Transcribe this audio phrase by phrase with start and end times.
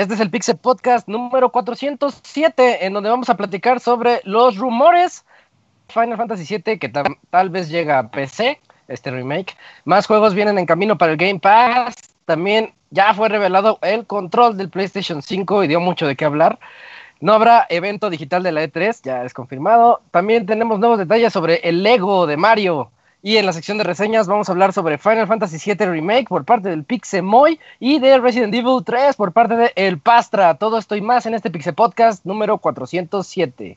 [0.00, 5.26] Este es el Pixel Podcast número 407, en donde vamos a platicar sobre los rumores
[5.88, 9.56] Final Fantasy VII que tal vez llega a PC, este remake.
[9.84, 11.96] Más juegos vienen en camino para el Game Pass.
[12.24, 16.58] También ya fue revelado el control del PlayStation 5 y dio mucho de qué hablar.
[17.20, 20.00] No habrá evento digital de la E3, ya es confirmado.
[20.10, 22.90] También tenemos nuevos detalles sobre el Lego de Mario.
[23.22, 26.46] Y en la sección de reseñas vamos a hablar sobre Final Fantasy VII Remake por
[26.46, 30.54] parte del Pixemoy y de Resident Evil 3 por parte de El Pastra.
[30.54, 33.76] Todo esto y más en este Pixel Podcast número 407.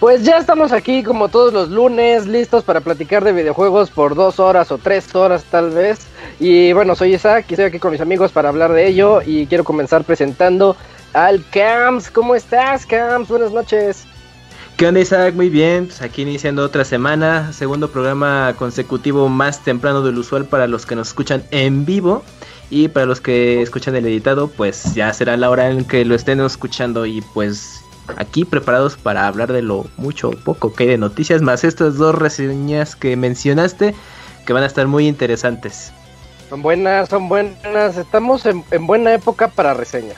[0.00, 4.38] Pues ya estamos aquí como todos los lunes, listos para platicar de videojuegos por dos
[4.38, 6.06] horas o tres horas tal vez.
[6.38, 9.46] Y bueno, soy Isaac y estoy aquí con mis amigos para hablar de ello y
[9.46, 10.76] quiero comenzar presentando
[11.14, 12.12] al Camps.
[12.12, 13.28] ¿Cómo estás, Camps?
[13.28, 14.06] Buenas noches.
[14.76, 15.34] ¿Qué onda, Isaac?
[15.34, 20.68] Muy bien, pues aquí iniciando otra semana, segundo programa consecutivo más temprano del usual para
[20.68, 22.22] los que nos escuchan en vivo.
[22.70, 26.14] Y para los que escuchan el editado, pues ya será la hora en que lo
[26.14, 27.82] estén escuchando y pues
[28.16, 31.96] aquí preparados para hablar de lo mucho o poco que hay de noticias, más estas
[31.96, 33.94] dos reseñas que mencionaste
[34.46, 35.92] que van a estar muy interesantes.
[36.48, 37.98] Son buenas, son buenas.
[37.98, 40.16] Estamos en, buena época para reseñas.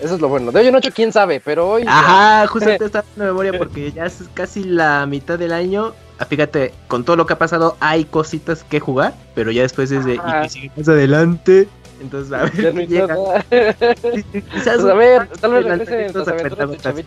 [0.00, 0.50] Eso es lo bueno.
[0.50, 1.84] De hoy en ocho, quién sabe, pero hoy.
[1.86, 5.92] Ajá, justamente está en memoria porque ya es casi la mitad del año.
[6.18, 9.92] Ah, fíjate, con todo lo que ha pasado, hay cositas que jugar, pero ya después
[9.92, 10.18] es de.
[10.44, 11.68] Y sigue más adelante.
[12.00, 12.74] Entonces, a ver.
[12.74, 13.16] No llega.
[14.52, 17.06] Quizás, a ver, tal vez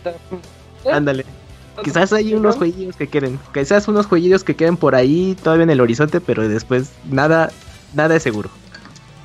[0.92, 1.24] Ándale.
[1.82, 3.38] Quizás hay unos jueguillos que quieren.
[3.52, 7.50] Quizás unos jueguillos que queden por ahí todavía en el horizonte, pero después nada,
[7.94, 8.48] nada es seguro.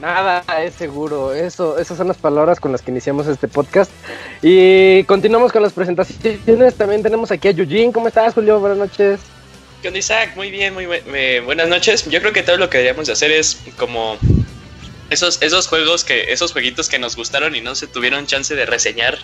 [0.02, 1.34] Nada es seguro.
[1.34, 3.91] Eso, esas son las palabras con las que iniciamos este podcast.
[4.41, 6.75] Y continuamos con las presentaciones.
[6.75, 7.91] También tenemos aquí a Yujin.
[7.91, 8.59] ¿Cómo estás, Julio?
[8.59, 9.19] Buenas noches.
[9.81, 10.31] ¿Qué onda, Isaac?
[10.35, 10.88] Muy bien, muy
[11.46, 12.09] buenas noches.
[12.09, 14.18] Yo creo que todo lo que deberíamos hacer es como
[15.09, 18.66] esos, esos juegos que, esos jueguitos que nos gustaron y no se tuvieron chance de
[18.66, 19.18] reseñar,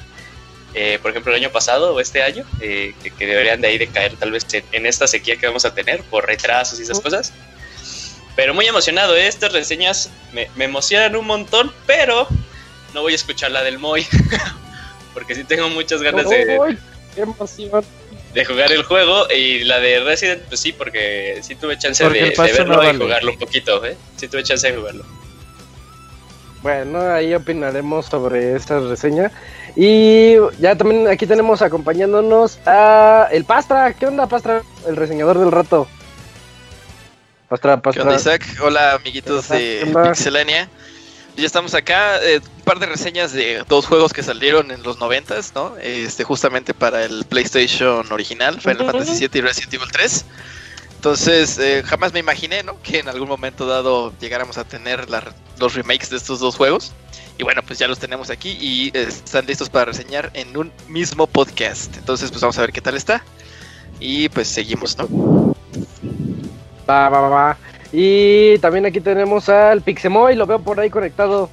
[0.73, 3.87] eh, por ejemplo, el año pasado o este año, eh, que, deberían de ahí de
[3.87, 7.33] caer tal vez en, esta sequía que vamos a tener por retrasos y esas cosas.
[8.35, 9.27] Pero muy emocionado, ¿eh?
[9.27, 12.27] estas reseñas me, emocionan un montón, pero
[12.93, 14.05] no voy a escuchar la del Moy,
[15.13, 16.77] porque sí tengo muchas ganas de,
[18.33, 22.09] de jugar el juego y la de Resident, pues sí, porque sí tuve chance de,
[22.09, 23.95] verlo y jugarlo un poquito, ¿eh?
[24.17, 25.05] sí tuve chance de jugarlo.
[26.65, 29.31] Bueno, ahí opinaremos sobre esta reseña.
[29.75, 33.93] Y ya también aquí tenemos acompañándonos a el Pastra.
[33.93, 34.63] ¿Qué onda, Pastra?
[34.87, 35.87] El reseñador del rato.
[37.49, 38.01] Pastra, Pastra.
[38.01, 38.43] ¿Qué onda, Isaac?
[38.63, 40.67] Hola, amiguitos de Pixelania.
[41.37, 44.97] Ya estamos acá, eh, un par de reseñas de dos juegos que salieron en los
[44.97, 45.77] noventas, ¿no?
[45.77, 50.25] Este, justamente para el PlayStation original, Final Fantasy VII y Resident Evil 3.
[51.05, 52.81] Entonces, eh, jamás me imaginé, ¿no?
[52.81, 55.05] Que en algún momento dado llegáramos a tener
[55.59, 56.93] los remakes de estos dos juegos.
[57.37, 60.71] Y bueno, pues ya los tenemos aquí y eh, están listos para reseñar en un
[60.87, 61.95] mismo podcast.
[61.95, 63.23] Entonces, pues vamos a ver qué tal está.
[63.99, 65.53] Y pues seguimos, ¿no?
[66.89, 67.57] Va, va, va,
[67.93, 71.51] Y también aquí tenemos al Pixemoy, lo veo por ahí conectado.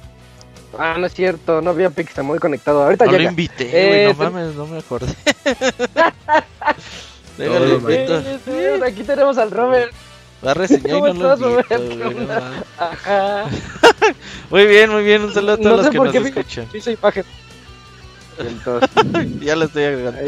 [0.79, 2.81] Ah, no es cierto, no había Pixemoy conectado.
[2.81, 5.13] Ahorita no lo invité, no eh, mames, no me acordé.
[8.85, 9.93] aquí tenemos al Robert.
[10.45, 11.37] Va a reseñar y no
[14.49, 15.23] muy bien, muy bien.
[15.23, 16.67] Un saludo a todos los que nos escuchan.
[16.73, 17.23] imagen.
[19.41, 20.19] ya lo estoy agregando.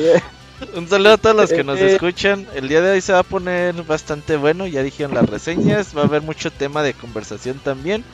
[0.73, 2.47] Un saludo a todos los que nos eh, escuchan.
[2.55, 4.67] El día de hoy se va a poner bastante bueno.
[4.67, 5.95] Ya dijeron las reseñas.
[5.95, 8.05] Va a haber mucho tema de conversación también.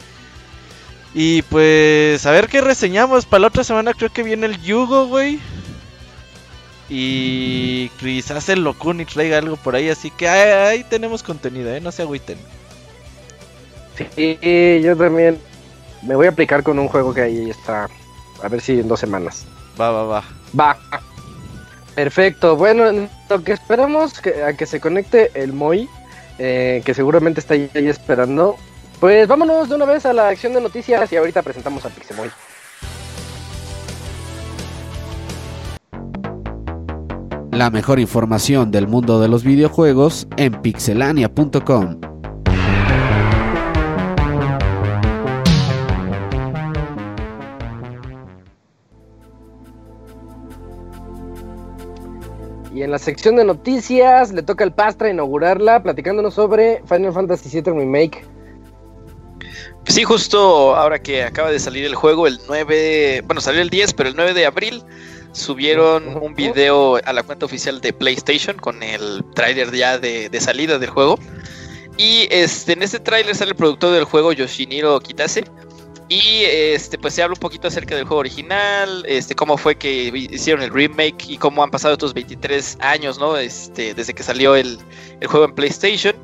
[1.13, 3.25] Y pues, a ver qué reseñamos.
[3.25, 5.39] Para la otra semana creo que viene el Yugo, güey.
[6.93, 11.79] Y quizás el Locuni traiga algo por ahí, así que ahí, tenemos contenido, ¿eh?
[11.79, 12.37] No se agüiten.
[13.95, 14.37] Sí,
[14.83, 15.39] yo también.
[16.01, 17.87] me voy a aplicar con un juego que ahí está.
[18.43, 19.45] A ver si en dos semanas.
[19.79, 20.23] Va, va, va.
[20.59, 20.77] Va.
[21.95, 22.57] Perfecto.
[22.57, 25.87] Bueno, lo que esperamos que, a que se conecte el Moy,
[26.39, 28.57] eh, que seguramente está ahí, esperando.
[28.99, 32.29] Pues vámonos de una vez a la acción de noticias y ahorita presentamos a Pixemoy.
[37.61, 42.01] La mejor información del mundo de los videojuegos en pixelania.com.
[52.73, 57.61] Y en la sección de noticias le toca al Pastra inaugurarla platicándonos sobre Final Fantasy
[57.61, 58.25] VII Remake.
[59.85, 63.93] Sí, justo ahora que acaba de salir el juego, el 9, bueno, salió el 10,
[63.93, 64.83] pero el 9 de abril
[65.31, 70.79] subieron un video a la cuenta oficial de PlayStation con el tráiler ya de, salida
[70.79, 71.19] del juego.
[71.97, 75.43] Y este, en este tráiler sale el productor del juego Yoshiniro Kitase.
[76.09, 80.11] Y este, pues se habla un poquito acerca del juego original, este, cómo fue que
[80.13, 83.37] hicieron el remake y cómo han pasado estos 23 años, ¿no?
[83.37, 84.77] Este, desde que salió el,
[85.21, 86.15] el juego en PlayStation.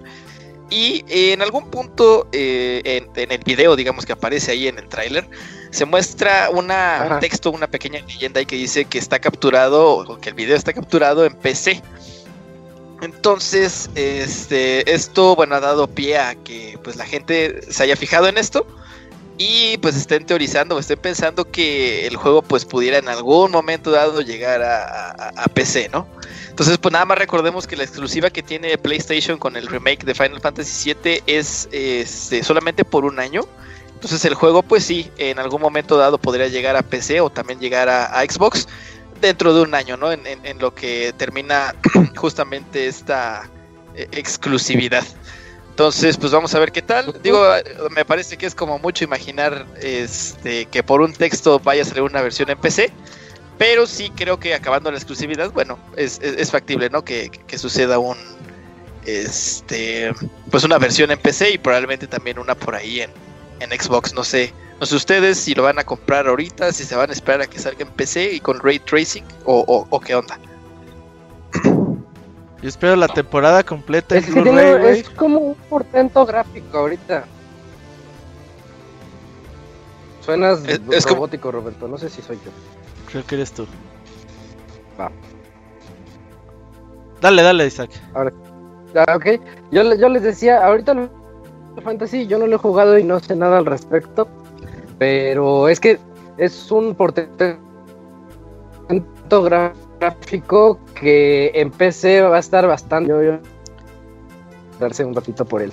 [0.69, 2.81] Y en algún punto eh,
[3.15, 5.27] en, el video, digamos que aparece ahí en el tráiler,
[5.77, 10.19] se muestra una, un texto, una pequeña leyenda ahí que dice que está capturado, o
[10.19, 11.83] que el video está capturado en PC.
[13.03, 18.27] Entonces, este, esto, bueno, ha dado pie a que pues la gente se haya fijado
[18.27, 18.65] en esto
[19.37, 23.91] y pues estén teorizando o estén pensando que el juego pues pudiera en algún momento
[23.91, 26.07] dado llegar a, a PC, ¿no?
[26.49, 30.15] Entonces, pues nada más recordemos que la exclusiva que tiene PlayStation con el remake de
[30.15, 33.41] Final Fantasy VII es este, solamente por un año.
[33.97, 37.59] Entonces el juego, pues sí, en algún momento dado podría llegar a PC o también
[37.59, 38.67] llegar a, Xbox
[39.19, 40.11] dentro de un año, ¿no?
[40.11, 41.73] En, lo que termina
[42.15, 43.49] justamente esta
[43.95, 45.03] eh, exclusividad.
[45.71, 47.11] Entonces, pues vamos a ver qué tal.
[47.23, 47.43] Digo,
[47.89, 52.03] me parece que es como mucho imaginar este, que por un texto vaya a salir
[52.03, 52.93] una versión en PC.
[53.57, 56.19] Pero sí creo que acabando la exclusividad, bueno, es,
[56.51, 57.03] factible, ¿no?
[57.03, 58.15] Que, suceda un.
[59.07, 60.13] Este.
[60.51, 63.09] Pues una versión en PC y probablemente también una por ahí en,
[63.61, 64.13] Xbox.
[64.13, 64.53] No sé.
[64.79, 67.47] No sé ustedes si lo van a comprar ahorita, si se van a esperar a
[67.47, 70.37] que salga en PC y con ray tracing o, qué onda.
[71.63, 77.25] Yo espero la temporada completa es Es como un portento gráfico ahorita.
[80.21, 80.61] Suenas
[81.05, 81.87] robótico, Roberto.
[81.87, 82.51] No sé si soy yo.
[83.09, 83.65] Creo que eres tú.
[84.99, 85.09] Va.
[87.21, 87.91] Dale, dale, Isaac.
[88.13, 88.33] Ahora,
[89.15, 89.39] ok.
[89.71, 91.09] Yo, yo les decía, ahorita el
[91.81, 94.27] Fantasy yo no lo he jugado y no sé nada al respecto.
[94.97, 95.99] Pero es que
[96.37, 97.57] es un portento
[99.99, 103.09] gráfico que en PC va a estar bastante.
[103.09, 103.39] Yo,
[104.79, 105.71] darse un ratito por él.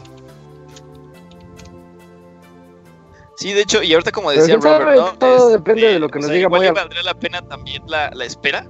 [3.37, 5.19] Sí, de hecho, y ahorita como decía Robert, ¿no?
[5.19, 6.47] Todo depende de lo que nos diga.
[6.47, 8.67] Igual valdría la pena también la, espera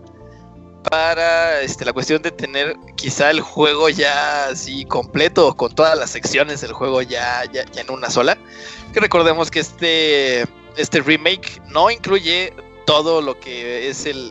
[0.90, 6.10] para este, la cuestión de tener quizá el juego ya así completo, con todas las
[6.10, 8.38] secciones del juego ya, ya, en una sola.
[8.92, 10.42] Que recordemos que este,
[10.76, 12.52] este remake no incluye
[12.86, 14.30] todo lo que es el,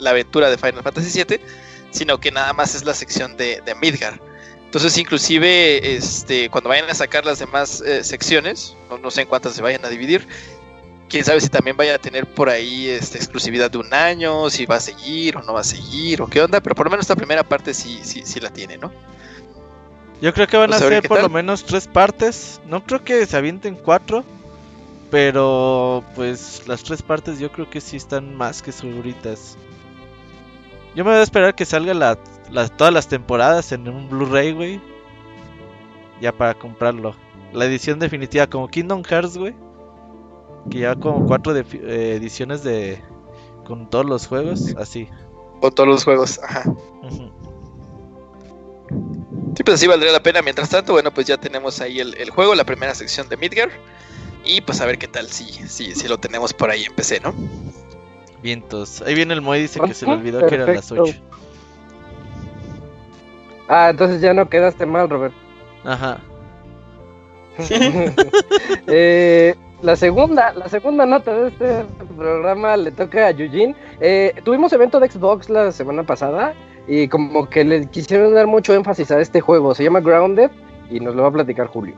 [0.00, 1.40] la aventura de Final Fantasy VII,
[1.90, 4.20] sino que nada más es la sección de, Midgar.
[4.64, 9.54] Entonces, inclusive, este, cuando vayan a sacar las demás eh, secciones, no, sé en cuántas
[9.54, 10.26] se vayan a dividir,
[11.10, 14.64] quién sabe si también vaya a tener por ahí este, exclusividad de un año, si
[14.64, 17.04] va a seguir o no va a seguir, o qué onda, pero por lo menos
[17.04, 18.90] esta primera parte sí, sí, sí la tiene, ¿no?
[20.22, 23.36] Yo creo que van a ser por lo menos tres partes, no creo que se
[23.36, 24.24] avienten cuatro,
[25.10, 29.56] pero pues las tres partes yo creo que sí están más que seguritas.
[30.94, 32.16] Yo me voy a esperar que salga la
[32.76, 34.80] todas las temporadas en un Blu-ray, güey.
[36.20, 37.14] Ya para comprarlo.
[37.52, 39.54] La edición definitiva, como Kingdom Hearts, güey.
[40.68, 41.64] Que ya como cuatro eh,
[42.16, 43.02] ediciones de.
[43.64, 45.08] Con todos los juegos, así.
[45.60, 46.64] Con todos los juegos, ajá.
[49.54, 50.42] Sí, pues así valdría la pena.
[50.42, 53.70] Mientras tanto, bueno, pues ya tenemos ahí el, juego, la primera sección de Midgar.
[54.44, 57.20] Y pues a ver qué tal si, si, si lo tenemos por ahí en PC,
[57.20, 57.34] ¿no?
[58.42, 59.02] Vientos.
[59.02, 61.14] Ahí viene el Moy, dice que se le olvidó que eran las 8.
[63.68, 65.34] Ah, entonces ya no quedaste mal, Robert.
[65.84, 66.20] Ajá.
[68.86, 71.84] eh, la segunda, la segunda nota de este
[72.16, 73.74] programa le toca a Eugene.
[74.00, 76.54] Eh, tuvimos evento de Xbox la semana pasada
[76.86, 79.74] y como que le quisieron dar mucho énfasis a este juego.
[79.74, 80.50] Se llama Grounded
[80.90, 81.94] y nos lo va a platicar Julio.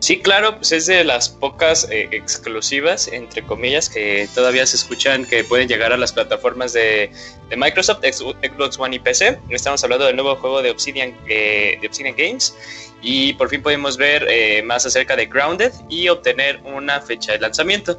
[0.00, 5.24] Sí, claro, pues es de las pocas eh, exclusivas, entre comillas, que todavía se escuchan
[5.24, 7.10] que pueden llegar a las plataformas de,
[7.56, 9.38] Microsoft, Xbox One y PC.
[9.48, 12.54] Estamos hablando del nuevo juego de Obsidian, eh, de Obsidian Games
[13.00, 17.38] y por fin podemos ver eh, más acerca de Grounded y obtener una fecha de
[17.38, 17.98] lanzamiento.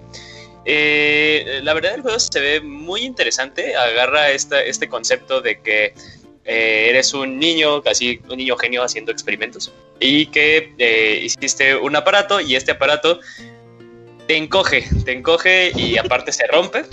[0.66, 5.94] la verdad el juego se ve muy interesante, agarra este concepto de que
[6.48, 11.94] eh, eres un niño, casi un niño genio haciendo experimentos y que eh, hiciste un
[11.98, 13.20] aparato y este aparato
[14.28, 16.86] te encoge, te encoge y aparte se rompe.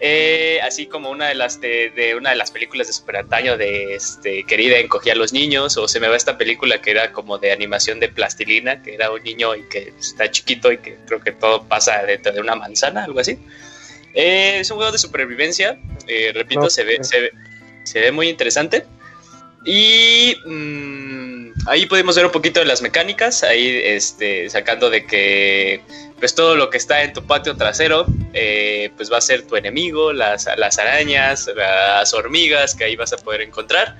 [0.00, 3.94] Eh, así como una de las de, una de las películas de super antaño de
[3.94, 7.38] este querida encogía a los niños o se me va esta película que era como
[7.38, 11.20] de animación de plastilina que era un niño y que está chiquito y que creo
[11.20, 13.38] que todo pasa dentro de una manzana algo así
[14.14, 15.78] es un juego de supervivencia
[16.32, 17.32] repito se ve, se ve
[17.84, 18.84] se ve muy interesante.
[19.64, 25.80] Y mm, ahí podemos ver un poquito de las mecánicas, ahí este, sacando de que
[26.18, 29.56] pues todo lo que está en tu patio trasero eh, pues va a ser tu
[29.56, 33.96] enemigo, las, las arañas, las hormigas que ahí vas a poder encontrar.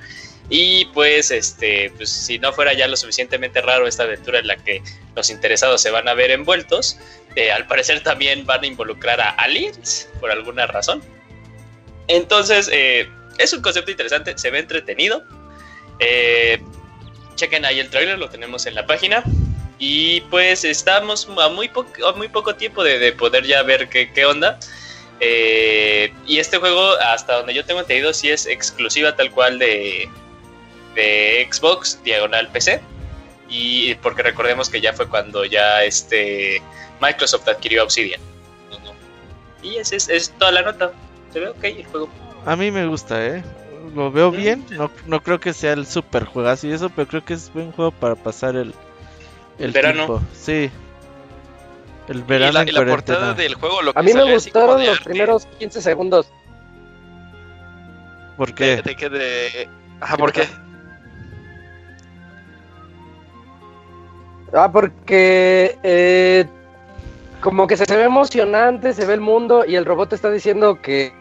[0.51, 4.57] Y pues, este, pues si no fuera ya lo suficientemente raro esta aventura en la
[4.57, 4.83] que
[5.17, 6.99] los interesados se van a ver envueltos,
[7.55, 11.03] al parecer también van a involucrar a aliens por alguna razón.
[12.09, 15.23] Entonces, eh, es un concepto interesante, se ve entretenido.
[15.99, 16.61] Eh,
[17.37, 19.23] chequen ahí el trailer, lo tenemos en la página.
[19.79, 21.71] Y pues estamos a muy,
[22.17, 24.59] muy poco tiempo de, poder ya ver qué, onda.
[25.21, 30.09] Eh, y este juego, hasta donde yo tengo entendido, sí es exclusiva tal cual de,
[30.95, 32.81] de Xbox, diagonal PC.
[33.49, 36.63] Y porque recordemos que ya fue cuando ya este
[37.01, 38.21] Microsoft adquirió Obsidian.
[39.63, 40.93] Y esa es, es toda la nota.
[41.33, 42.09] Se ve ok el juego.
[42.45, 43.43] A mí me gusta, ¿eh?
[43.95, 44.65] Lo veo bien.
[44.71, 47.73] No, no creo que sea el super juegazo y eso, pero creo que es buen
[47.73, 48.75] juego para pasar el,
[49.59, 50.23] el verano.
[50.33, 50.71] Sí.
[52.09, 52.63] El verano.
[52.63, 56.31] Y la, portada del juego, lo que A mí me gustaron los primeros 15 segundos.
[58.37, 58.83] ¿Por qué?
[58.83, 59.69] De, que de...
[60.01, 60.47] Ajá, ¿por qué?
[64.55, 66.47] Ah, porque eh,
[67.41, 70.81] como que se, se ve emocionante, se ve el mundo y el robot está diciendo
[70.81, 71.13] que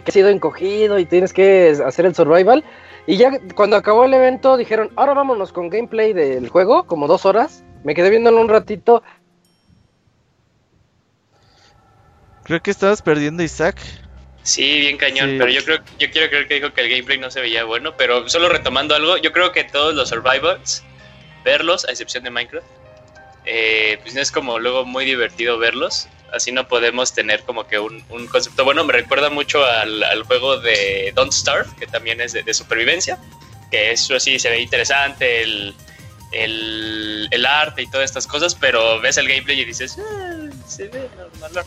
[0.00, 2.64] que ha sido encogido y tienes que hacer el survival.
[3.06, 7.24] Y ya cuando acabó el evento dijeron, ahora vámonos con gameplay del juego, como dos
[7.24, 7.64] horas.
[7.84, 9.02] Me quedé viéndolo un ratito.
[12.44, 13.80] Creo que estabas perdiendo Isaac.
[14.42, 17.30] Sí, bien cañón, pero yo creo, yo quiero creer que dijo que el gameplay no
[17.30, 20.82] se veía bueno, pero solo retomando algo, yo creo que todos los survivals,
[21.44, 22.66] verlos, a excepción de Minecraft,
[23.44, 28.02] eh, pues es como luego muy divertido verlos así no podemos tener como que un,
[28.30, 28.84] concepto bueno.
[28.84, 33.18] Me recuerda mucho al, juego de Don't Starve, que también es de, supervivencia,
[33.70, 35.74] que eso sí se ve interesante, el,
[36.32, 41.08] el, arte y todas estas cosas, pero ves el gameplay y dices, ah, se ve
[41.16, 41.64] normal.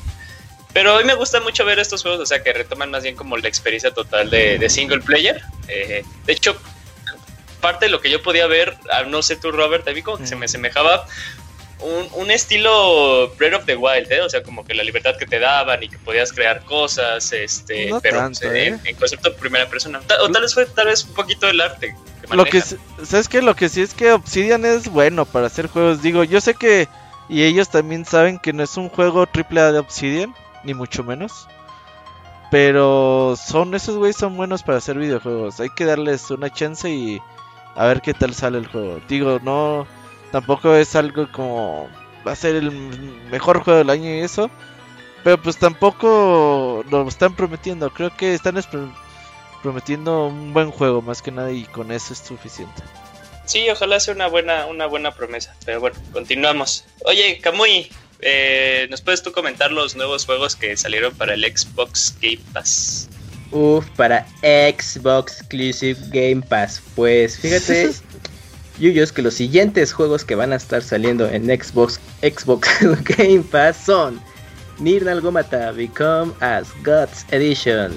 [0.74, 3.15] Pero a mí me gusta mucho ver estos juegos, o sea, que retoman más bien
[3.15, 5.42] como la experiencia total de, single player.
[5.68, 6.60] Eh, de hecho,
[7.63, 10.17] parte de lo que yo podía ver, ah, no sé tú, Robert, a mí como
[10.17, 11.05] que se me semejaba
[12.15, 14.22] un, estilo Breath of the Wild, ¿eh?
[14.22, 17.89] o sea, como que la libertad que te daban y que podías crear cosas, este,
[18.01, 18.79] pero ¿eh?
[18.84, 20.01] en, concepto de primera persona.
[20.22, 21.96] o tal vez fue tal vez un poquito el arte.
[22.29, 25.67] Que lo que sabes que lo que sí es que Obsidian es bueno para hacer
[25.67, 26.01] juegos.
[26.01, 26.88] Digo, yo sé que
[27.29, 31.03] y ellos también saben que no es un juego triple A de Obsidian, ni mucho
[31.03, 31.48] menos.
[32.51, 35.60] Pero son esos güeyes son buenos para hacer videojuegos.
[35.60, 37.20] Hay que darles una chance y
[37.75, 39.00] a ver qué tal sale el juego.
[39.08, 39.88] Digo, no
[40.34, 41.88] Tampoco es algo como
[42.25, 42.72] va a ser el
[43.30, 44.50] mejor juego del año y eso.
[45.24, 47.92] Pero pues tampoco lo están prometiendo.
[47.92, 48.60] Creo que están
[49.62, 52.82] prometiendo un buen juego más que nada y con eso es suficiente.
[53.46, 55.56] Sí, ojalá sea una buena, una buena promesa.
[55.65, 56.84] Pero bueno, continuamos.
[57.06, 62.15] Oye, Kamui, eh, ¿nos puedes tú comentar los nuevos juegos que salieron para el Xbox
[62.20, 63.08] Game Pass?
[63.53, 66.81] Uf, para Xbox Exclusive Game Pass.
[66.95, 67.91] Pues fíjate,
[68.79, 72.67] Yuyos que los siguientes juegos que van a estar saliendo en Xbox, Xbox
[73.17, 74.19] Game Pass son
[74.79, 77.91] Nier Nalgomata Become as Gods Edition,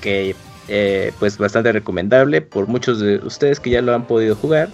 [0.00, 0.34] que
[0.66, 4.68] eh, pues bastante recomendable por muchos de ustedes que ya lo han podido jugar.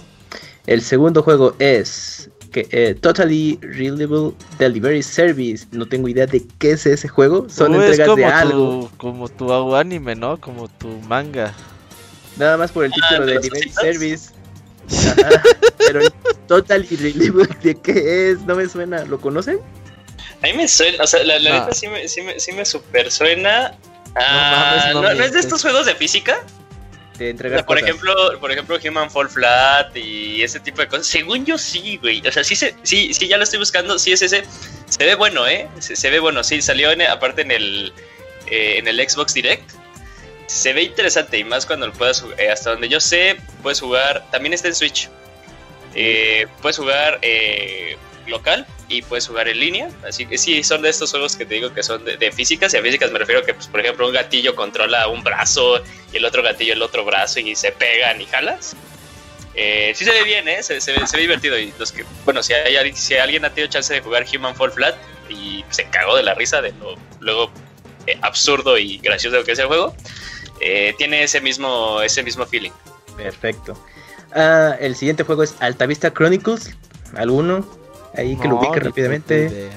[0.67, 5.67] El segundo juego es que, eh, Totally Reliable Delivery Service.
[5.71, 7.49] No tengo idea de qué es ese juego.
[7.49, 8.90] Son entregas de algo.
[8.97, 10.40] Como tu anime, ¿no?
[10.40, 11.55] Como tu manga.
[12.37, 14.38] Nada más por el título de Delivery Service
[15.78, 16.00] pero
[16.47, 18.40] Total Irreliable, ¿de qué es?
[18.43, 19.05] No me suena.
[19.05, 19.61] ¿Lo conocen?
[20.43, 22.64] A mí me suena, o sea, la, la neta sí me, sí, me, sí me
[22.64, 23.76] super suena.
[24.93, 26.40] no, no, es de estos juegos de física?
[27.19, 31.07] De entregar por ejemplo, por ejemplo, Human Fall Flat y ese tipo de cosas.
[31.07, 32.27] Según yo sí, güey.
[32.27, 33.99] O sea, sí, se, sí, sí, ya lo estoy buscando.
[33.99, 34.45] Sí es ese.
[34.89, 35.69] Se ve bueno, ¿eh?
[35.81, 36.43] Se, ve bueno.
[36.45, 37.93] Sí, salió aparte en el,
[38.47, 39.71] eh, en el Xbox Direct.
[40.47, 42.41] Se ve interesante y más cuando lo puedas jugar.
[42.41, 44.25] Eh, hasta donde yo sé, puedes jugar.
[44.31, 45.09] También está en Switch.
[45.95, 47.19] Eh, puedes jugar
[48.29, 49.89] local y puedes jugar en línea.
[50.07, 52.73] Así que sí, son de estos juegos que te digo que son de, físicas.
[52.75, 55.83] Y a físicas me refiero a que, pues, por ejemplo, un gatillo controla un brazo
[56.13, 58.77] y el otro gatillo el otro brazo y se pegan y jalas.
[59.55, 60.63] Eh, sí se ve bien, ¿eh?
[60.63, 61.59] Se, ve, divertido.
[61.59, 64.71] Y los que, bueno, si, hay, si alguien ha tenido chance de jugar Human Fall
[64.71, 64.95] Flat
[65.29, 67.51] y se cagó de la risa de lo luego
[68.07, 69.95] eh, absurdo y gracioso que es el juego,
[70.61, 72.71] eh, tiene ese mismo, ese mismo feeling.
[73.17, 73.77] Perfecto.
[74.33, 76.75] Ah, el siguiente juego es Altavista Chronicles.
[77.17, 77.67] ¿Alguno?
[78.17, 79.71] Ahí que lo ubique rápidamente.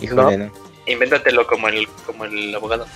[0.00, 0.50] Híjole, no.
[0.86, 2.86] Invéntatelo como el, como el abogado.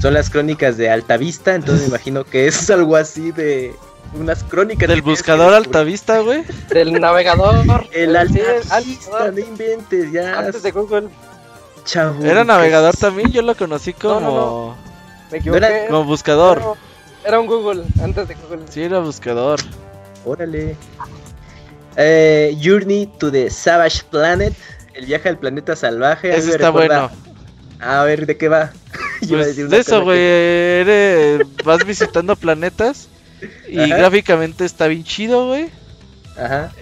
[0.00, 3.74] Son las crónicas de Altavista, entonces me imagino que es algo así de
[4.14, 4.88] unas crónicas.
[4.88, 6.44] Del buscador Altavista, güey.
[6.68, 7.86] Del navegador.
[7.92, 10.38] El Altavista, no inventes, ya.
[10.40, 11.08] Antes de Google.
[11.84, 12.24] Chavo.
[12.24, 14.20] Era navegador también, yo lo conocí como.
[14.20, 14.76] No, no,
[15.32, 15.86] Me equivoqué.
[15.88, 16.62] como buscador.
[17.24, 18.62] Era un Google, antes de Google.
[18.68, 19.60] Sí, era buscador.
[20.24, 20.76] Órale.
[21.96, 24.54] Eh, Journey to the Savage Planet.
[24.94, 26.36] El viaje al planeta salvaje.
[26.36, 27.10] Eso está bueno.
[27.80, 28.72] A ver, ¿de qué va?
[29.28, 31.46] Pues de eso, güey.
[31.64, 33.08] Vas visitando planetas.
[33.68, 35.70] Y gráficamente está bien chido, güey.
[36.36, 36.72] Ajá.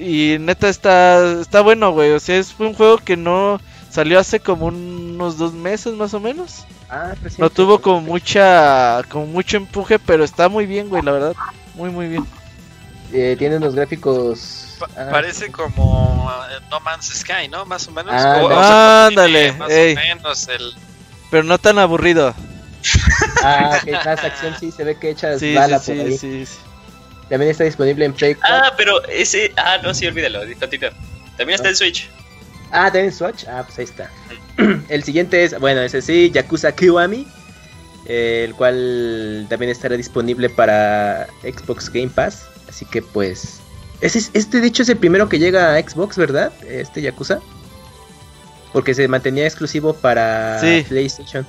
[0.00, 2.12] y neta está, está bueno, güey.
[2.12, 6.20] O sea, es un juego que no salió hace como unos dos meses más o
[6.20, 6.64] menos.
[6.90, 11.34] Ah, No tuvo como mucha, como mucho empuje, pero está muy bien, güey, la verdad.
[11.74, 12.26] Muy, muy bien.
[13.18, 14.76] Eh, tiene unos gráficos.
[14.94, 17.64] Ah, parece como eh, No Man's Sky, ¿no?
[17.64, 18.12] Más o menos.
[18.14, 19.52] Ah, ándale.
[19.52, 20.74] Más o menos el...
[21.30, 22.34] Pero no tan aburrido.
[23.42, 26.18] Ah, que más acción sí se ve que echas sí, bala sí, por ahí.
[26.18, 26.58] Sí, sí,
[27.30, 29.50] También está disponible en Play Ah, pero ese.
[29.56, 30.40] Ah, no, sí, olvídalo.
[30.58, 30.92] También
[31.54, 32.10] está en Switch.
[32.70, 33.46] Ah, también en Switch.
[33.48, 34.10] Ah, pues ahí está.
[34.90, 37.26] el siguiente es, bueno, ese sí, Yakuza Kiwami.
[38.04, 42.46] el cual también estará disponible para Xbox Game Pass.
[42.76, 43.60] Así que pues...
[44.02, 46.52] este de hecho es el primero que llega a Xbox, ¿verdad?
[46.68, 47.40] Este Yakuza.
[48.74, 51.46] Porque se mantenía exclusivo para PlayStation.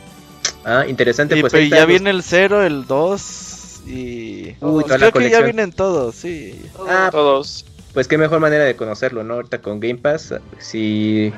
[0.64, 1.36] Ah, interesante.
[1.42, 4.56] pues ya viene el 0, el 2 y...
[4.62, 6.62] Uy, creo que ya vienen todos, sí.
[6.88, 7.66] Ah, todos.
[7.94, 9.34] Pues qué mejor manera de conocerlo, ¿no?
[9.34, 11.34] Ahorita con Game Pass, si...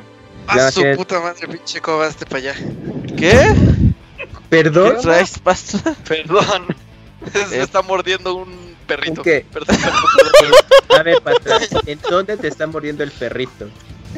[0.45, 2.55] A su puta madre, pinche cobaste para allá.
[3.17, 3.55] ¿Qué?
[4.49, 4.97] ¿Perdón?
[5.01, 5.25] ¿Qué
[6.07, 6.67] Perdón.
[7.49, 9.21] Se está mordiendo un perrito.
[9.21, 9.45] ¿Qué?
[10.89, 13.69] A ver, Patra, ¿en dónde te está muriendo el perrito?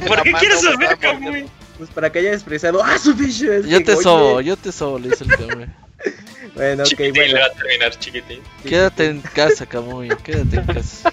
[0.08, 1.46] ¿Por qué quieres saber, Kamui?
[1.78, 3.46] Pues para que haya expresado, ¡ah, su bicho!
[3.68, 5.66] Yo te sobo, yo te sobo, le dice el Kamui.
[6.56, 7.40] bueno, ok, bueno.
[7.40, 8.40] va a terminar, chiquitín.
[8.64, 11.12] Quédate en casa, Kamui, quédate en casa.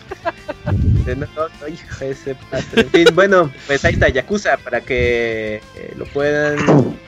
[1.17, 2.37] No, no, hijo ese
[2.77, 6.59] En fin, bueno, pues ahí está Yakuza para que eh, lo puedan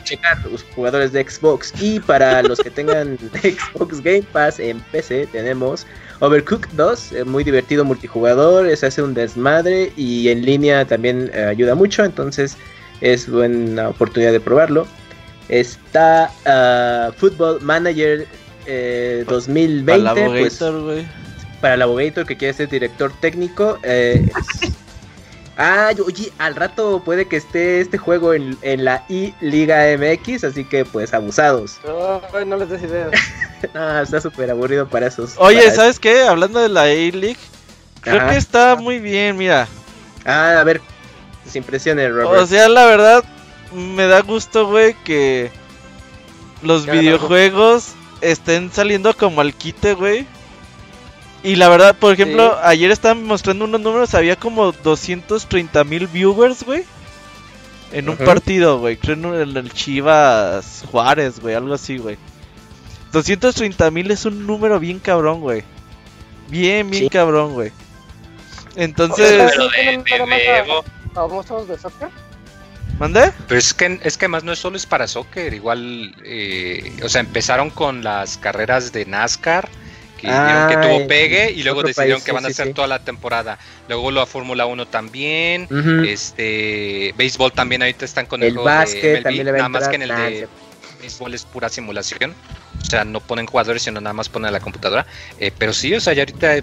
[0.04, 1.72] checar los jugadores de Xbox.
[1.80, 5.86] Y para los que tengan Xbox Game Pass en PC, tenemos
[6.20, 11.44] Overcooked 2, eh, muy divertido multijugador, se hace un desmadre y en línea también eh,
[11.44, 12.56] ayuda mucho, entonces
[13.00, 14.86] es buena oportunidad de probarlo.
[15.48, 18.24] Está uh, Football Manager
[19.26, 20.62] 2020, para la pues,
[21.60, 23.78] para el abogator que quiere ser director técnico.
[25.62, 30.86] Ah, oye, al rato puede que esté este juego en, la I-Liga MX, así que
[30.86, 31.78] pues abusados.
[32.46, 33.10] no les des ideas.
[33.74, 35.34] ah, está súper aburrido para esos.
[35.36, 36.22] Oye, ¿sabes qué?
[36.22, 37.36] Hablando de la I-League,
[38.00, 39.68] creo que está muy bien, mira.
[40.24, 40.80] Ah, a ver,
[41.44, 42.40] tus impresiones, Robert.
[42.40, 43.22] O sea, la verdad,
[43.74, 45.50] me da gusto, güey, que
[46.62, 47.92] los videojuegos
[48.22, 50.26] estén saliendo como al quite, güey.
[51.42, 56.64] Y la verdad, por ejemplo, ayer estaban mostrando unos números, había como 230 mil viewers,
[56.64, 56.84] güey.
[57.92, 58.96] En un partido, güey.
[58.96, 62.18] Creo en el Chivas Juárez, güey, algo así, güey.
[63.12, 65.64] 230 mil es un número bien cabrón, güey.
[66.48, 67.72] Bien, bien cabrón, güey.
[68.76, 69.52] Entonces...
[71.14, 72.08] ¿Famosos de soccer?
[73.00, 73.32] ¿Mande?
[73.48, 77.08] Pero es que, es que más no es solo es para soccer, igual, eh, o
[77.08, 79.68] sea, empezaron con las carreras de NASCAR,
[80.20, 83.58] que, que tuvo pegue y luego decidieron que van a hacer toda la temporada.
[83.88, 85.68] Luego la Fórmula 1 también,
[86.06, 90.48] este béisbol también ahorita están con el, básquet, de nada más que en el de
[91.00, 92.34] béisbol es pura simulación.
[92.80, 95.06] O sea, no ponen jugadores, sino nada más ponen la computadora.
[95.38, 96.56] Eh, pero sí, o sea, ya ahorita,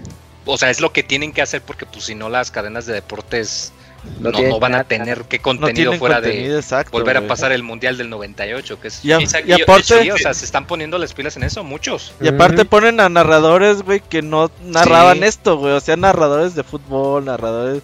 [0.44, 2.94] o sea, es lo que tienen que hacer porque pues si no las cadenas de
[2.94, 3.72] deportes
[4.20, 8.80] no, van a tener qué contenido fuera de volver a pasar el mundial del 98
[8.80, 12.12] que es y, aparte o sea se están poniendo las pilas en eso muchos.
[12.20, 16.62] Y aparte ponen a narradores güey que no narraban esto güey o sea narradores de
[16.62, 17.82] fútbol narradores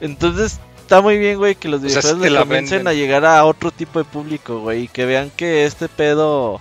[0.00, 4.04] entonces está muy bien güey que los videojuegos comiencen a llegar a otro tipo de
[4.04, 6.60] público güey y que vean que este pedo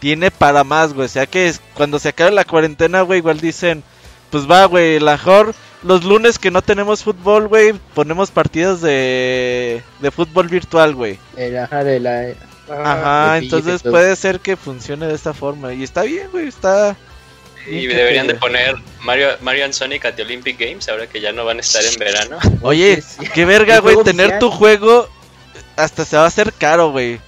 [0.00, 3.82] tiene para más güey o sea que cuando se acabe la cuarentena güey igual dicen
[4.30, 9.82] pues va güey la mejor los lunes que no tenemos fútbol, güey, ponemos partidas de,
[10.00, 11.18] de fútbol virtual, güey.
[11.62, 12.34] Ajá, de la...
[12.70, 15.72] Ajá, entonces puede ser que funcione de esta forma.
[15.72, 16.96] Y está bien, güey, está...
[17.66, 21.32] Y deberían de poner Mario, Mario and Sonic at the Olympic Games ahora que ya
[21.32, 22.38] no van a estar en verano.
[22.62, 23.02] Oye,
[23.34, 25.08] qué verga, güey, tener tu juego
[25.76, 27.20] hasta se va a hacer caro, güey.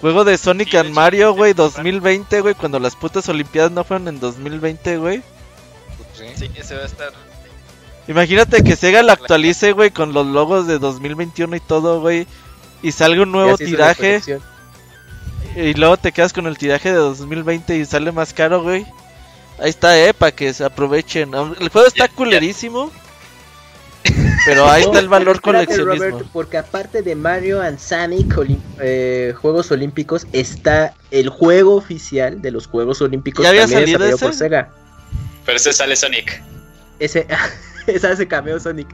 [0.00, 4.20] Juego de Sonic and Mario, güey, 2020, güey, cuando las putas Olimpiadas no fueron en
[4.20, 5.22] 2020, güey.
[6.14, 7.12] Sí, ese va a estar
[8.08, 12.26] Imagínate que Sega lo actualice, güey, con los logos de 2021 y todo, güey.
[12.82, 14.20] Y salga un nuevo tiraje.
[15.56, 18.86] Y luego te quedas con el tiraje de 2020 y sale más caro, güey.
[19.58, 21.32] Ahí está, eh, para que se aprovechen.
[21.34, 22.92] El juego está culerísimo.
[24.44, 26.20] Pero ahí está el valor coleccionismo.
[26.32, 28.36] porque aparte de Mario and Sonic
[28.78, 33.42] eh, Juegos Olímpicos, está el juego oficial de los Juegos Olímpicos.
[33.42, 34.24] ¿Ya había salido ese?
[34.24, 34.70] por Sega.
[35.44, 36.40] Pero ese sale Sonic.
[37.00, 37.26] Ese,
[37.94, 38.88] esa ese cameo Sonic.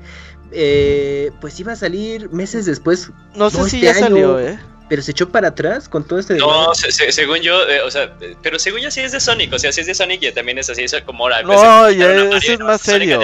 [0.52, 3.10] Eh, pues iba a salir meses después.
[3.34, 4.58] No sé si este ya salió, ¿eh?
[4.88, 6.36] Pero se echó para atrás con todo este.
[6.36, 9.52] No, según yo, eh, o sea, pero según yo sí es de Sonic.
[9.52, 11.42] O sea, si es de Sonic ya también es así, es como ahora.
[11.42, 13.20] No, ya eso es más serio.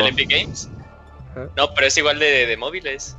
[1.56, 3.16] No, pero es igual de, de móviles.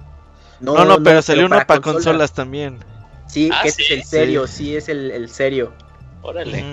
[0.59, 2.33] No, no, pero salió uno para consolas.
[2.33, 2.79] también.
[3.27, 5.71] Sí, ah, que es el serio, sí, es el, el serio.
[6.23, 6.63] Órale.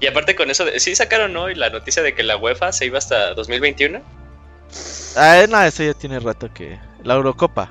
[0.00, 2.98] Y aparte con eso, sí sacaron hoy la noticia de que la UEFA se iba
[2.98, 4.00] hasta 2021.
[5.16, 6.78] Ah, no, eso ya tiene rato que.
[7.04, 7.70] La Eurocopa.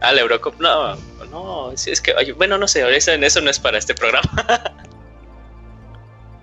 [0.00, 0.56] Ah, la Eurocopa.
[0.60, 0.96] No,
[1.30, 2.32] no, es que.
[2.34, 4.30] bueno, no sé, eso, eso no es para este programa.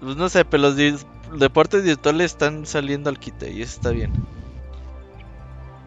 [0.01, 0.75] pues no sé, pero los
[1.33, 4.11] deportes virtuales están saliendo al quite y eso está bien.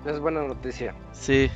[0.07, 0.95] Es buena noticia.
[1.13, 1.51] Sí.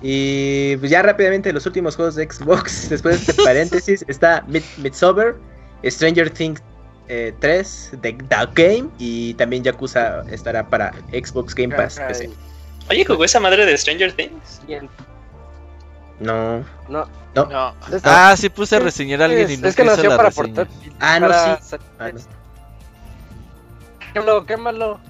[0.00, 4.62] Y pues ya rápidamente los últimos juegos de Xbox, después de este paréntesis, está Mid
[4.76, 5.36] Midsober,
[5.84, 6.62] Stranger Things
[7.08, 11.98] 3 eh, de The Game y también Yakuza estará para Xbox Game Pass.
[12.90, 14.60] Oye, ¿jugó esa madre de Stranger Things?
[16.20, 16.64] No.
[16.88, 17.08] No.
[17.34, 17.74] No.
[18.04, 20.30] Ah, sí puse a reseñar a alguien y no Es que nació para.
[20.98, 21.76] Ah, no, sí.
[21.98, 22.10] Ah,
[24.12, 25.00] Quémalo, quémalo.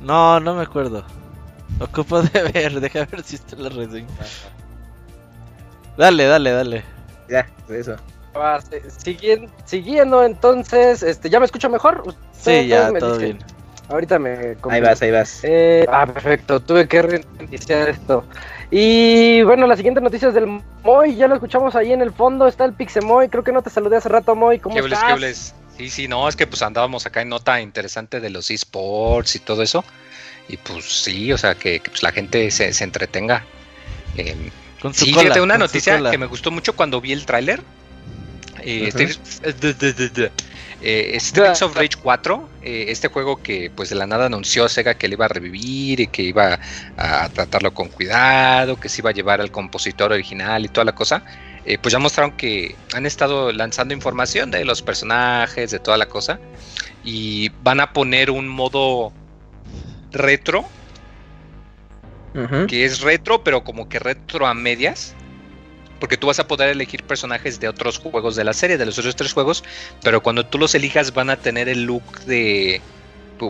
[0.00, 1.04] No, no me acuerdo.
[1.80, 4.08] Ocupo de ver, deja ver si está la reseña.
[5.96, 6.84] Dale, dale, dale.
[7.28, 7.96] Ya, eso
[9.64, 12.14] siguiendo, entonces, este, ¿ya me escucho mejor?
[12.32, 13.38] Sí, ya, todo bien.
[13.88, 14.56] Ahorita me...
[14.68, 15.40] Ahí vas, ahí vas.
[15.44, 18.24] Eh, ah, perfecto, tuve que reiniciar esto.
[18.70, 22.48] Y bueno, la siguiente noticia es del Moy, ya lo escuchamos ahí en el fondo,
[22.48, 25.54] está el Pixemoy, creo que no te saludé hace rato, Moy, ¿cómo estás?
[25.76, 29.40] Sí, sí, no, es que pues andábamos acá en nota interesante de los esports y
[29.40, 29.84] todo eso.
[30.48, 33.44] Y pues sí, o sea, que, pues, la gente se, entretenga.
[34.16, 37.62] Eh, con sí, fíjate, una noticia que me gustó mucho cuando vi el tráiler
[38.66, 38.90] eh,
[40.82, 44.94] eh, Streets of Rage 4, eh, este juego que pues de la nada anunció Sega
[44.94, 46.58] que le iba a revivir y que iba
[46.96, 50.94] a tratarlo con cuidado, que se iba a llevar al compositor original y toda la
[50.94, 51.22] cosa,
[51.80, 56.38] pues ya mostraron que han estado lanzando información de los personajes, de toda la cosa,
[57.04, 59.12] y van a poner un modo
[60.12, 60.64] retro,
[62.68, 65.14] que es retro, pero como que retro a medias
[65.98, 68.98] porque tú vas a poder elegir personajes de otros juegos de la serie, de los
[68.98, 69.64] otros tres juegos,
[70.02, 72.80] pero cuando tú los elijas van a tener el look de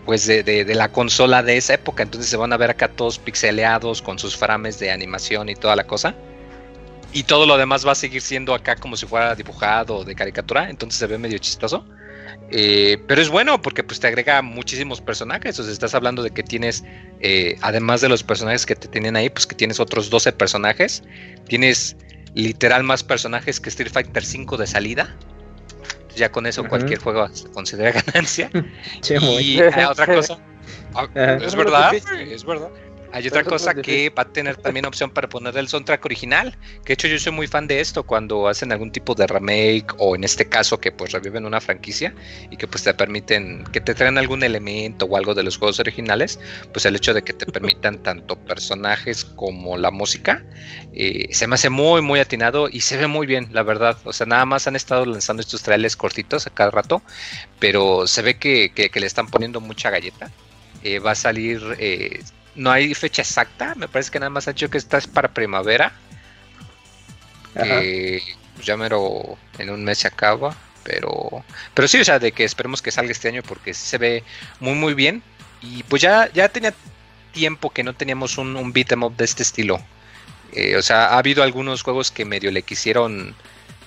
[0.04, 4.02] pues de, la consola de esa época, entonces se van a ver acá todos pixeleados
[4.02, 6.14] con sus frames de animación y toda la cosa.
[7.12, 10.68] Y todo lo demás va a seguir siendo acá como si fuera dibujado de caricatura,
[10.68, 11.84] entonces se ve medio chistoso.
[12.50, 15.58] Eh, pero es bueno porque pues te agrega muchísimos personajes.
[15.58, 16.84] O sea, estás hablando de que tienes,
[17.20, 21.02] eh, además de los personajes que te tenían ahí, pues que tienes otros 12 personajes.
[21.48, 21.96] Tienes
[22.42, 25.16] literal más personajes que Street Fighter 5 de salida.
[26.14, 28.50] Ya con eso cualquier juego se considera ganancia.
[29.40, 30.38] y otra cosa,
[30.94, 31.08] ah,
[31.42, 32.70] es verdad, es verdad.
[33.12, 36.56] Hay otra cosa que va a tener también opción para poner el soundtrack original.
[36.84, 39.86] Que de hecho yo soy muy fan de esto cuando hacen algún tipo de remake
[39.98, 42.14] o en este caso que pues reviven una franquicia
[42.50, 45.80] y que pues te permiten que te traen algún elemento o algo de los juegos
[45.80, 46.38] originales.
[46.72, 50.44] Pues el hecho de que te permitan tanto personajes como la música
[50.92, 53.98] eh, se me hace muy muy atinado y se ve muy bien la verdad.
[54.04, 57.02] O sea nada más han estado lanzando estos trailers cortitos a cada rato,
[57.58, 60.30] pero se ve que, le están poniendo mucha galleta.
[60.82, 62.20] Eh, va a salir eh,
[62.56, 65.32] no hay fecha exacta, me parece que nada más ha dicho que esta es para
[65.32, 65.92] primavera.
[67.54, 68.22] Que
[68.54, 72.44] pues, ya mero en un mes se acaba, pero pero sí, o sea, de que
[72.44, 74.24] esperemos que salga este año porque se ve
[74.60, 75.22] muy muy bien
[75.62, 76.74] y pues ya ya tenía
[77.32, 79.80] tiempo que no teníamos un, un beat em up de este estilo.
[80.52, 83.34] Eh, o sea, ha habido algunos juegos que medio le quisieron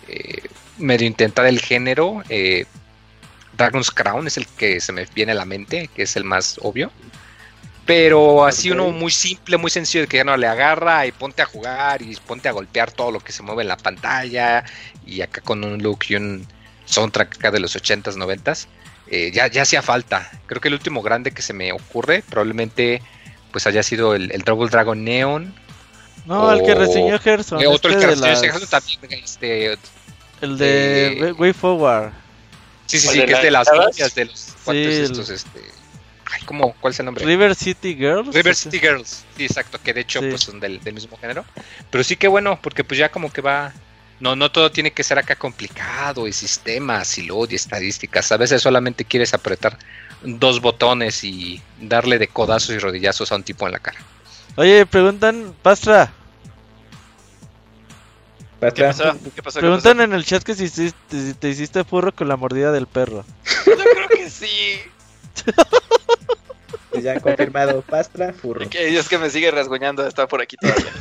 [0.08, 0.44] eh,
[0.78, 2.24] medio intentar el género.
[2.30, 2.66] Eh,
[3.58, 6.60] Dragon's Crown es el que se me viene a la mente, que es el más
[6.62, 6.92] obvio.
[7.89, 11.41] Pero así uno muy simple, muy sencillo, de que ya no le agarra y ponte
[11.41, 14.63] a jugar y ponte a golpear todo lo que se mueve en la pantalla.
[15.08, 16.45] Y acá con un look y un
[16.86, 18.67] soundtrack acá de los 80s, 90s.
[19.34, 20.30] ya, ya hacía falta.
[20.45, 23.02] Creo que el último grande que se me ocurre probablemente
[23.52, 25.52] pues haya sido el, Double Dragon Neon.
[26.28, 27.58] No, el que reseñó Gerson.
[27.65, 29.23] otro el este que reseñó Gerson también.
[29.23, 29.78] Este,
[30.41, 32.12] el de Way Forward.
[32.86, 35.79] Sí, sí, sí, que es de las de los cuantos estos, este.
[36.32, 36.74] Ay, ¿cómo?
[36.80, 37.26] ¿Cuál es el nombre?
[37.26, 38.34] River City Girls.
[38.34, 41.44] River City Girls, sí, exacto, que de hecho pues son del, del, mismo género.
[41.89, 43.74] Pero sí que bueno, porque pues ya como que va.
[44.20, 48.32] No, no todo tiene que ser acá complicado y sistemas y load y estadísticas.
[48.34, 49.78] A veces solamente quieres apretar
[50.24, 54.00] dos botones y darle de codazos y rodillazos a un tipo en la cara.
[54.58, 56.12] Oye, preguntan, Pastra.
[58.76, 58.84] ¿Qué
[59.42, 59.60] pasó?
[59.60, 60.92] Preguntan en el chat que si
[61.39, 63.24] te, hiciste furro con la mordida del perro.
[63.65, 64.82] Yo creo que sí.
[66.89, 68.65] Pues ya confirmado, Pastra, furro.
[68.71, 70.91] Es que me sigue rasguñando, está por aquí todavía.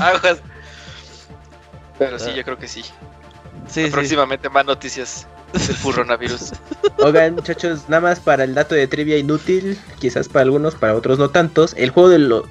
[0.00, 0.38] Aguas.
[1.98, 2.84] Pero sí, yo creo que sí.
[3.68, 6.52] sí Próximamente más noticias del furronavirus.
[6.98, 11.18] Oigan, muchachos, nada más para el dato de trivia inútil, quizás para algunos, para otros
[11.18, 11.74] no tantos.
[11.76, 12.48] El juego de lo,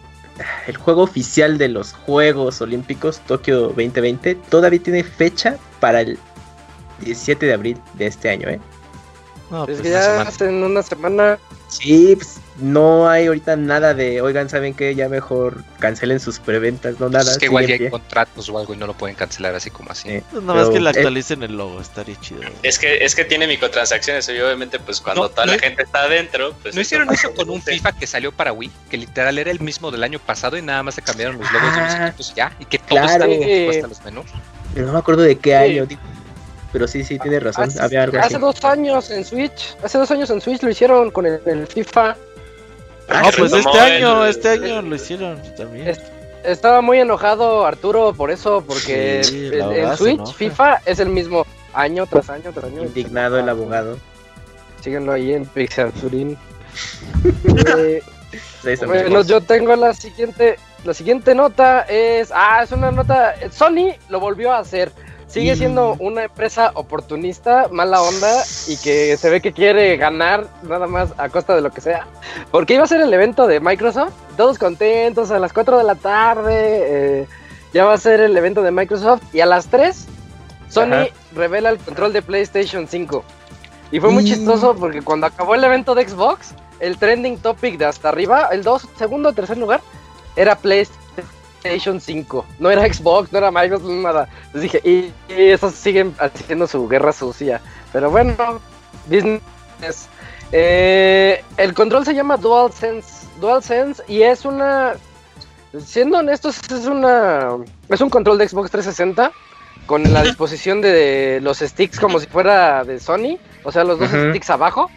[0.68, 6.20] el juego oficial de los Juegos Olímpicos Tokio 2020 todavía tiene fecha para el
[7.00, 8.60] 17 de abril de este año, ¿eh?
[9.52, 11.38] No, pues, pues ya en una semana.
[11.68, 14.96] Sí, pues no hay ahorita nada de, oigan, ¿saben qué?
[14.96, 17.32] Ya mejor cancelen sus preventas, no nada.
[17.32, 19.92] Es que igual ya hay contratos o algo y no lo pueden cancelar así como
[19.92, 20.22] así.
[20.32, 22.42] Pues nada más que le actualicen el logo, estaría chido.
[22.64, 26.54] Es que, es que tiene microtransacciones y obviamente pues cuando toda la gente está adentro...
[26.62, 28.72] Pues ¿No hicieron eso con un FIFA que salió para Wii?
[28.90, 31.76] Que literal era el mismo del año pasado y nada más se cambiaron los logos
[31.76, 32.56] de los ah, equipos ya.
[32.60, 33.26] Y que todos claro.
[33.26, 34.26] están hasta los menús.
[34.74, 35.86] Pero no me acuerdo de qué año,
[36.72, 37.66] pero sí, sí, tiene razón.
[37.66, 41.12] Hace, Había algo hace dos años en Switch, hace dos años en Switch lo hicieron
[41.12, 42.16] con el FIFA
[43.12, 45.98] Ah, pues este año, este año lo hicieron también.
[46.44, 52.30] estaba muy enojado Arturo por eso, porque en, Switch, FIFA es el mismo año tras
[52.30, 52.84] año tras año.
[52.84, 53.98] Indignado el abogado.
[54.82, 56.38] Síguenlo ahí en Pixarturín.
[57.78, 58.02] eh,
[58.86, 64.20] bueno, yo tengo la siguiente, la siguiente nota es, ah, es una nota, Sony lo
[64.20, 64.92] volvió a hacer
[65.32, 70.88] sigue siendo una empresa oportunista, mala onda y que se ve que quiere ganar nada
[70.88, 72.06] más a costa de lo que sea.
[72.52, 75.96] Porque iba a ser el evento de Microsoft, todos contentos a las 4 de la
[75.96, 76.52] tarde.
[76.54, 77.28] Eh,
[77.74, 80.08] ya va a ser el evento de Microsoft y a las 3
[80.72, 83.24] Sony revela el control de PlayStation 5.
[83.92, 87.86] Y fue muy chistoso porque cuando acabó el evento de Xbox, el trending topic de
[87.86, 89.82] hasta arriba, el dos, segundo o tercer lugar,
[90.36, 91.01] era PlayStation
[91.62, 92.46] PlayStation 5.
[92.60, 94.28] No era Xbox, no era Microsoft, nada.
[94.54, 97.62] Les dije, y, esos siguen haciendo su guerra sucia.
[97.94, 98.36] Pero bueno,
[99.08, 100.08] business.
[100.52, 103.28] Eh, el control se llama DualSense.
[103.40, 104.94] DualSense y es una.
[105.80, 107.58] Siendo honestos, es una.
[107.90, 109.32] Es un control de Xbox 360
[109.86, 113.38] con la disposición de los sticks como si fuera de Sony.
[113.64, 114.90] O sea, los dos sticks abajo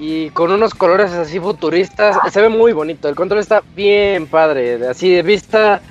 [0.00, 2.16] y con unos colores así futuristas.
[2.32, 3.08] Se ve muy bonito.
[3.08, 4.88] El control está bien padre.
[4.88, 5.82] Así de vista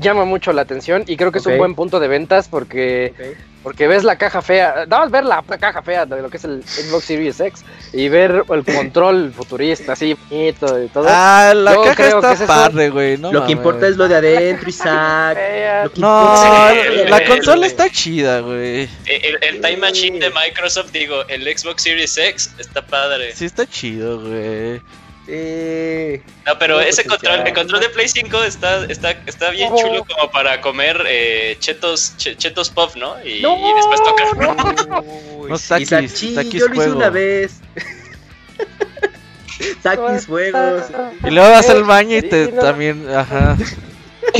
[0.00, 3.88] llama mucho la atención y creo que es un buen punto de ventas porque porque
[3.88, 7.04] ves la caja fea, dabas ver la caja fea de lo que es el Xbox
[7.04, 11.04] Series X y ver el control futurista así bonito y todo.
[11.08, 13.16] Ah, la caja está padre, güey.
[13.16, 15.36] lo que importa es lo de adentro, Isaac.
[15.96, 16.36] No,
[17.08, 18.88] la consola está chida, güey.
[19.06, 23.34] El, el, Time Machine de Microsoft, digo, el Xbox Series X está padre.
[23.34, 24.80] Sí, está chido, güey.
[25.28, 30.04] Eh, no, pero ese control, el control de Play 5 está, está, está bien chulo
[30.04, 33.16] como para comer eh, chetos, chetos pop, ¿no?
[33.24, 34.36] Y, después tocar.
[34.36, 35.02] No, no
[36.48, 37.60] yo lo hice una vez.
[39.82, 40.84] Takis juegos.
[41.24, 43.56] Y luego vas al baño y te también, ajá.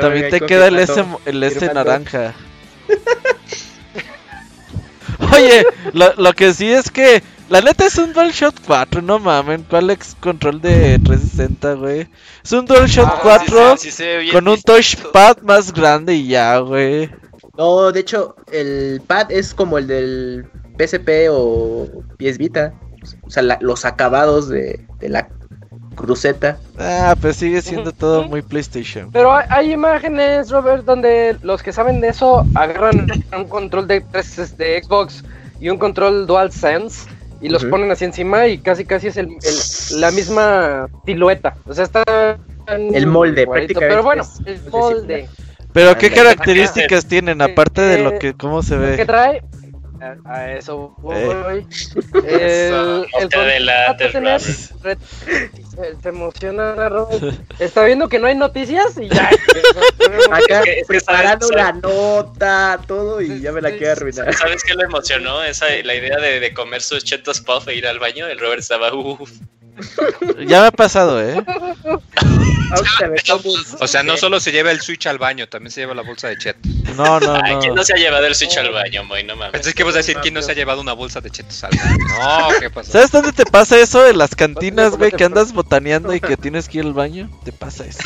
[0.00, 2.34] también te queda el S, el S naranja.
[5.32, 9.64] Oye, lo, lo que sí es que la neta es un DualShock 4, no mamen.
[9.68, 12.08] ¿Cuál ex control de 360, güey?
[12.42, 13.76] Es un DualShock 4 ah,
[14.32, 17.10] con un touchpad más grande y ya, güey.
[17.56, 20.46] No, de hecho, el pad es como el del
[20.78, 22.74] PSP o PS Vita.
[23.22, 25.28] o sea, los acabados de, de la
[25.94, 26.58] cruceta.
[26.78, 29.10] Ah, pues sigue siendo todo muy PlayStation.
[29.12, 34.82] Pero hay, imágenes, Robert, donde los que saben de eso agarran un control de, de
[34.82, 35.24] Xbox
[35.60, 37.08] y un control DualSense
[37.44, 39.28] y los ponen así encima y casi casi es el,
[39.98, 41.54] la misma silueta.
[41.66, 45.28] O sea, está el molde, Pero bueno, el molde.
[45.74, 48.96] Pero qué características tienen aparte de lo que cómo se ve.
[48.96, 49.42] ¿Qué trae
[50.24, 51.66] a, eso voy.
[52.14, 56.74] El, el de la tener, se emociona
[57.58, 59.30] Está viendo que no hay noticias y ya.
[60.30, 64.32] Acá preparando la nota, todo y ya me la quiero arruinar.
[64.34, 65.42] ¿Sabes qué lo emocionó?
[65.42, 68.26] Esa, la idea de, de comer sus chetos puff e ir al baño.
[68.26, 69.30] El Robert estaba, uff.
[70.46, 71.42] Ya me ha pasado, ¿eh?
[73.80, 76.28] o sea, no solo se lleva el Switch al baño, también se lleva la bolsa
[76.28, 76.70] de chetos.
[76.96, 77.60] No, no, no.
[77.60, 79.24] ¿Quién no se ha llevado el Switch al baño, Moy?
[79.24, 79.52] No mames.
[79.52, 81.70] Pensé que vas a decir quién no se ha llevado una bolsa de chetos al
[81.76, 82.04] baño.
[82.14, 82.92] No, ¿qué pasa?
[82.92, 84.06] ¿Sabes dónde te pasa eso?
[84.06, 87.30] En las cantinas, güey, que andas botaneando y que tienes que ir al baño.
[87.44, 87.98] Te pasa eso.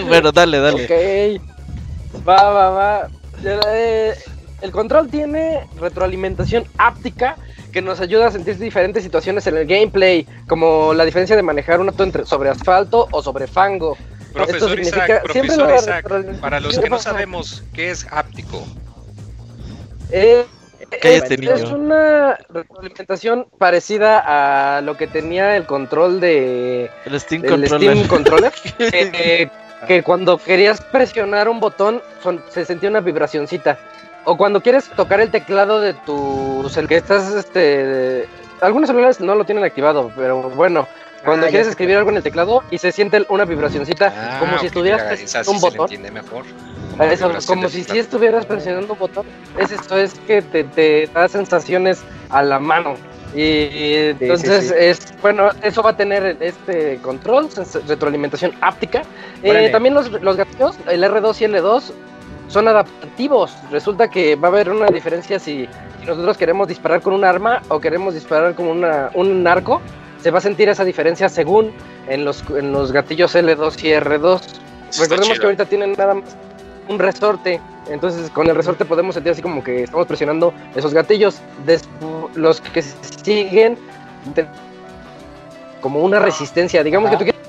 [0.06, 0.84] bueno, dale, dale.
[0.84, 2.26] Ok.
[2.26, 3.08] Va, va, va.
[3.44, 4.14] Eh,
[4.60, 7.36] el control tiene retroalimentación áptica
[7.70, 11.80] que nos ayuda a sentir diferentes situaciones en el gameplay, como la diferencia de manejar
[11.80, 13.96] un auto entre, sobre asfalto o sobre fango.
[14.32, 18.64] Profesor Isaac, profesor Isaac, para los que no sabemos qué es áptico.
[20.12, 20.44] Eh,
[21.02, 28.06] es, es, una retroalimentación parecida a lo que tenía el control de el Steam Controller,
[28.08, 28.52] controller
[29.86, 32.02] que, cuando querías presionar un botón
[32.50, 33.78] se sentía una vibracioncita
[34.24, 38.28] o cuando quieres tocar el teclado de tu el que estás este
[38.60, 40.86] algunos celulares no lo tienen activado, pero bueno,
[41.24, 44.58] cuando ah, quieres escribir algo en el teclado y se siente una vibracioncita ah, como
[44.58, 46.12] si estuvieras presionando un botón.
[46.12, 46.44] Mejor.
[47.46, 49.26] Como, si, si estuvieras presionando un botón.
[49.58, 52.94] Es esto, es que te, da sensaciones a la mano.
[53.34, 57.48] Y, entonces es bueno, eso va a tener este control,
[57.86, 59.02] retroalimentación áptica.
[59.42, 61.92] Eh, también los, los gatillos, el R2 y L2
[62.50, 63.54] son adaptativos.
[63.70, 65.68] Resulta que va a haber una diferencia si,
[66.06, 69.80] nosotros queremos disparar con un arma o queremos disparar con una, un arco.
[70.20, 71.72] Se va a sentir esa diferencia según
[72.08, 74.40] en los, en los gatillos L2 y R2.
[74.98, 76.36] Recordemos que ahorita tienen nada más
[76.88, 77.60] un resorte.
[77.88, 81.40] Entonces con el resorte podemos sentir así como que estamos presionando esos gatillos.
[82.34, 83.78] los que siguen
[85.80, 86.82] como una resistencia.
[86.82, 87.40] Digamos que tú quieres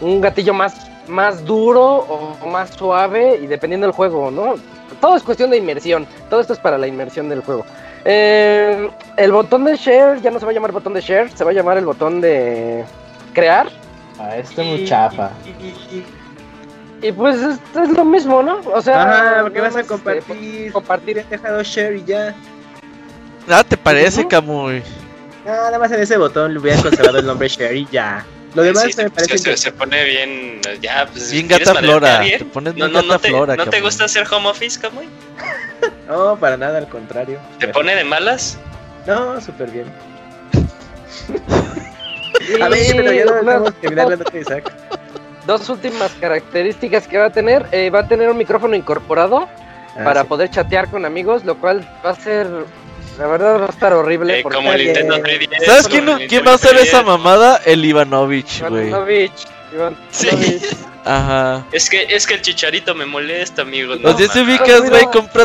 [0.00, 4.54] un gatillo más más duro o más suave y dependiendo del juego, ¿no?
[5.00, 6.06] Todo es cuestión de inmersión.
[6.30, 7.64] Todo esto es para la inmersión del juego.
[8.04, 11.44] Eh, el botón de share ya no se va a llamar botón de share, se
[11.44, 12.84] va a llamar el botón de
[13.34, 13.68] crear.
[14.18, 15.30] Ah, esto es muy chafa.
[17.02, 18.60] Y, pues esto es lo mismo, ¿no?
[18.72, 22.34] O sea, Ajá, porque vas a este, compartir, compartir, dejado share y ya.
[23.46, 24.82] Nada te parece, Camuy.
[25.44, 28.24] nada más en ese botón le hubiera conservado el nombre share y ya.
[28.56, 30.62] Lo demás me parece se, se, pone bien.
[30.80, 32.20] Ya, pues, bien gata flora.
[32.20, 35.10] Te pones no, no, no, te, flora, ¿No te gusta hacer home office, Camuy?
[36.08, 37.38] no, para nada, al contrario.
[37.58, 38.56] ¿Te pone de malas?
[39.06, 39.92] No, súper bien.
[42.62, 44.72] a ver, pero ya no vamos a terminar la nota Isaac.
[45.46, 47.66] Dos últimas características que va a tener.
[47.72, 49.50] Eh, va a tener un micrófono incorporado
[49.96, 52.46] ah, para poder chatear con amigos, lo cual va a ser
[53.18, 54.40] la verdad va a estar horrible.
[54.40, 55.64] Eh, como el Nintendo 3DS.
[55.64, 57.60] ¿Sabes quién, quién va a hacer esa mamada?
[57.64, 58.88] El Ivanovich, güey.
[58.88, 59.32] Ivanovich.
[60.10, 60.28] Sí.
[61.04, 61.64] Ajá.
[61.72, 63.94] Es que, es que el chicharito me molesta, amigo.
[63.96, 65.44] No, Los 10 ubicas, güey, compra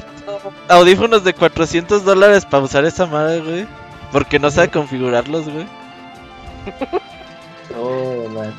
[0.67, 3.67] audífonos de 400 dólares para usar esa madre, güey.
[4.11, 5.65] Porque no sabe configurarlos, güey.
[7.79, 8.53] oh, man.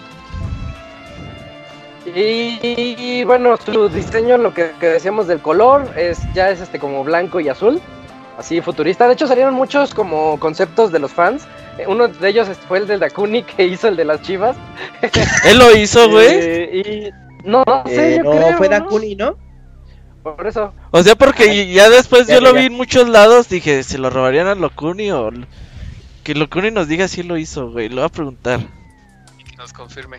[2.14, 7.04] Y, bueno, su diseño, lo que, que, decíamos del color, es ya es este como
[7.04, 7.80] blanco y azul
[8.38, 9.06] así futurista.
[9.06, 11.46] De hecho, salieron muchos como conceptos de los fans.
[11.78, 14.56] Eh, uno de ellos fue el de Dakuni que hizo el de las chivas.
[15.44, 16.28] ¿Él lo hizo, güey?
[16.30, 17.12] Eh,
[17.44, 19.36] y no, no sé, yo no, fue Dakuni, ¿no?
[20.22, 20.72] Por eso.
[20.92, 24.46] O sea, porque ya después yo lo vi en muchos lados, dije, ¿se lo robarían
[24.46, 25.30] a Locuni o...?
[26.22, 28.60] Que Locuni nos diga si lo hizo, güey, lo voy a preguntar.
[29.38, 30.18] Y que nos confirme.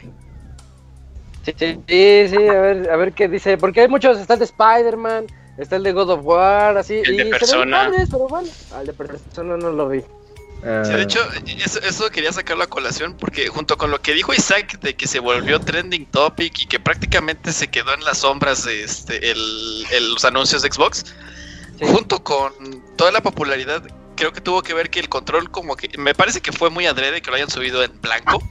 [1.45, 4.45] Sí, sí, sí, a ver, a ver qué dice, porque hay muchos, está el de
[4.45, 7.01] Spider-Man, Está el de God of War, así.
[7.05, 7.91] El de persona.
[8.09, 10.03] pero bueno, al de persona no lo vi.
[10.63, 11.19] de hecho,
[11.83, 15.19] eso, quería sacarlo a colación porque junto con lo que dijo Isaac de que se
[15.19, 20.25] volvió trending topic y que prácticamente se quedó en las sombras de este, el, los
[20.25, 21.13] anuncios de Xbox,
[21.81, 22.53] junto con
[22.95, 23.83] toda la popularidad,
[24.15, 26.87] creo que tuvo que ver que el control como que, me parece que fue muy
[26.87, 28.41] adrede que lo hayan subido en blanco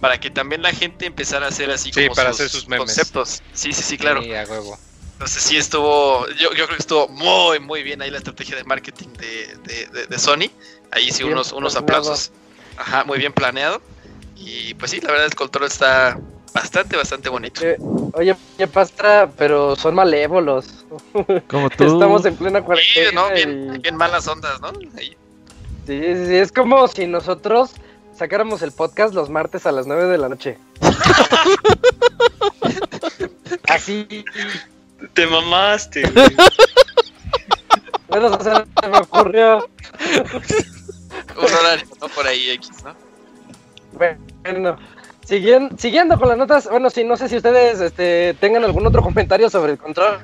[0.00, 3.42] para que también la gente empezara a hacer así como para sus, hacer sus conceptos.
[3.52, 4.22] Sí, sí, sí, claro.
[4.22, 4.78] Sí, a huevo.
[5.22, 9.06] Entonces sí estuvo, yo, creo que estuvo muy, muy bien ahí la estrategia de marketing
[9.12, 10.50] de, de, Sony.
[10.90, 12.32] Ahí sí unos, unos aplausos.
[12.76, 13.80] Ajá, muy bien planeado.
[14.34, 16.18] Y pues sí, la verdad el control está
[16.52, 17.64] bastante, bastante bonito.
[17.64, 17.76] Eh,
[18.14, 20.84] oye, oye, Pastra, pero son malévolos.
[21.46, 21.84] Como tú.
[21.84, 23.08] Estamos en plena cuarentena.
[23.08, 23.30] Sí, ¿no?
[23.30, 24.72] Bien, bien malas ondas, ¿no?
[24.72, 25.16] Sí,
[25.86, 27.74] sí, sí, es como si nosotros
[28.12, 30.58] sacáramos el podcast los martes a las 9 de la noche.
[33.68, 34.24] Así.
[35.14, 36.02] Te mamaste,
[38.08, 39.68] Bueno, o sea, se me ocurrió.
[41.36, 42.94] Un horario, no por ahí X, ¿no?
[43.92, 44.76] Bueno,
[45.24, 49.00] siguiendo, siguiendo con las notas, bueno, sí, no sé si ustedes este, tengan algún otro
[49.02, 50.18] comentario sobre el control.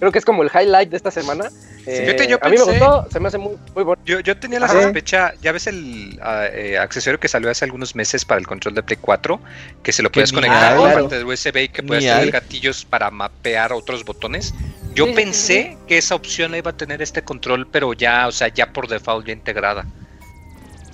[0.00, 1.50] Creo que es como el highlight de esta semana.
[1.86, 4.02] Eh, a mí me gustó, se me hace muy, muy bueno.
[4.04, 7.94] Yo, yo tenía la sospecha, ya ves el ah, eh, accesorio que salió hace algunos
[7.94, 9.40] meses para el control de Play 4,
[9.82, 13.10] que se lo puedes conectar con parte del USB y que puedes tener gatillos para
[13.10, 14.54] mapear otros botones.
[14.94, 18.72] Yo pensé que esa opción iba a tener este control, pero ya, o sea, ya
[18.72, 19.86] por default ya integrada.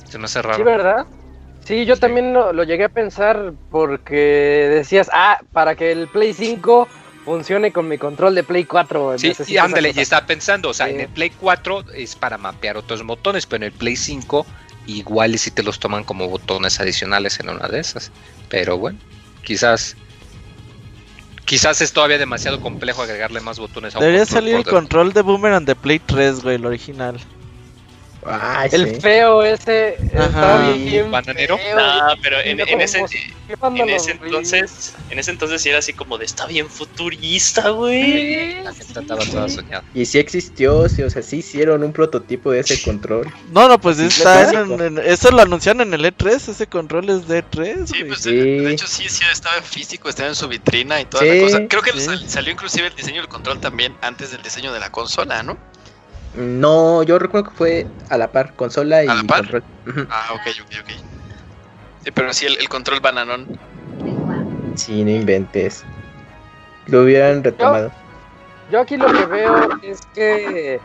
[0.08, 0.58] Se me hace raro.
[0.58, 1.06] Sí, ¿verdad?
[1.64, 6.34] Sí, yo también lo, lo, llegué a pensar porque decías, ah, para que el Play
[6.34, 6.86] 5
[7.24, 9.18] funcione con mi control de Play 4.
[9.18, 12.76] Sí, y ándale, y estaba pensando, o sea, en el Play 4 es para mapear
[12.76, 14.46] otros botones, pero en el Play 5
[14.86, 18.12] igual y si te los toman como botones adicionales en una de esas.
[18.48, 18.98] Pero bueno,
[19.42, 19.96] quizás
[21.44, 25.22] quizás es todavía demasiado complejo agregarle más botones a un Debería salir el control de
[25.22, 27.20] Boomerang de Play 3, güey, el original
[28.72, 31.56] el feo ese está bien bananero.
[31.56, 36.24] no, pero en, ese, en ese entonces, en ese entonces sí era así como de
[36.24, 38.62] está bien futurista, güey.
[38.62, 39.84] La gente estaba toda soñada.
[39.94, 43.30] Y sí existió, sí, o sea, sí hicieron un prototipo de ese control.
[43.52, 47.44] No, no, pues está en, eso lo anunciaron en el E3, ese control es de
[47.44, 47.86] E3.
[47.86, 51.24] Sí, pues de hecho sí, sí estaba en físico, estaba en su vitrina y toda
[51.24, 51.66] la cosa.
[51.68, 51.92] Creo que
[52.26, 55.58] salió inclusive el diseño del control también antes del diseño de la consola, ¿no?
[56.36, 59.40] No, yo recuerdo que fue a la par, consola y ¿A la par?
[59.40, 59.64] control.
[60.10, 60.90] Ah, ok, ok, ok.
[62.04, 63.46] Sí, pero sí, el, control bananón.
[64.76, 65.84] Sí, no inventes.
[66.86, 67.92] Lo hubieran retomado.
[68.70, 70.80] yo aquí lo que veo es que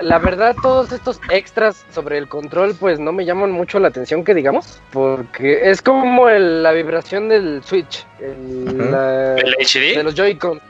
[0.00, 4.24] la, verdad, todos estos extras sobre el control, pues no me llaman mucho la atención,
[4.24, 8.66] que digamos, porque es como la vibración del Switch, el,
[9.58, 10.60] HD de los Joy-Con.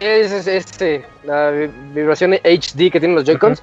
[0.00, 3.62] Es, este, la vibración HD que tienen los Joy-Cons.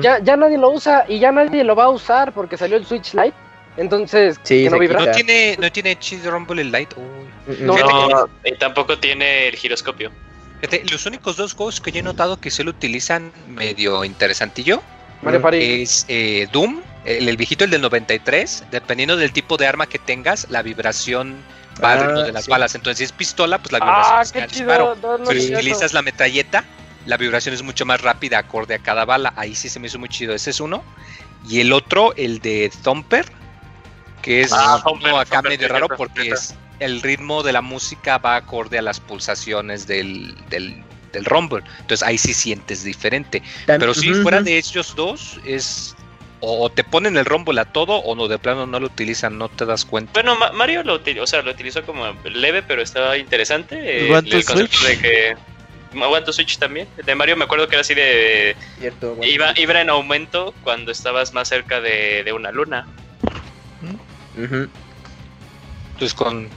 [0.00, 2.86] ya, ya nadie lo usa y ya nadie lo va a usar porque salió el
[2.86, 3.34] Switch Lite.
[3.76, 5.04] Entonces, que no vibra.
[5.04, 6.96] ¿No tiene, ¿No tiene HD Rumble el Lite?
[7.60, 7.76] No,
[8.44, 10.10] y tampoco tiene el giroscopio
[10.90, 14.82] los únicos dos juegos que yo he notado que se lo utilizan medio interesantillo
[15.52, 18.64] es eh, Doom, el, viejito, el del 93.
[18.70, 21.36] Dependiendo del tipo de arma que tengas, la vibración
[21.82, 22.74] va ritmo de las balas.
[22.74, 24.96] Entonces, si es pistola, pues la vibración ah, es el disparo.
[25.00, 26.64] Pero si utilizas la metralleta,
[27.06, 29.32] la vibración es mucho más rápida, acorde a cada bala.
[29.36, 30.34] Ahí sí se me hizo muy chido.
[30.34, 30.84] Ese es uno.
[31.48, 33.26] Y el otro, el de Thumper,
[34.22, 34.82] que es ah,
[35.20, 39.86] acá medio raro porque es el ritmo de la música va acorde a las pulsaciones
[39.86, 40.84] del, del,
[41.24, 41.64] Rumble.
[41.80, 43.42] Entonces ahí sí sientes diferente.
[43.66, 45.96] Pero si fuera de ellos dos, es
[46.40, 49.48] o te ponen el Rumble a todo o no, de plano no lo utilizan, no
[49.48, 50.12] te das cuenta.
[50.14, 54.06] Bueno, Mario lo, o sea, lo utilizó como leve, pero estaba interesante.
[54.06, 55.36] Eh, el concepto de que
[56.00, 56.88] aguanto Switch también.
[57.04, 58.56] De Mario me acuerdo que era así de.
[59.22, 62.86] iba, iba en aumento cuando estabas más cerca de, una luna.
[64.36, 66.48] Entonces con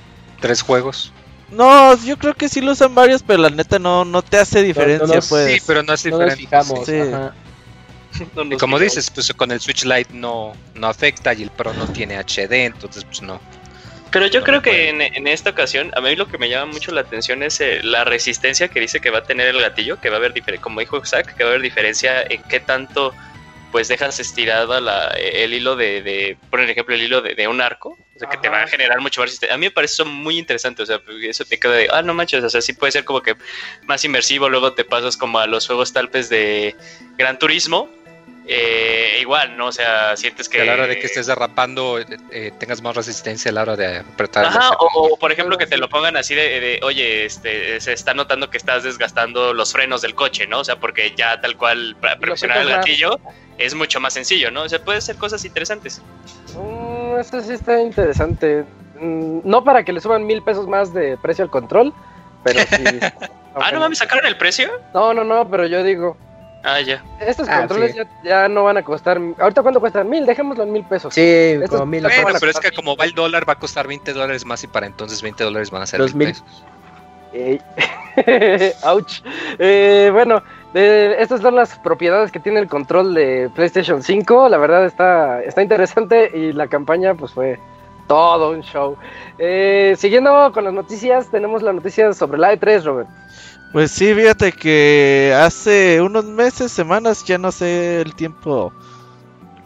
[0.41, 1.13] tres juegos.
[1.51, 4.63] No, yo creo que sí lo usan varios, pero la neta no, no te hace
[4.63, 5.53] diferencia, pues.
[5.53, 6.47] Sí, pero no es diferente.
[8.49, 11.87] y como dices, pues con el Switch Lite no, no afecta y el Pro no
[11.87, 13.39] tiene HD, entonces pues no.
[14.11, 17.01] Pero yo creo que en, esta ocasión, a mí lo que me llama mucho la
[17.01, 20.17] atención es eh, la resistencia que dice que va a tener el gatillo, que va
[20.17, 23.13] a haber, como dijo Zach, que va a haber diferencia en qué tanto
[23.71, 27.97] pues dejas estirada la, el hilo de, de, por ejemplo, el hilo de, un arco,
[28.15, 29.39] o sea, que te va a generar mucho más.
[29.49, 32.13] A mí me parece eso muy interesante, o sea, eso te queda de, ah, no
[32.13, 33.35] manches, o sea, sí puede ser como que
[33.83, 36.75] más inmersivo, luego te pasas como a los juegos talpes de
[37.17, 37.89] Gran Turismo,
[38.53, 39.67] eh, igual, ¿no?
[39.67, 40.61] O sea, sientes que...
[40.61, 43.77] a la hora de que estés derrapando eh, eh, tengas más resistencia a la hora
[43.77, 44.43] de apretar.
[44.43, 48.49] Ajá, o, por ejemplo que te lo pongan así de, oye, este, se está notando
[48.49, 50.59] que estás desgastando los frenos del coche, ¿no?
[50.59, 53.21] O sea, porque ya tal cual presionar el gatillo
[53.57, 54.63] es mucho más sencillo, ¿no?
[54.63, 56.01] O sea, puede ser cosas interesantes.
[56.57, 58.65] Mm, eso sí está interesante.
[58.99, 61.93] Mm, no para que le suban mil pesos más de precio al control,
[62.43, 62.83] pero sí.
[63.55, 64.69] ah, ¿no mames, sacaron el precio?
[64.93, 66.17] No, no, no, pero yo digo,
[66.63, 67.03] Ah, ya.
[67.19, 69.19] Estos ah, controles ya, no van a costar.
[69.39, 70.09] ¿Ahorita cuánto cuestan?
[70.09, 71.13] Mil, dejémoslo en mil pesos.
[71.13, 72.03] Sí, como mil.
[72.03, 74.67] Bueno, pero es que como va el dólar, va a costar 20 dólares más y
[74.67, 76.35] para entonces 20 dólares van a ser Los mil.
[78.83, 79.21] Ouch.
[79.57, 80.43] Eh, bueno,
[80.73, 84.49] estas son las propiedades que tiene el control de PlayStation 5.
[84.49, 87.57] La verdad está, está interesante y la campaña pues fue
[88.07, 88.97] todo un show.
[89.39, 93.09] Eh, siguiendo con las noticias, tenemos la noticia sobre la E3, Robert.
[93.71, 98.73] Pues sí, fíjate que hace unos meses, semanas, ya no sé el tiempo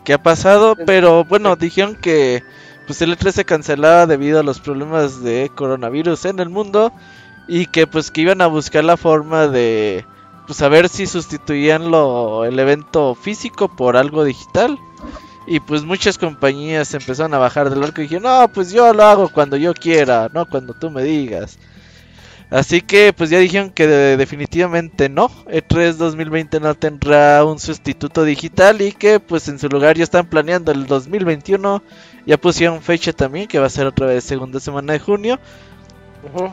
[0.03, 2.43] que ha pasado, pero bueno, dijeron que
[2.85, 6.93] pues el E3 se cancelaba debido a los problemas de coronavirus en el mundo
[7.47, 10.05] y que pues que iban a buscar la forma de
[10.45, 14.77] pues a ver si sustituían lo, el evento físico por algo digital.
[15.47, 19.03] Y pues muchas compañías empezaron a bajar del barco y dijeron, no, pues yo lo
[19.03, 21.59] hago cuando yo quiera, no cuando tú me digas.
[22.49, 28.81] Así que pues ya dijeron que definitivamente no, E3 2020 no tendrá un sustituto digital
[28.81, 31.81] y que pues en su lugar ya están planeando el 2021,
[32.25, 35.39] ya pusieron fecha también que va a ser otra vez segunda semana de junio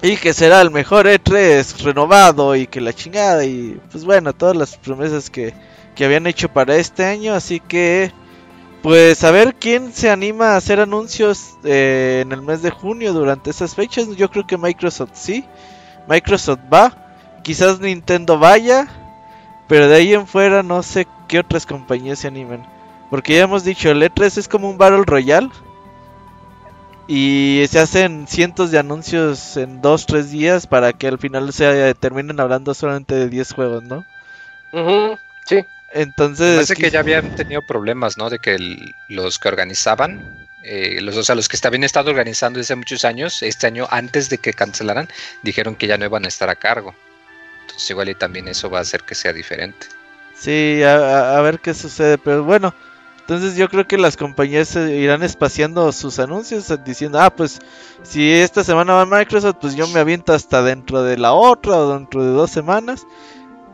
[0.02, 4.56] y que será el mejor E3 renovado y que la chingada y pues bueno, todas
[4.56, 5.54] las promesas que,
[5.94, 7.34] que habían hecho para este año.
[7.34, 8.12] Así que
[8.82, 13.12] pues a ver quién se anima a hacer anuncios eh, en el mes de junio
[13.12, 14.08] durante esas fechas.
[14.16, 15.44] Yo creo que Microsoft sí.
[16.08, 16.92] Microsoft va.
[17.42, 18.88] Quizás Nintendo vaya.
[19.68, 22.64] Pero de ahí en fuera no sé qué otras compañías se animen.
[23.10, 25.50] Porque ya hemos dicho, el E3 es como un Battle Royale.
[27.08, 32.40] Y se hacen cientos de anuncios en 2-3 días para que al final se terminen
[32.40, 34.04] hablando solamente de 10 juegos, ¿no?
[35.44, 35.64] sí.
[35.92, 36.54] Entonces.
[36.54, 38.30] Parece que ya habían tenido problemas, ¿no?
[38.30, 38.56] De que
[39.08, 43.42] los que organizaban, eh, los, o sea, los que habían estado organizando desde muchos años,
[43.42, 45.08] este año antes de que cancelaran,
[45.42, 46.94] dijeron que ya no iban a estar a cargo.
[47.62, 49.86] Entonces, igual y también eso va a hacer que sea diferente.
[50.34, 52.74] Sí, a ver qué sucede, pero bueno.
[53.22, 57.60] Entonces yo creo que las compañías irán espaciando sus anuncios diciendo, ah, pues
[58.02, 61.94] si esta semana va Microsoft, pues yo me aviento hasta dentro de la otra o
[61.94, 63.06] dentro de dos semanas.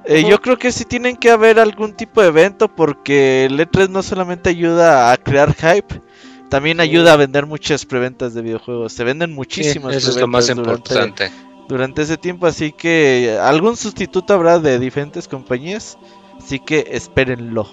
[0.05, 3.89] Eh, yo creo que sí tienen que haber algún tipo de evento porque el E3
[3.89, 6.01] no solamente ayuda a crear hype,
[6.49, 8.92] también ayuda a vender muchas preventas de videojuegos.
[8.92, 9.94] Se venden muchísimas.
[9.94, 11.30] eso es lo más importante.
[11.68, 15.99] Durante ese tiempo, así que algún sustituto habrá de diferentes compañías,
[16.38, 17.68] así que espérenlo.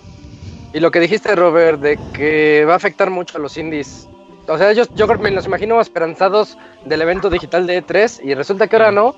[0.74, 4.10] Y lo que dijiste, Robert, de que va a afectar mucho a los indies.
[4.48, 8.68] O sea, ellos, yo me los imagino esperanzados del evento digital de E3 y resulta
[8.68, 9.16] que ahora no.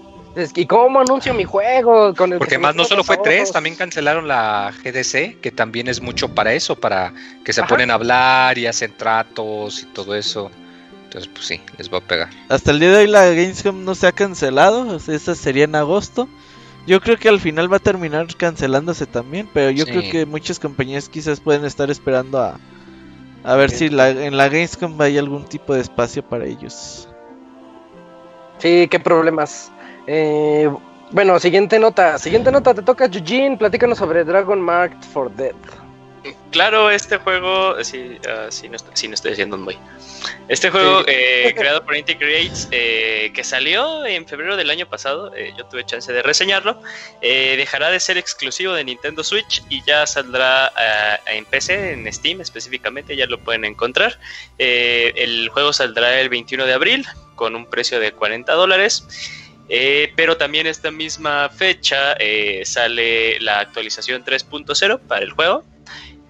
[0.56, 2.14] ¿Y cómo anuncio mi juego?
[2.14, 6.02] Con el Porque más no solo fue 3, también cancelaron la GDC, que también es
[6.02, 7.14] mucho para eso, para
[7.44, 10.52] que se ponen a hablar y hacen tratos y todo eso.
[11.06, 12.30] Entonces, pues sí, les va a pegar.
[12.50, 16.28] Hasta el día de hoy la Gamescom no se ha cancelado, esa sería en agosto.
[16.86, 20.60] Yo creo que al final va a terminar cancelándose también, pero yo creo que muchas
[20.60, 22.60] compañías quizás pueden estar esperando a,
[23.44, 27.10] a ver si la, en la Gamescom hay algún tipo de espacio para ellos.
[28.60, 29.72] Sí, qué problemas.
[30.08, 30.70] Eh,
[31.12, 32.18] bueno, siguiente nota.
[32.18, 33.58] Siguiente nota, te toca Eugene.
[33.58, 35.56] Platícanos sobre Dragon Marked for Dead.
[36.52, 39.78] Claro, este juego, sí, uh, sí, no, sí, no, estoy haciendo un muy.
[40.48, 45.34] Este juego eh, creado por Inti Creates, eh, que salió en febrero del año pasado,
[45.36, 46.82] eh, yo tuve chance de reseñarlo,
[47.22, 50.72] dejará de ser exclusivo de Nintendo Switch y ya saldrá
[51.28, 54.20] en PC, en Steam específicamente, ya lo pueden encontrar.
[54.58, 57.06] el juego saldrá el 21 de abril
[57.36, 59.06] con un precio de 40 dólares.
[60.16, 62.16] Pero también esta misma fecha
[62.64, 65.64] sale la actualización 3.0 para el juego,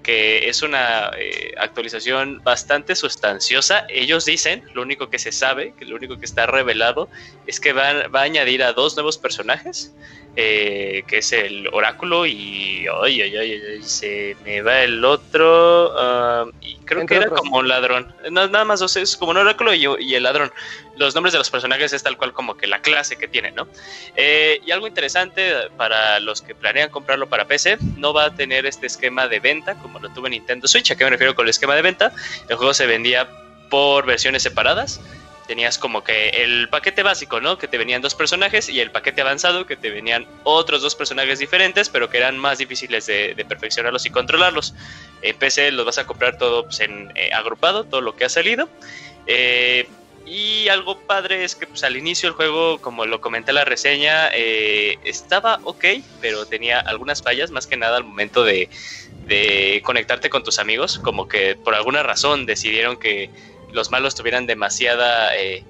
[0.07, 3.85] que es una eh, actualización bastante sustanciosa.
[3.89, 7.09] Ellos dicen, lo único que se sabe, que lo único que está revelado,
[7.45, 9.93] es que va a añadir a dos nuevos personajes
[10.39, 17.15] eh, que es el oráculo y ay, se me va el otro y creo que
[17.15, 20.51] era como un ladrón nada más dos es como un oráculo y, el ladrón.
[20.95, 23.67] Los nombres de los personajes es tal cual como que la clase que tiene no
[24.15, 28.67] eh, y algo interesante para los que planean comprarlo para PC no va a tener
[28.67, 30.91] este esquema de venta como lo tuvo Nintendo Switch.
[30.91, 32.11] A qué me refiero con el esquema de venta
[32.47, 33.27] el juego se vendía
[33.71, 35.01] por versiones separadas
[35.47, 37.57] tenías como que el paquete básico, ¿no?
[37.57, 41.39] Que te venían dos personajes y el paquete avanzado que te venían otros dos personajes
[41.39, 44.75] diferentes, pero que eran más difíciles de, perfeccionarlos y controlarlos.
[45.21, 48.29] En PC los vas a comprar todo pues, en eh, agrupado, todo lo que ha
[48.29, 48.69] salido.
[49.25, 49.87] Eh,
[50.25, 53.65] y algo padre es que pues, al inicio el juego, como lo comenté en la
[53.65, 55.85] reseña, eh, estaba ok,
[56.19, 58.69] pero tenía algunas fallas, más que nada al momento de,
[59.25, 63.29] de conectarte con tus amigos, como que por alguna razón decidieron que
[63.77, 65.63] los malos tuvieran demasiada, eh,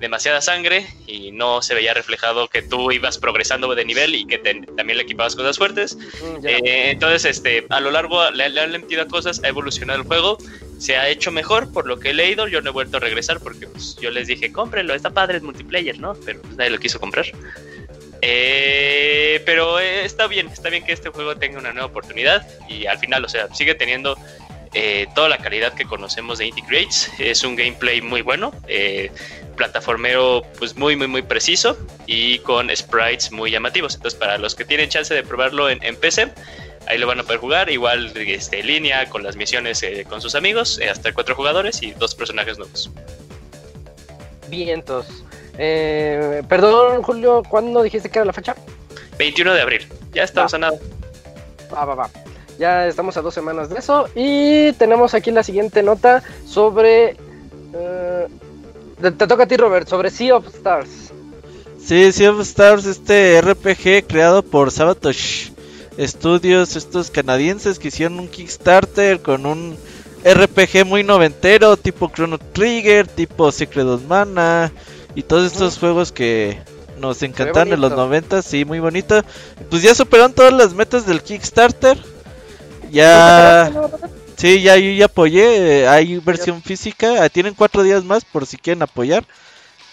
[0.00, 4.38] demasiada sangre y no se veía reflejado que tú ibas progresando de nivel y que
[4.38, 5.96] también le equipabas cosas fuertes.
[5.96, 10.38] Mm, eh, entonces, este, a lo largo le, han metido cosas, ha evolucionado el juego,
[10.78, 12.48] se ha hecho mejor por lo que he leído.
[12.48, 15.44] Yo no he vuelto a regresar porque pues, yo les dije, cómprenlo, está padre, es
[15.44, 16.14] multiplayer, ¿no?
[16.26, 17.26] Pero pues, nadie lo quiso comprar.
[18.24, 22.86] Eh, pero eh, está bien, está bien que este juego tenga una nueva oportunidad y
[22.86, 24.16] al final, o sea, sigue teniendo
[24.74, 27.10] eh, toda la calidad que conocemos de Indie Creates.
[27.18, 28.52] Es un gameplay muy bueno,
[29.56, 33.94] plataformero pues muy, muy, muy preciso y con sprites muy llamativos.
[33.94, 36.32] Entonces, para los que tienen chance de probarlo en, PC,
[36.86, 40.34] ahí lo van a poder jugar, igual este, en línea, con las misiones con sus
[40.34, 42.90] amigos, hasta cuatro jugadores y dos personajes nuevos.
[44.48, 45.06] Vientos.
[45.58, 48.54] Eh, perdón, Julio, ¿cuándo dijiste que era la fecha?
[49.18, 49.88] 21 de abril.
[50.12, 50.78] Ya estamos a nada.
[51.72, 52.10] Va, va, va.
[52.62, 54.08] Ya estamos a dos semanas de eso.
[54.14, 57.16] Y tenemos aquí la siguiente nota sobre.
[57.74, 58.28] Eh,
[59.00, 61.10] te, toca a ti, Robert, sobre Sea of Stars.
[61.84, 65.50] Sí, Sea of Stars, este RPG creado por Sabatosh
[65.98, 69.76] Studios, estos canadienses que hicieron un Kickstarter con un
[70.24, 74.70] RPG muy noventero, tipo Chrono Trigger, tipo Secret of Mana
[75.16, 76.62] y todos estos juegos que
[76.96, 79.20] nos encantaron en los 90, sí, muy bonito.
[79.68, 82.11] Pues ya superaron todas las metas del Kickstarter.
[82.92, 83.72] Ya...
[84.36, 88.44] Sí, ya yo ya apoyé, eh, hay versión física, ah, tienen cuatro días más por
[88.46, 89.24] si quieren apoyar.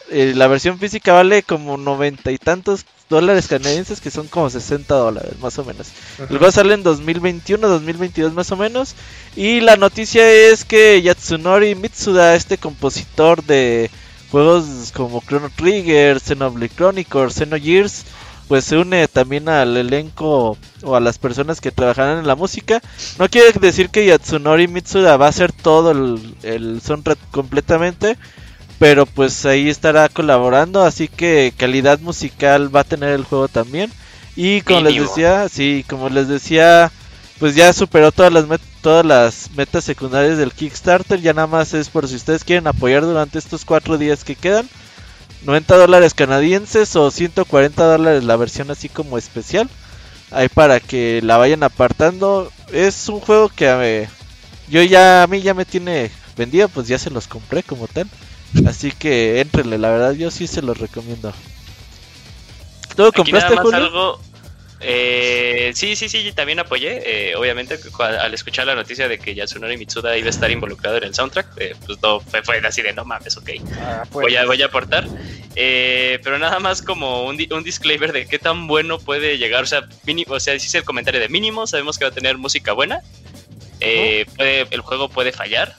[0.10, 4.96] Eh, la versión física vale como noventa y tantos dólares canadienses, que son como 60
[4.96, 5.90] dólares más o menos.
[6.18, 8.96] El juego sale en 2021, 2022 más o menos.
[9.36, 13.92] Y la noticia es que Yatsunori Mitsuda, este compositor de
[14.32, 18.06] juegos como Chrono Trigger, Xenoblade Chronicles, Xenogears,
[18.50, 22.82] pues se une también al elenco o a las personas que trabajarán en la música.
[23.20, 28.18] No quiere decir que Yatsunori Mitsuda va a hacer todo el, el soundtrack completamente,
[28.80, 33.92] pero pues ahí estará colaborando, así que calidad musical va a tener el juego también.
[34.36, 36.92] Y como les decía, sí, como les decía,
[37.40, 38.46] pues ya superó todas las
[38.82, 41.22] todas las metas secundarias del Kickstarter.
[41.22, 44.68] Ya nada más es por si ustedes quieren apoyar durante estos cuatro días que quedan.
[45.44, 49.70] 90 dólares canadienses o 140 dólares la versión así como especial.
[50.32, 52.52] Ahí para que la vayan apartando.
[52.72, 54.10] Es un juego que a
[54.70, 58.08] yo ya a mí ya me tiene vendido, pues ya se los compré como tal.
[58.68, 61.34] Así que entrenle, la verdad yo sí se los recomiendo.
[62.96, 64.20] ¿Tú compraste Julio?
[64.82, 67.02] Eh, sí, sí, sí, también apoyé.
[67.06, 71.04] Eh, obviamente, al escuchar la noticia de que Yasunori Mitsuda iba a estar involucrado en
[71.04, 73.50] el soundtrack, eh, pues todo fue, fue, así de no mames, ok.
[73.80, 75.08] Ah, voy, a, voy a aportar.
[75.56, 79.64] Eh, pero nada más como un, un, disclaimer de qué tan bueno puede llegar.
[79.64, 81.68] O sea, mínimo, o sea, es el comentario de mínimo.
[81.68, 83.02] Sabemos que va a tener música buena.
[83.82, 85.76] el juego puede fallar,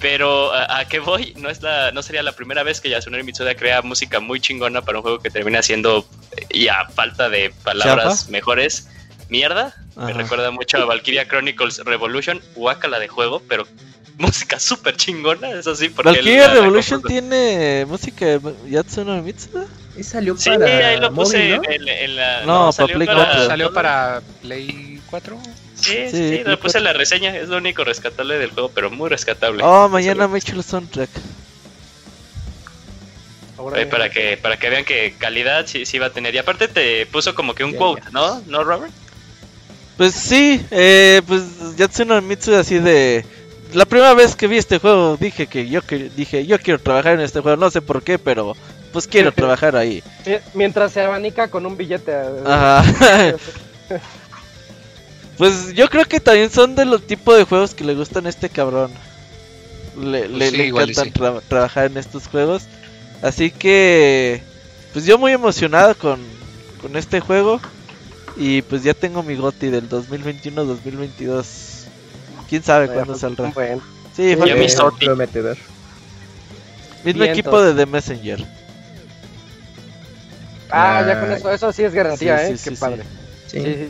[0.00, 3.54] pero a, qué voy, no es la, no sería la primera vez que Yasunori Mitsuda
[3.54, 6.06] crea música muy chingona para un juego que termina siendo,
[6.50, 8.88] y a falta de palabras mejores,
[9.28, 9.74] mierda.
[9.96, 12.40] Me recuerda mucho a Valkyria Chronicles Revolution,
[12.88, 13.66] la de juego, pero
[14.18, 15.88] música súper chingona, eso sí.
[15.88, 19.66] Porque Valkyria Revolution tiene música de Yasunori Mitsuda.
[19.96, 20.66] Y salió para.
[20.66, 21.62] Sí, ahí lo puse ¿no?
[21.64, 22.44] en, la.
[22.44, 23.46] No, para Play 4.
[23.46, 25.38] Salió para Play 4.
[25.88, 29.08] Sí, sí, lo puse en la reseña, es lo único rescatable del juego, pero muy
[29.08, 29.62] rescatable.
[29.64, 31.10] Oh, mañana me echo el soundtrack.
[33.90, 36.34] para que para que vean que calidad sí, sí va a tener.
[36.34, 38.42] Y aparte te puso como que un quote, ¿no?
[38.46, 38.92] ¿No, Robert?
[39.96, 43.24] Pues sí, eh, pues Yatsuno Mitsu así de...
[43.72, 47.14] La primera vez que vi este juego dije que yo que dije yo quiero trabajar
[47.14, 48.56] en este juego, no sé por qué, pero
[48.92, 50.02] pues quiero trabajar ahí.
[50.54, 52.14] Mientras se abanica con un billete.
[52.46, 52.84] Ajá.
[55.38, 58.28] Pues yo creo que también son de los tipos de juegos que le gustan a
[58.28, 58.90] este cabrón.
[59.96, 60.52] Le, pues
[60.92, 62.64] encantan trabajar en estos juegos.
[63.22, 64.42] Así que,
[64.92, 66.20] pues yo muy emocionado con,
[66.82, 67.60] con este juego.
[68.36, 71.44] Y pues ya tengo mi GOTI del 2021-2022.
[72.48, 73.52] Quién sabe cuándo saldrá.
[74.16, 74.66] Sí, fue mi
[75.04, 75.56] prometedor.
[77.04, 78.44] Mismo equipo de The Messenger.
[80.70, 82.56] Ah, ya con eso, eso sí es garantía, ¿eh?
[82.62, 83.04] Qué padre.
[83.46, 83.88] sí.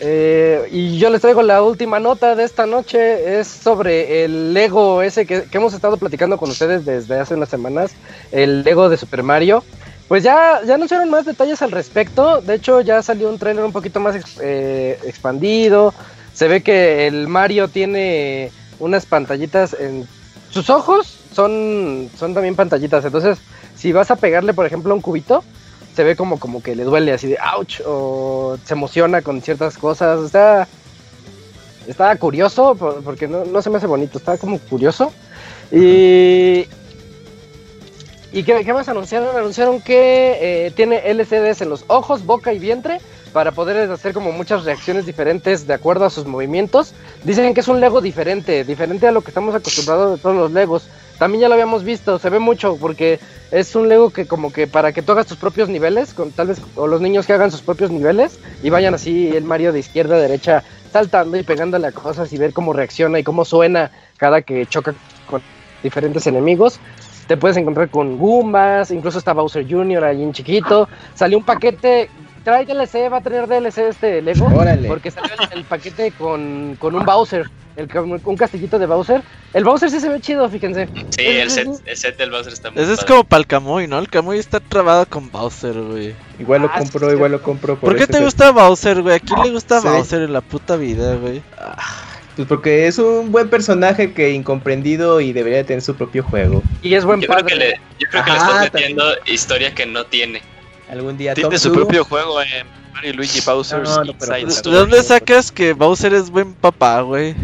[0.00, 5.02] Eh, y yo les traigo la última nota de esta noche, es sobre el Lego
[5.02, 7.92] ese que, hemos estado platicando con ustedes desde hace unas semanas,
[8.30, 9.64] el Lego de Super Mario.
[10.06, 13.72] Pues ya, ya anunciaron más detalles al respecto, de hecho ya salió un trailer un
[13.72, 15.92] poquito más eh, expandido,
[16.32, 20.08] se ve que el Mario tiene unas pantallitas en
[20.48, 23.38] sus ojos, son, son también pantallitas, entonces
[23.76, 25.44] si vas a pegarle por ejemplo un cubito,
[25.98, 29.76] se ve como, como que le duele así de ouch o se emociona con ciertas
[29.76, 30.32] cosas.
[31.88, 35.12] Está, curioso porque no, se me hace bonito, está como curioso.
[35.72, 36.68] Y,
[38.30, 39.36] ¿Y qué, más anunciaron?
[39.36, 43.00] Anunciaron que eh, tiene LCDs en los ojos, boca y vientre
[43.32, 46.94] para poder hacer como muchas reacciones diferentes de acuerdo a sus movimientos.
[47.24, 50.52] Dicen que es un Lego diferente, diferente a lo que estamos acostumbrados de todos los
[50.52, 50.84] Legos,
[51.18, 53.18] también ya lo habíamos visto, se ve mucho porque
[53.50, 56.48] es un Lego que como que para que tú hagas tus propios niveles, con tal
[56.48, 59.80] vez o los niños que hagan sus propios niveles y vayan así el Mario de
[59.80, 60.62] izquierda a derecha
[60.92, 64.94] saltando y pegándole a cosas y ver cómo reacciona y cómo suena cada que choca
[65.28, 65.42] con
[65.82, 66.80] diferentes enemigos.
[67.26, 70.02] Te puedes encontrar con Goombas, incluso está Bowser Jr.
[70.04, 70.88] ahí en chiquito.
[71.14, 72.08] Salió un paquete
[72.48, 74.46] trae DLC, va a tener DLC este Lego.
[74.46, 74.88] Órale.
[74.88, 79.22] Porque salió el, paquete con, con, un Bowser, el, un castillito de Bowser.
[79.54, 80.88] El Bowser sí se ve chido, fíjense.
[81.10, 83.86] Sí, el set, el set del Bowser está muy Ese es como para el Camuy,
[83.86, 83.98] ¿no?
[83.98, 86.14] El Camuy está trabado con Bowser, güey.
[86.40, 87.78] Igual lo ah, compro, igual lo compro.
[87.78, 89.16] Por, qué te gusta Bowser, güey?
[89.16, 91.40] ¿A quién le gusta Bowser en la puta vida, güey?
[92.34, 96.62] Pues porque es un buen personaje que incomprendido y debería tener su propio juego.
[96.82, 99.86] Y es buen yo Creo que le, yo creo que le estás metiendo historia que
[99.86, 100.42] no tiene.
[100.90, 103.82] Algún día Tiene su propio juego en Mario Luigi Bowser.
[103.84, 107.36] ¿De dónde sacas que Bowser es buen papá, güey?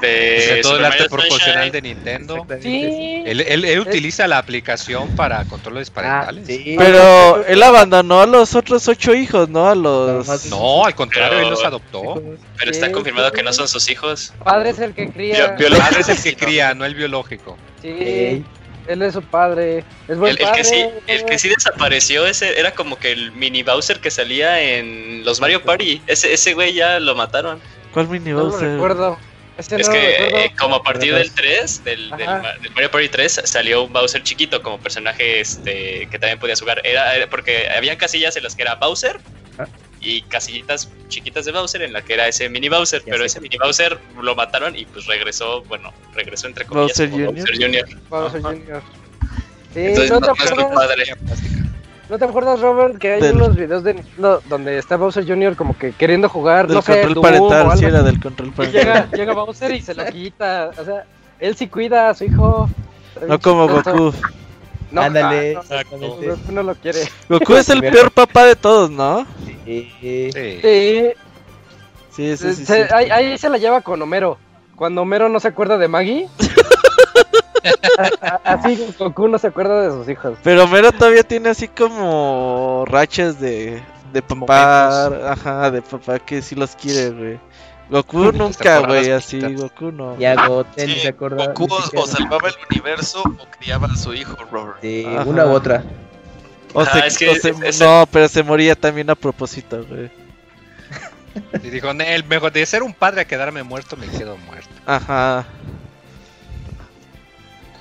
[0.00, 2.46] De, todo el arte proporcional de Nintendo.
[2.60, 3.22] Sí.
[3.26, 6.46] Él, él, utiliza la aplicación para controles ah, parentales.
[6.46, 6.76] sí.
[6.78, 9.68] Pero él abandonó a los otros ocho hijos, ¿no?
[9.68, 10.46] A los.
[10.46, 12.22] No, al contrario, él los adoptó.
[12.56, 14.32] Pero está confirmado que no son sus hijos.
[14.44, 15.56] Padre es el que cría.
[15.56, 17.56] padre es el que cría, no el biológico.
[17.82, 18.44] Sí.
[18.88, 19.84] Él es su padre.
[20.08, 20.56] Es buen el, padre.
[20.56, 24.60] Que sí, el que sí desapareció ese era como que el mini Bowser que salía
[24.60, 26.00] en los Mario Party.
[26.06, 27.60] Ese, ese güey ya lo mataron.
[27.92, 28.62] ¿Cuál mini Bowser?
[28.68, 29.18] No recuerdo.
[29.58, 34.22] Es que eh, como a partir del 3, del, Mario Party 3, salió un Bowser
[34.22, 36.80] chiquito como personaje este que también podías jugar.
[36.84, 39.18] Era, porque había casillas en las que era Bowser
[39.58, 39.66] ah.
[40.00, 43.58] y casillitas chiquitas de Bowser en la que era ese mini Bowser, pero ese mini
[43.58, 47.88] Bowser lo mataron y pues regresó, bueno, regresó entre comillas Bowser Jr.
[48.08, 48.82] Bowser Jr.
[49.74, 51.67] Sí, Entonces, no, te
[52.08, 54.02] ¿No te acuerdas, Robert, que hay unos videos de
[54.48, 55.56] donde está Bowser Jr.
[55.56, 58.82] como que queriendo jugar, del no sé, control parental, sí era del control parental.
[58.82, 61.04] Llega, llega Bowser y se lo quita, o sea,
[61.38, 62.70] él sí cuida a su hijo.
[63.26, 64.14] No como Goku.
[64.90, 65.54] No, Ándale.
[65.54, 65.62] No,
[66.16, 67.00] Goku no lo quiere.
[67.28, 69.26] Goku es el peor papá de todos, ¿no?
[69.44, 69.90] Sí.
[70.00, 70.30] Sí.
[72.18, 74.38] Sí, sí, sí, ahí, ahí, se la lleva con Homero.
[74.74, 76.28] Cuando Homero no se acuerda de Maggie.
[78.44, 80.38] Así Goku no se acuerda de sus hijos.
[80.42, 83.82] Pero Homero todavía tiene así como rachas de,
[84.12, 85.06] de papá.
[85.30, 87.40] Ajá, de papá que sí los quiere, güey.
[87.90, 90.18] Goku nunca, güey, así, Goku no.
[90.18, 91.46] Ya Goten se acuerda.
[91.46, 94.78] Goku o, salvaba el universo o criaba a su hijo, Robert.
[94.82, 95.82] Sí, una u otra.
[96.74, 100.10] O, se, No, pero se moría también a propósito, güey.
[101.62, 104.68] Y dijo, el mejor de ser un padre a quedarme muerto, me quedo muerto.
[104.84, 105.46] Ajá.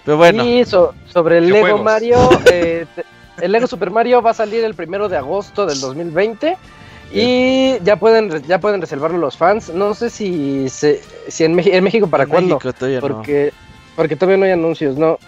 [0.08, 0.46] Pero bueno.
[0.46, 2.86] Y sobre el Lego Mario, eh,
[3.42, 6.56] el Lego Super Mario va a salir el primero de agosto del 2020.
[7.12, 9.68] Y ya pueden ya pueden reservarlo los fans.
[9.68, 12.58] No sé si si en, México para cuándo.
[13.02, 13.52] porque,
[13.98, 15.20] porque todavía no hay anuncios, ¿no?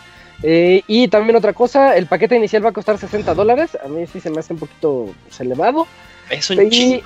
[0.43, 3.77] Eh, y también otra cosa, el paquete inicial va a costar 60 dólares.
[3.83, 5.09] A mí sí se me hace un poquito
[5.39, 5.87] elevado.
[6.29, 7.03] Es un chingo.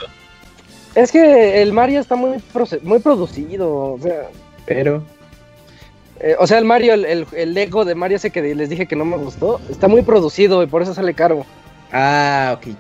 [0.94, 2.38] Es que el Mario está muy,
[2.84, 4.28] muy producido, o sea.
[4.68, 5.02] Pero.
[6.24, 8.96] Eh, o sea, el Mario, el, el, Lego de Mario ese que les dije que
[8.96, 11.46] no me gustó, está muy producido y por eso sale caro.
[11.92, 12.74] Ah, ok.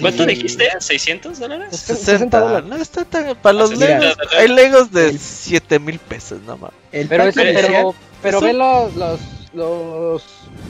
[0.00, 0.68] ¿Cuánto dijiste?
[0.78, 1.74] ¿600 dólares?
[1.74, 2.68] 60 dólares.
[2.68, 3.34] No está tan.
[3.36, 4.16] Para los Legos.
[4.38, 6.76] Hay Legos de 7 mil pesos, no mames.
[6.90, 9.20] Pero, pero, pero, ve los, los
[9.54, 10.22] los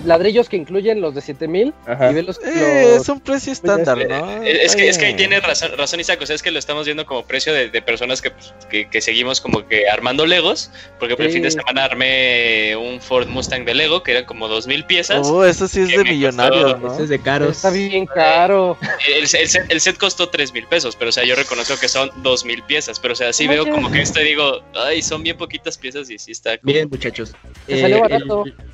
[0.04, 4.42] ladrillos que incluyen los de 7000 y ve los, eh, es un precio estándar, ¿no?
[4.42, 6.86] Es que, es que ahí tiene razón, razón Isaac, o sea, es que lo estamos
[6.86, 11.26] viendo como precio de, personas pues, que, que, seguimos como que armando Legos, porque por
[11.26, 15.26] el fin de semana armé un Ford Mustang de Lego que eran como 2000 piezas.
[15.28, 16.92] Oh, eso sí es de millonarios, ¿no?
[16.92, 17.50] Eso es de caro.
[17.50, 18.76] Está bien caro.
[19.08, 22.62] El, set, el set costó 3000 pesos, pero o sea, yo reconozco que son 2000
[22.64, 25.78] piezas, pero o sea, sí veo como que esto y digo, ay, son bien poquitas
[25.78, 26.58] piezas y sí está.
[26.62, 27.34] Bien, muchachos.
[27.68, 28.00] Eh,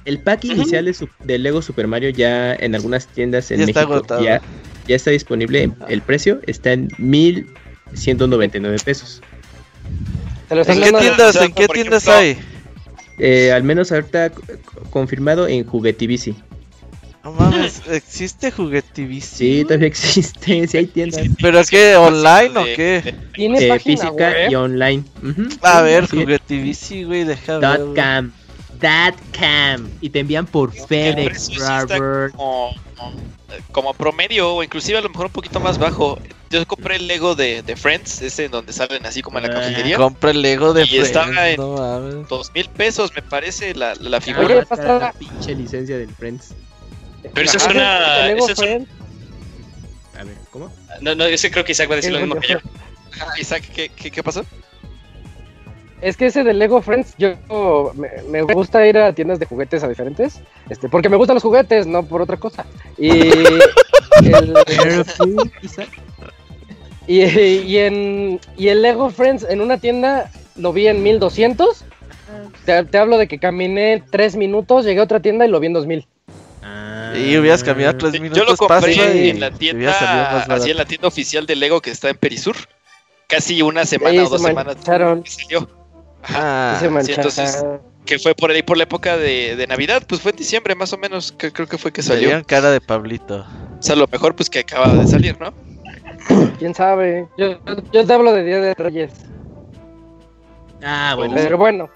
[0.05, 0.89] el pack inicial
[1.24, 4.40] de, Lego Super Mario ya en algunas tiendas en México ya,
[4.86, 5.70] ya, está disponible.
[5.88, 9.22] El precio está en 1199 pesos.
[10.51, 12.38] ¿En qué tiendas, ¿en qué tiendas hay?
[13.18, 14.30] Eh, al menos ahorita
[14.90, 16.36] confirmado en Juguetivici.
[17.24, 19.59] No mames, ¿existe Juguetivici?
[19.59, 21.26] Sí, todavía existe, sí hay tiendas.
[21.42, 23.14] ¿Pero qué, online o qué?
[23.34, 25.03] ¿Tiene eh, física y online.
[25.62, 27.80] A ver, Juguetivici, güey, deja ver.
[27.94, 28.32] Cam
[30.01, 32.35] y te envían por FedEx, Robert.
[33.72, 36.18] Como, promedio o inclusive a lo mejor un poquito más bajo.
[36.51, 39.61] Yo compré el Lego de, de Friends, ese donde salen así como en la ah,
[39.61, 39.97] cafetería.
[39.97, 41.05] Compré el Lego de y Friends.
[41.05, 44.66] Y estaba en dos mil pesos, me parece, la, la figura.
[44.70, 46.55] la pinche licencia del Friends.
[47.35, 48.31] Pero eso es una...
[48.31, 48.89] Eso es un...
[50.18, 50.72] A ver, ¿cómo?
[51.01, 52.59] No, no, ese creo que Isaac va a decir lo mismo que yo.
[53.39, 54.45] Isaac, ¿qué, qué, qué pasó?
[56.01, 57.34] Es que ese de Lego Friends, yo
[58.28, 61.86] me, gusta ir a tiendas de juguetes a diferentes, este, porque me gustan los juguetes,
[61.86, 62.64] no por otra cosa.
[62.96, 63.11] Y
[64.22, 64.55] el,
[67.07, 71.84] y, y, en, y el Lego Friends en una tienda lo vi en 1200.
[72.64, 75.68] Te, te hablo de que caminé 3 minutos, llegué a otra tienda y lo vi
[75.68, 76.07] en 2000.
[77.16, 78.38] Y hubieras caminado 3 minutos.
[78.38, 82.11] Yo lo compré en la tienda, así en la tienda oficial de Lego que está
[82.11, 82.57] en Perisur.
[83.26, 84.76] Casi una semana o dos semanas
[85.49, 85.59] que
[86.31, 87.64] Ah, entonces,
[88.05, 90.99] que fue por ahí por la época de, Navidad, pues fue en diciembre más o
[90.99, 92.31] menos, que creo que fue que salió.
[92.31, 93.47] en cara de Pablito.
[93.79, 95.53] O sea, lo mejor pues que acaba de salir, ¿no?
[96.59, 97.29] ¿Quién sabe?
[97.37, 97.59] Yo,
[97.93, 99.12] yo te hablo de Día de Reyes.
[100.83, 101.35] Ah, bueno.
[101.37, 101.89] Pero bueno,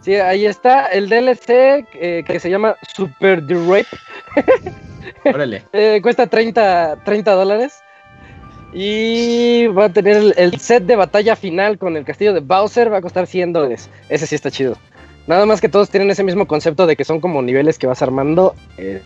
[0.00, 3.86] sí, ahí está el DLC eh, que se llama Super The Rape.
[5.24, 5.64] Órale.
[5.72, 7.80] eh, cuesta 30, 30 dólares.
[8.72, 12.98] Y va a tener el, set de batalla final con el castillo de Bowser, va
[12.98, 13.90] a costar 100 dólares.
[14.08, 14.76] Ese sí está chido.
[15.26, 18.02] Nada más que todos tienen ese mismo concepto de que son como niveles que vas
[18.02, 18.54] armando.
[18.78, 19.02] Eh,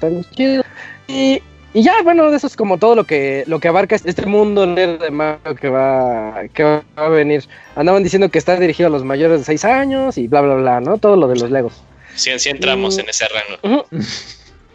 [0.00, 0.62] tan chido.
[1.06, 4.66] Y, y, ya, bueno, eso es como todo lo que, lo que abarca este mundo
[4.66, 7.44] de Mario que va, que va a venir.
[7.76, 10.80] Andaban diciendo que está dirigido a los mayores de 6 años y bla, bla, bla,
[10.80, 10.98] ¿no?
[10.98, 11.82] Todo lo de los Legos.
[12.14, 13.86] Sí, sí entramos en ese rango.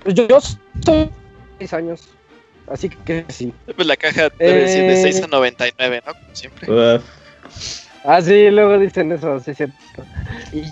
[0.03, 1.09] Pues yo, yo soy
[1.59, 2.12] 6 años.
[2.67, 3.53] Así que sí.
[3.75, 6.13] Pues la caja debe decir de 6 a 99, ¿no?
[6.13, 7.01] Como siempre.
[8.05, 9.75] Ah, sí, luego dicen eso, sí, cierto.
[10.51, 10.63] Y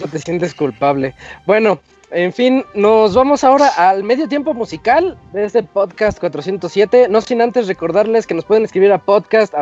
[0.00, 1.14] no te sientes culpable.
[1.46, 7.08] Bueno, en fin, nos vamos ahora al medio tiempo musical de este podcast 407.
[7.08, 9.54] No sin antes recordarles que nos pueden escribir a podcast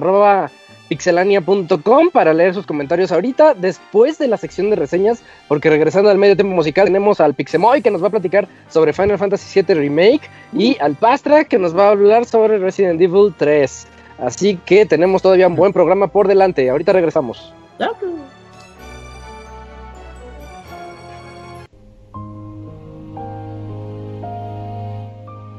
[0.90, 6.18] pixelania.com para leer sus comentarios ahorita, después de la sección de reseñas, porque regresando al
[6.18, 9.74] medio tiempo musical tenemos al Pixemoy que nos va a platicar sobre Final Fantasy VII
[9.76, 13.86] Remake y al Pastra que nos va a hablar sobre Resident Evil 3.
[14.18, 16.68] Así que tenemos todavía un buen programa por delante.
[16.68, 17.54] Ahorita regresamos.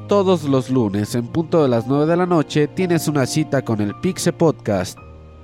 [0.10, 3.80] Todos los lunes en punto de las 9 de la noche tienes una cita con
[3.80, 5.00] el Pixe Podcast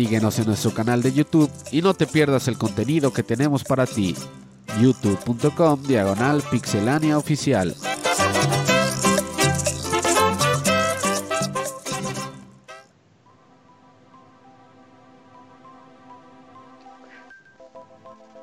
[0.00, 3.84] Síguenos en nuestro canal de YouTube y no te pierdas el contenido que tenemos para
[3.84, 4.16] ti.
[4.80, 7.74] youtube.com diagonal pixelania oficial.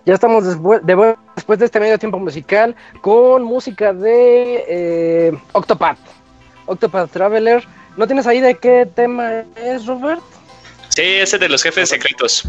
[0.06, 5.98] Ya estamos después de, este medio tiempo musical con música de eh, Octopath.
[6.68, 7.68] Octopath Traveler.
[7.98, 10.22] ¿No tienes ahí de qué tema es, Robert?
[10.98, 12.44] Sí, ese de los jefes secretos.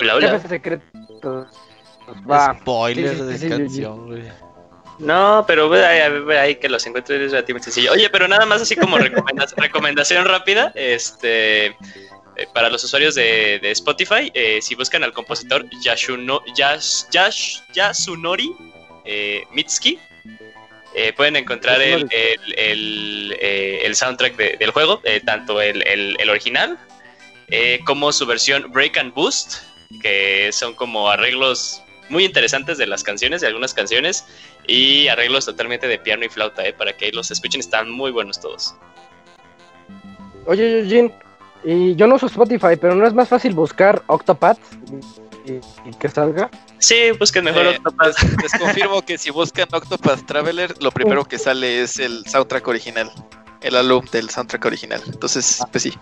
[0.00, 0.30] Hola, hola.
[0.30, 1.48] Jefes secretos.
[2.28, 2.58] Va.
[2.58, 4.22] Spoiler de canción, güey.
[4.98, 6.00] No, pero ahí,
[6.38, 7.92] ahí que los encuentres es relativamente sencillo.
[7.92, 8.96] Oye, pero nada más así como
[9.58, 11.76] recomendación rápida, este eh,
[12.54, 18.50] para los usuarios de, Spotify, eh, si buscan al compositor Yashuno, Yash, Yash, Yasunori
[19.04, 19.98] eh, Mitsuki,
[20.94, 26.78] eh, pueden encontrar el, eh, el, soundtrack del juego, eh, tanto el, original
[27.84, 29.54] como su versión Break and Boost,
[30.02, 34.24] que son como arreglos muy interesantes de las canciones, de algunas canciones,
[34.66, 38.74] y arreglos totalmente de piano y flauta, para que los escuchen, están muy buenos todos.
[40.46, 41.12] Oye, Eugene,
[41.64, 44.58] y yo no uso Spotify, pero ¿no es más fácil buscar Octopath
[45.44, 46.50] y, que salga?
[46.78, 48.16] Sí, busquen mejor eh, Octopath.
[48.42, 53.10] Les, confirmo que si buscan Octopath Traveler, lo primero que sale es el soundtrack original,
[53.62, 55.02] el álbum del soundtrack original.
[55.06, 55.92] Entonces, pues sí.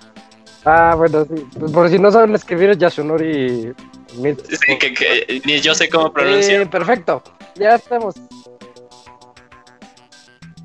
[0.64, 1.46] Ah, bueno, sí.
[1.58, 3.74] Pues por si no saben escribir es Yasunori.
[4.08, 6.62] Sí, que, ni yo sé cómo pronunciar.
[6.62, 7.22] Eh, perfecto,
[7.54, 8.14] ya estamos.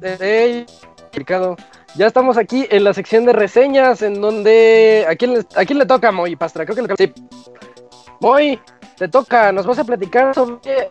[0.02, 0.66] Eh,
[1.96, 5.06] ya estamos aquí en la sección de reseñas, en donde.
[5.08, 6.66] ¿A quién le, a quién le toca, Moy Pastra?
[6.66, 7.14] Creo que le sí.
[8.20, 8.60] Moy,
[8.98, 10.90] te toca, nos vas a platicar sobre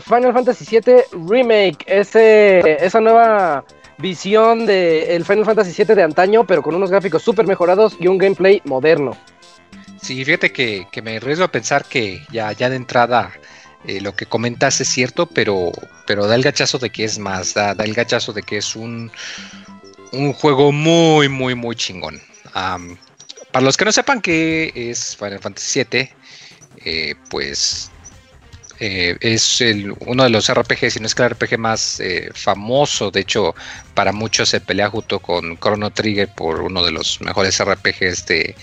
[0.00, 3.64] Final Fantasy VII Remake, ese, esa nueva
[3.98, 8.18] visión del Final Fantasy VII de antaño, pero con unos gráficos súper mejorados y un
[8.18, 9.16] gameplay moderno.
[10.00, 13.32] Sí, fíjate que, me arriesgo a pensar que ya, ya de entrada
[13.86, 15.72] eh, lo que comentas es cierto, pero,
[16.06, 19.10] pero da el gachazo de que es más, da el gachazo de que es un,
[20.12, 22.20] un juego muy, muy, muy chingón.
[22.52, 26.10] para los que no sepan qué es Final Fantasy VII,
[26.86, 27.90] eh, pues
[28.78, 29.60] eh, es
[30.06, 33.10] uno de los RPGs, si no es que el RPG más eh, famoso.
[33.10, 33.56] De hecho,
[33.94, 38.54] para muchos se pelea junto con Chrono Trigger por uno de los mejores RPGs de,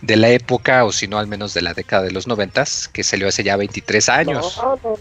[0.00, 3.04] de la época, o si no, al menos de la década de los noventas, que
[3.04, 4.58] salió hace ya 23 años.
[4.58, 4.98] O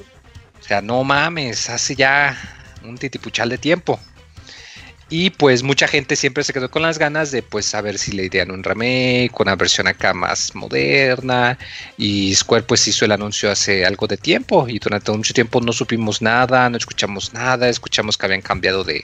[0.59, 2.37] sea, no mames, hace ya
[2.83, 3.99] un titipuchal de tiempo.
[5.13, 8.27] Y pues mucha gente siempre se quedó con las ganas de pues saber si le
[8.27, 11.59] idean un remake, una versión acá más moderna.
[11.97, 15.73] Y Square pues hizo el anuncio hace algo de tiempo y durante mucho tiempo no
[15.73, 19.03] supimos nada, no escuchamos nada, escuchamos que habían cambiado de,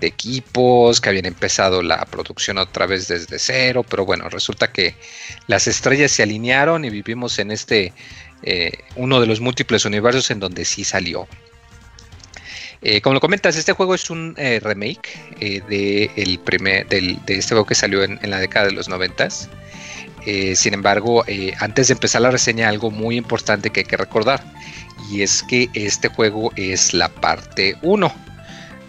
[0.00, 4.96] equipos, que habían empezado la producción otra vez desde cero, pero bueno, resulta que
[5.46, 7.92] las estrellas se alinearon y vivimos en este,
[8.42, 11.28] eh, uno de los múltiples universos en donde sí salió.
[12.86, 15.08] Eh, como lo comentas, este juego es un eh, remake
[15.40, 19.48] eh, de, primer, de este juego que salió en, la década de los noventas.
[20.54, 21.24] sin embargo,
[21.60, 24.42] antes de empezar la reseña, algo muy importante que hay que recordar.
[25.10, 28.12] Y es que este juego es la parte 1.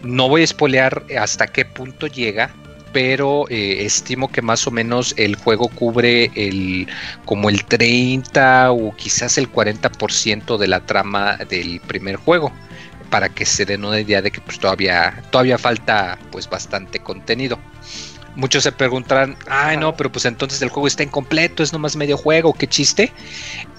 [0.04, 2.54] No voy a spoilear hasta qué punto llega,
[2.93, 6.88] pero estimo que más o menos el juego cubre el
[7.26, 12.52] como el 30 o quizás el 40% de la trama del primer juego
[13.16, 17.57] para que se den una idea de que pues todavía, todavía falta pues bastante contenido.
[18.36, 22.18] Muchos se preguntarán, ay no, pero pues entonces el juego está incompleto, es nomás medio
[22.18, 23.13] juego, qué chiste.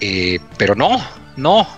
[0.01, 1.07] Eh, pero no,
[1.37, 1.68] no,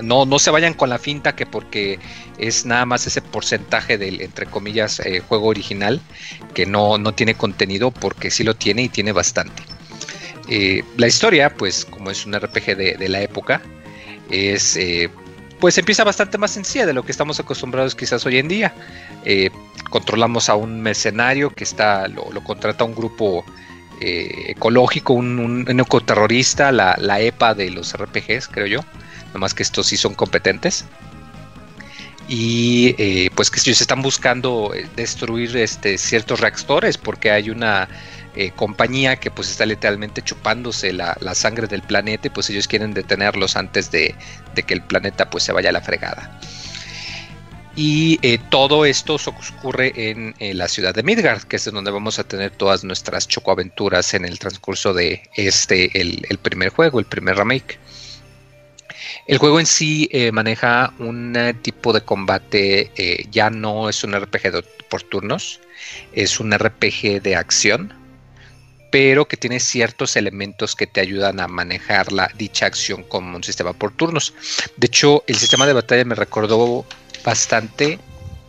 [0.00, 1.98] no, no se vayan con la finta que porque
[2.38, 6.00] es nada más ese porcentaje del, entre comillas, eh, juego original,
[6.54, 9.64] que no, no tiene contenido, porque sí lo tiene y tiene bastante.
[10.48, 13.60] Eh, la historia, pues como es un RPG de, la época,
[14.30, 14.76] es
[15.60, 18.74] pues empieza bastante más sencilla de lo que estamos acostumbrados quizás hoy en día.
[19.24, 19.50] Eh,
[19.90, 23.44] controlamos a un mercenario que está, lo, contrata un grupo
[24.00, 28.84] eh, ecológico, un, ecoterrorista, la, EPA de los RPGs, creo yo.
[29.34, 30.84] Nomás que estos sí son competentes.
[32.28, 37.88] Y eh, pues que ellos están buscando destruir este, ciertos reactores porque hay una
[38.40, 42.94] eh, compañía que pues está literalmente chupándose la, sangre del planeta y pues ellos quieren
[42.94, 44.14] detenerlos antes de,
[44.54, 46.38] que el planeta pues se vaya a la fregada.
[47.74, 52.24] Y eh, todo esto ocurre en, la ciudad de Midgard, que es donde vamos a
[52.28, 57.80] tener todas nuestras chocoaventuras en el transcurso de este, el, primer juego, el primer remake.
[59.26, 64.62] El juego en sí eh, maneja un tipo de combate, ya no es un RPG
[64.88, 65.58] por turnos,
[66.12, 67.98] es un RPG de acción,
[68.90, 73.44] pero que tiene ciertos elementos que te ayudan a manejar la, dicha acción como un
[73.44, 74.34] sistema por turnos.
[74.76, 76.86] De hecho, el sistema de batalla me recordó
[77.24, 77.98] bastante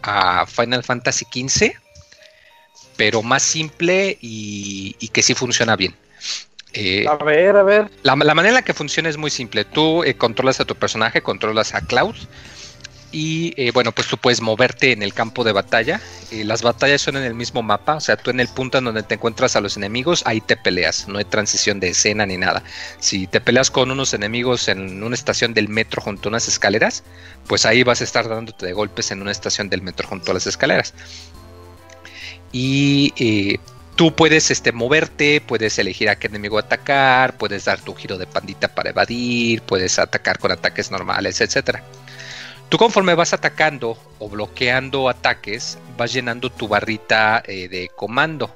[0.01, 1.73] a Final Fantasy XV,
[2.95, 5.95] pero más simple y, que sí funciona bien.
[6.73, 7.89] Eh, a ver, a ver.
[8.03, 9.65] La, manera en la que funciona es muy simple.
[9.65, 12.15] Tú eh, controlas a tu personaje, controlas a Cloud
[13.11, 15.99] y eh, bueno, pues tú puedes moverte en el campo de batalla.
[16.31, 18.85] Eh, las batallas son en el mismo mapa, o sea, tú en el punto en
[18.85, 22.37] donde te encuentras a los enemigos, ahí te peleas, no hay transición de escena ni
[22.37, 22.63] nada.
[22.99, 27.03] Si te peleas con unos enemigos en una estación del metro junto a unas escaleras,
[27.47, 30.33] pues ahí vas a estar dándote de golpes en una estación del metro junto a
[30.35, 30.93] las escaleras.
[32.51, 33.59] Y eh,
[33.95, 38.27] tú puedes este, moverte, puedes elegir a qué enemigo atacar, puedes dar tu giro de
[38.27, 41.83] pandita para evadir, puedes atacar con ataques normales, etcétera.
[42.69, 48.55] Tú conforme vas atacando o bloqueando ataques, vas llenando tu barrita eh, de comando.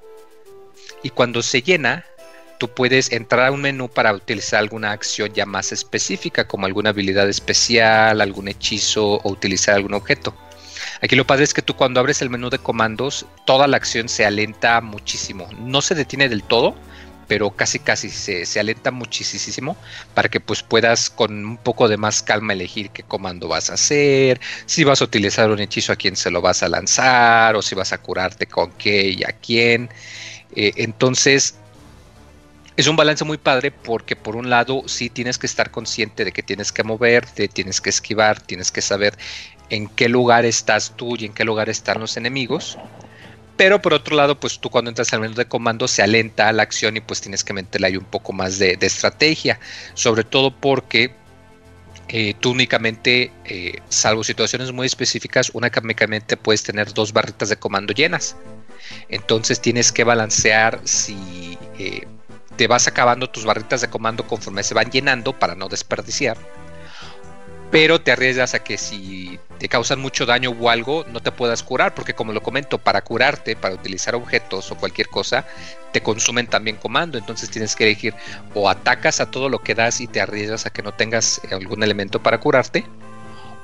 [1.01, 2.05] Y cuando se llena,
[2.59, 6.91] tú puedes entrar a un menú para utilizar alguna acción ya más específica, como alguna
[6.91, 10.36] habilidad especial, algún hechizo o utilizar algún objeto.
[11.01, 14.07] Aquí lo padre es que tú cuando abres el menú de comandos, toda la acción
[14.09, 15.49] se alenta muchísimo.
[15.57, 16.76] No se detiene del todo,
[17.28, 19.78] pero casi casi se, se, alenta muchísimo
[20.14, 23.74] para que pues puedas con un poco de más calma elegir qué comando vas a
[23.74, 27.62] hacer, si vas a utilizar un hechizo a quién se lo vas a lanzar o
[27.62, 29.90] si vas a curarte con qué y a quién.
[30.56, 31.56] Eh, entonces
[32.76, 36.32] es un balance muy padre porque por un lado sí tienes que estar consciente de
[36.32, 39.18] que tienes que moverte, tienes que esquivar, tienes que saber
[39.70, 42.78] en qué lugar estás tú y en qué lugar están los enemigos.
[43.56, 46.64] Pero por otro lado, pues tú cuando entras al menú de comando se alenta la
[46.64, 49.60] acción y pues tienes que meterle ahí un poco más de, estrategia.
[49.94, 51.14] Sobre todo porque
[52.07, 57.94] eh, tú únicamente, eh, salvo situaciones muy específicas, únicamente puedes tener dos barritas de comando
[57.94, 58.36] llenas.
[59.10, 62.07] Entonces tienes que balancear si eh,
[62.56, 66.38] te vas acabando tus barritas de comando conforme se van llenando para no desperdiciar
[67.73, 71.64] pero te arriesgas a que si te causan mucho daño o algo, no te puedas
[71.64, 75.45] curar, porque como lo comento, para curarte, para utilizar objetos o cualquier cosa,
[75.94, 78.14] te consumen también comando, entonces tienes que elegir
[78.53, 81.81] o atacas a todo lo que das y te arriesgas a que no tengas algún
[81.81, 82.84] elemento para curarte,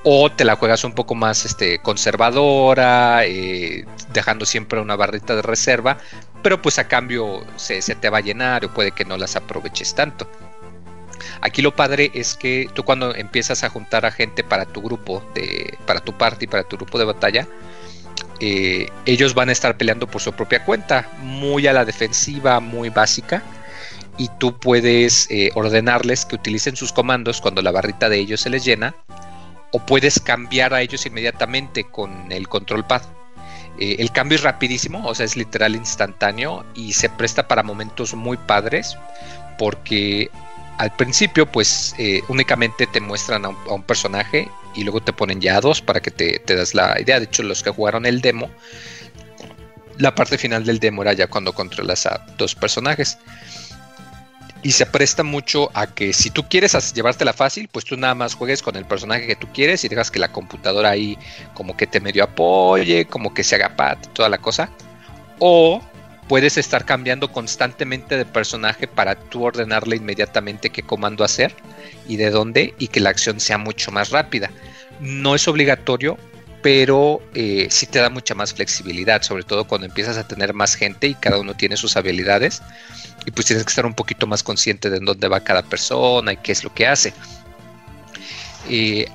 [0.05, 5.41] o te la juegas un poco más este, conservadora, eh, dejando siempre una barrita de
[5.41, 5.97] reserva,
[6.41, 9.35] pero pues a cambio se, se te va a llenar o puede que no las
[9.35, 10.29] aproveches tanto.
[11.41, 15.23] Aquí lo padre es que tú cuando empiezas a juntar a gente para tu grupo,
[15.33, 17.47] de, para tu party, para tu grupo de batalla,
[18.39, 22.89] eh, ellos van a estar peleando por su propia cuenta, muy a la defensiva, muy
[22.89, 23.43] básica,
[24.17, 28.49] y tú puedes eh, ordenarles que utilicen sus comandos cuando la barrita de ellos se
[28.49, 28.95] les llena,
[29.71, 33.01] o puedes cambiar a ellos inmediatamente con el control pad.
[33.77, 38.13] Eh, el cambio es rapidísimo, o sea, es literal instantáneo y se presta para momentos
[38.13, 38.97] muy padres
[39.57, 40.29] porque
[40.79, 45.59] al principio pues eh, únicamente te muestran a un, personaje y luego te ponen ya
[45.59, 47.19] dos para que te, te, das la idea.
[47.19, 48.49] De hecho, los que jugaron el demo,
[49.97, 53.17] la parte final del demo era ya cuando controlas a dos personajes.
[54.63, 58.33] Y se presta mucho a que si tú quieres llevártela fácil, pues tú nada más
[58.33, 61.17] juegues con el personaje que tú quieres y dejas que la computadora ahí
[61.55, 64.69] como que te medio apoye, como que se haga pat, toda la cosa.
[65.39, 65.81] O
[66.29, 71.55] puedes estar cambiando constantemente de personaje para tú ordenarle inmediatamente qué comando hacer
[72.07, 74.51] y de dónde y que la acción sea mucho más rápida.
[75.01, 76.17] No es obligatorio,
[76.61, 80.75] pero eh, sí te da mucha más flexibilidad, sobre todo cuando empiezas a tener más
[80.75, 82.61] gente y cada uno tiene sus habilidades
[83.25, 86.33] y pues tienes que estar un poquito más consciente de en dónde va cada persona
[86.33, 87.11] y qué es lo que hace.
[88.69, 89.07] Eh,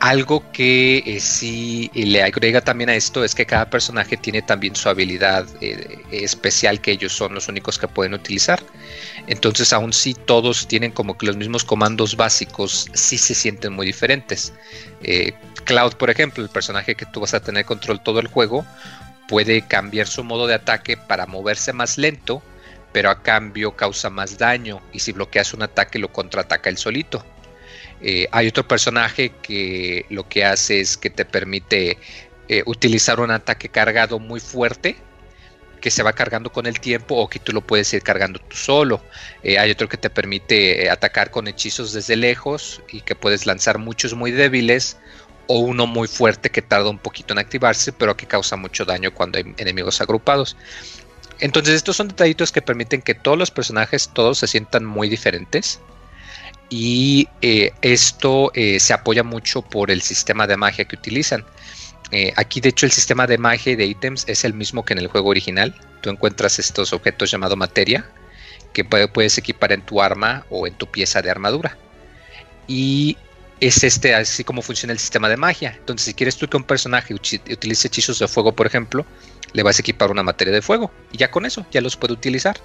[0.00, 4.76] algo que eh, sí le agrega también a esto es que cada personaje tiene también
[4.76, 8.62] su habilidad eh, especial que ellos son los únicos que pueden utilizar.
[9.26, 13.86] Entonces, aún si todos tienen como que los mismos comandos básicos, sí se sienten muy
[13.86, 14.52] diferentes.
[15.02, 15.32] Eh,
[15.64, 18.64] Cloud, por ejemplo, el personaje que tú vas a tener control todo el juego,
[19.28, 22.42] puede cambiar su modo de ataque para moverse más lento,
[22.92, 27.24] pero a cambio causa más daño y si bloqueas un ataque lo contraataca él solito.
[28.00, 31.98] Eh, hay otro personaje que lo que hace es que te permite
[32.48, 34.96] eh, utilizar un ataque cargado muy fuerte
[35.80, 38.56] que se va cargando con el tiempo o que tú lo puedes ir cargando tú
[38.56, 39.02] solo.
[39.42, 43.78] Eh, hay otro que te permite atacar con hechizos desde lejos y que puedes lanzar
[43.78, 44.96] muchos muy débiles
[45.46, 49.14] o uno muy fuerte que tarda un poquito en activarse pero que causa mucho daño
[49.14, 50.56] cuando hay enemigos agrupados.
[51.40, 55.80] Entonces estos son detallitos que permiten que todos los personajes todos se sientan muy diferentes
[56.70, 61.44] y eh, esto eh, se apoya mucho por el sistema de magia que utilizan.
[62.10, 64.92] Eh, aquí de hecho el sistema de magia y de ítems es el mismo que
[64.92, 65.74] en el juego original.
[66.00, 68.04] Tú encuentras estos objetos llamados materia
[68.72, 71.76] que puedes equipar en tu arma o en tu pieza de armadura.
[72.66, 73.16] Y
[73.60, 75.74] es este así como funciona el sistema de magia.
[75.76, 79.04] Entonces, si quieres tú que un personaje utilice hechizos de fuego, por ejemplo,
[79.52, 82.12] le vas a equipar una materia de fuego y ya con eso ya los puede
[82.12, 82.60] utilizar.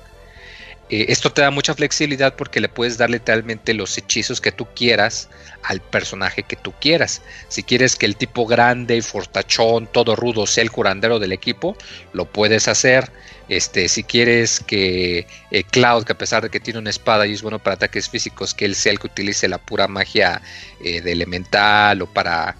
[0.93, 4.67] Eh, esto te da mucha flexibilidad porque le puedes dar literalmente los hechizos que tú
[4.75, 5.27] quieras
[5.63, 7.23] al personaje que tú quieras.
[7.47, 11.75] Si quieres que el tipo grande, fortachón, todo rudo sea el curandero del equipo,
[12.13, 13.11] lo puedes hacer.
[13.49, 17.33] Este, si quieres que eh, Cloud, que a pesar de que tiene una espada y
[17.33, 20.43] es bueno para ataques físicos, que él sea el que utilice la pura magia
[20.83, 22.55] eh, de elemental o para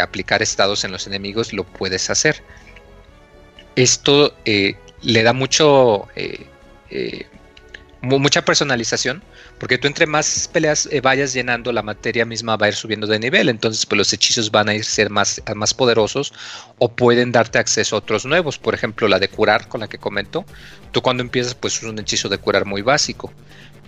[0.00, 2.40] aplicar estados en los enemigos, lo puedes hacer.
[3.74, 6.06] Esto le da mucho
[8.04, 9.22] mucha personalización,
[9.58, 13.06] porque tú entre más peleas eh, vayas llenando, la materia misma va a ir subiendo
[13.06, 16.32] de nivel, entonces pues los hechizos van a ir ser más, más poderosos
[16.78, 19.98] o pueden darte acceso a otros nuevos, por ejemplo la de curar con la que
[19.98, 20.44] comento,
[20.92, 23.32] tú cuando empiezas pues es un hechizo de curar muy básico,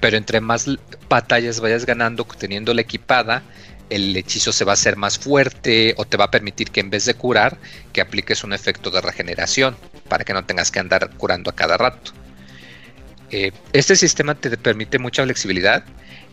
[0.00, 0.66] pero entre más
[1.08, 3.42] batallas vayas ganando teniendo la equipada,
[3.90, 6.90] el hechizo se va a hacer más fuerte o te va a permitir que en
[6.90, 7.58] vez de curar,
[7.92, 9.76] que apliques un efecto de regeneración
[10.08, 12.12] para que no tengas que andar curando a cada rato.
[13.30, 15.84] Eh, este sistema te permite mucha flexibilidad.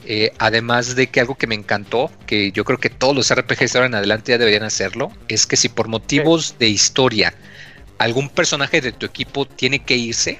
[0.05, 3.75] Eh, además de que algo que me encantó, que yo creo que todos los RPGs
[3.75, 7.33] ahora en adelante ya deberían hacerlo, es que si por motivos de historia
[7.99, 10.39] algún personaje de tu equipo tiene que irse,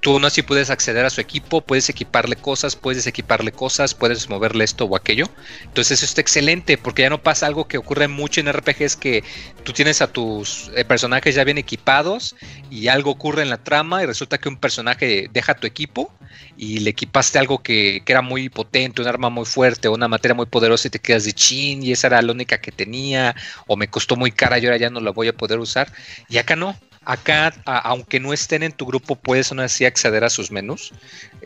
[0.00, 4.28] tú no así puedes acceder a su equipo, puedes equiparle cosas, puedes equiparle cosas, puedes
[4.28, 5.26] moverle esto o aquello.
[5.64, 9.24] Entonces eso está excelente porque ya no pasa algo que ocurre mucho en RPGs que
[9.64, 12.36] tú tienes a tus eh, personajes ya bien equipados
[12.70, 16.12] y algo ocurre en la trama y resulta que un personaje deja tu equipo
[16.56, 20.34] y le equipaste algo que, que era muy potente, un arma muy fuerte una materia
[20.34, 23.34] muy poderosa y te quedas de chin y esa era la única que tenía
[23.66, 25.92] o me costó muy cara y ahora ya no la voy a poder usar.
[26.28, 26.76] Y acá no,
[27.08, 30.92] Acá, aunque no estén en tu grupo, puedes aún así acceder a sus menús.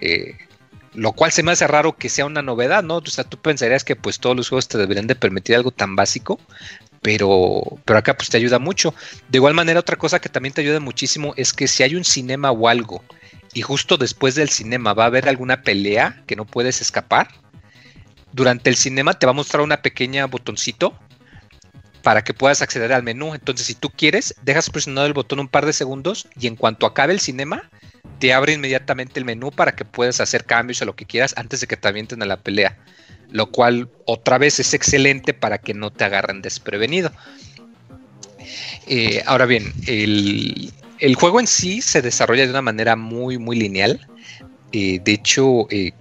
[0.01, 0.37] Eh,
[0.93, 2.97] lo cual se me hace raro que sea una novedad, ¿no?
[2.97, 5.95] O sea, tú pensarías que pues todos los juegos te deberían de permitir algo tan
[5.95, 6.41] básico,
[7.01, 8.93] pero, pero acá pues te ayuda mucho.
[9.29, 12.03] De igual manera, otra cosa que también te ayuda muchísimo es que si hay un
[12.05, 13.05] cinema o algo
[13.55, 17.29] y justo después del cinema va a haber alguna pelea que no puedes escapar,
[18.33, 20.99] durante el cinema te va a mostrar una pequeña botoncito
[22.03, 23.35] para que puedas acceder al menú.
[23.35, 26.87] Entonces, si tú quieres, dejas presionado el botón un par de segundos y en cuanto
[26.87, 27.71] acabe el cinema,
[28.19, 31.61] te abre inmediatamente el menú para que puedas hacer cambios a lo que quieras antes
[31.61, 32.77] de que te avienten a la pelea.
[33.31, 37.11] Lo cual otra vez es excelente para que no te agarren desprevenido.
[38.87, 44.07] Eh, ahora bien, el, juego en sí se desarrolla de una manera muy, muy lineal.
[44.73, 45.93] Eh, de hecho, eh,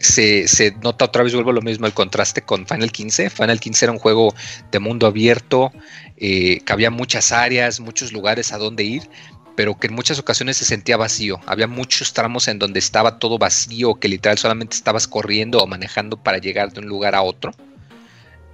[0.00, 3.30] se, nota otra vez, vuelvo a lo mismo, el contraste con Final 15.
[3.30, 4.34] Final 15 era un juego
[4.70, 5.72] de mundo abierto,
[6.16, 9.08] eh, que había muchas áreas, muchos lugares a donde ir,
[9.56, 11.40] pero que en muchas ocasiones se sentía vacío.
[11.46, 16.16] Había muchos tramos en donde estaba todo vacío, que literal solamente estabas corriendo o manejando
[16.16, 17.52] para llegar de un lugar a otro.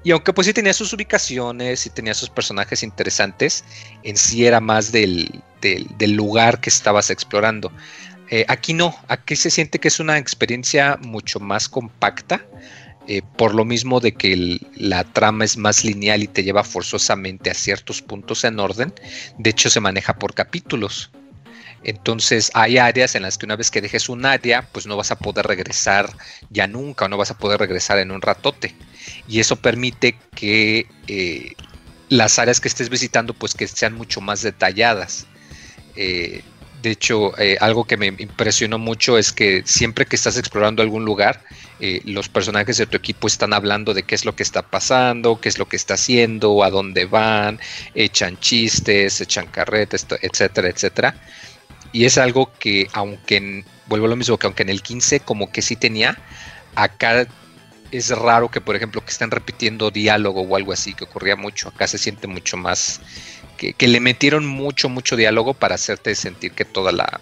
[0.03, 3.65] Y aunque pues sí tenía sus ubicaciones y tenía sus personajes interesantes,
[4.03, 7.71] en sí era más del, del lugar que estabas explorando.
[8.31, 12.47] Eh, aquí no, aquí se siente que es una experiencia mucho más compacta,
[13.09, 17.51] eh, por lo mismo de que la trama es más lineal y te lleva forzosamente
[17.51, 18.95] a ciertos puntos en orden.
[19.37, 21.11] De hecho, se maneja por capítulos.
[21.83, 25.11] Entonces hay áreas en las que una vez que dejes un área, pues no vas
[25.11, 26.11] a poder regresar
[26.51, 28.77] ya nunca o no vas a poder regresar en un ratote.
[29.27, 31.55] Y eso permite que eh,
[32.11, 35.27] las áreas que estés visitando, pues que sean mucho más detalladas.
[36.83, 41.05] De hecho, eh, algo que me impresionó mucho es que siempre que estás explorando algún
[41.05, 41.43] lugar,
[41.79, 45.41] eh, los personajes de tu equipo están hablando de qué es lo que está pasando,
[45.41, 47.61] qué es lo que está haciendo, a dónde van,
[47.95, 51.15] echan chistes, echan carretas, etcétera, etcétera.
[51.93, 55.51] Y es algo que, aunque, vuelvo a lo mismo, que aunque en el 15 como
[55.53, 56.17] que sí tenía,
[56.77, 57.27] acá
[57.91, 61.69] es raro que, por ejemplo, que estén repitiendo diálogo o algo así, que ocurría mucho.
[61.69, 63.01] Acá se siente mucho más
[63.61, 67.21] que, le metieron mucho, mucho diálogo para hacerte sentir que toda la,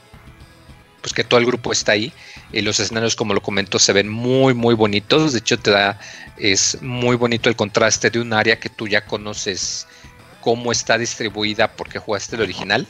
[1.00, 2.12] pues que todo el grupo está ahí.
[2.52, 5.32] Y los escenarios, como lo comento, se ven muy, muy bonitos.
[5.32, 5.98] De hecho, te da,
[6.36, 9.86] es muy bonito el contraste de un área que tú ya conoces
[10.40, 12.86] cómo está distribuida porque jugaste el original,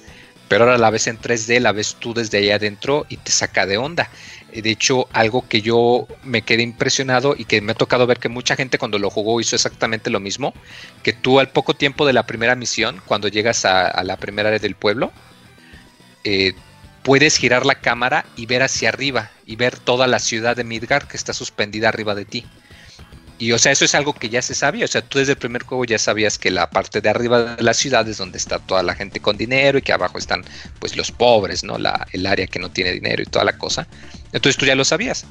[0.48, 3.66] pero ahora la ves en 3D, la ves tú desde ahí adentro y te saca
[3.66, 4.10] de onda.
[4.62, 8.28] De hecho, algo que yo me quedé impresionado y que me ha tocado ver que
[8.28, 10.54] mucha gente cuando lo jugó hizo exactamente lo mismo,
[11.02, 14.58] que tú al poco tiempo de la primera misión, cuando llegas a, la primera área
[14.58, 15.12] del pueblo,
[16.24, 16.54] eh,
[17.02, 21.08] puedes girar la cámara y ver hacia arriba y ver toda la ciudad de Midgar
[21.08, 22.46] que está suspendida arriba de ti.
[23.38, 24.84] Y o sea, eso es algo que ya se sabía.
[24.84, 27.62] O sea, tú desde el primer juego ya sabías que la parte de arriba de
[27.62, 30.44] la ciudad es donde está toda la gente con dinero y que abajo están
[30.80, 31.78] pues los pobres, ¿no?
[31.78, 33.86] La, el área que no tiene dinero y toda la cosa.
[34.32, 35.26] Entonces tú ya lo sabías.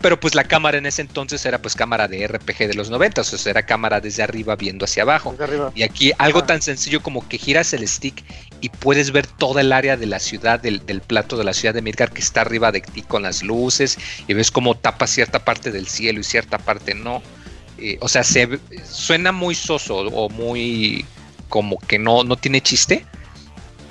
[0.00, 3.20] Pero pues la cámara en ese entonces era pues cámara de RPG de los 90,
[3.20, 5.36] o sea, era cámara desde arriba viendo hacia abajo.
[5.74, 8.24] Y aquí algo tan sencillo como que giras el stick
[8.62, 11.82] y puedes ver toda el área de la ciudad, del, plato de la ciudad de
[11.82, 15.70] Midgar que está arriba de ti con las luces y ves cómo tapa cierta parte
[15.70, 17.22] del cielo y cierta parte no.
[17.76, 21.04] Eh, o sea, se, suena muy soso o muy
[21.50, 23.04] como que no, no tiene chiste.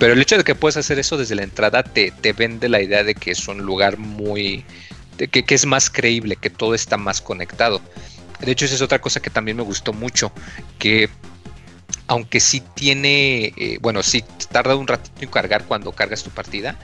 [0.00, 2.80] Pero el hecho de que puedes hacer eso desde la entrada te, te vende la
[2.80, 4.64] idea de que es un lugar muy
[5.28, 7.80] que, es más creíble, que todo está más conectado.
[8.40, 10.32] De hecho, esa es otra cosa que también me gustó mucho,
[10.78, 11.10] que
[12.06, 16.76] aunque sí tiene, eh, bueno, sí tarda un ratito en cargar cuando cargas tu partida,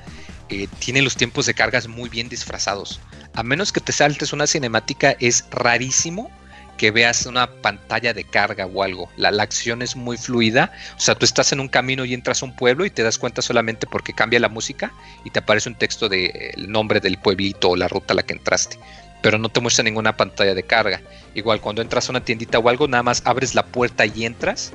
[0.48, 3.01] eh, tiene los tiempos de cargas muy bien disfrazados.
[3.34, 6.30] A menos que te saltes una cinemática, es rarísimo
[6.76, 9.10] que veas una pantalla de carga o algo.
[9.16, 10.72] La, acción es muy fluida.
[10.96, 13.18] O sea, tú estás en un camino y entras a un pueblo y te das
[13.18, 14.92] cuenta solamente porque cambia la música
[15.24, 18.22] y te aparece un texto del de, nombre del pueblito o la ruta a la
[18.22, 18.78] que entraste.
[19.22, 21.00] Pero no te muestra ninguna pantalla de carga.
[21.34, 24.72] Igual cuando entras a una tiendita o algo, nada más abres la puerta y entras.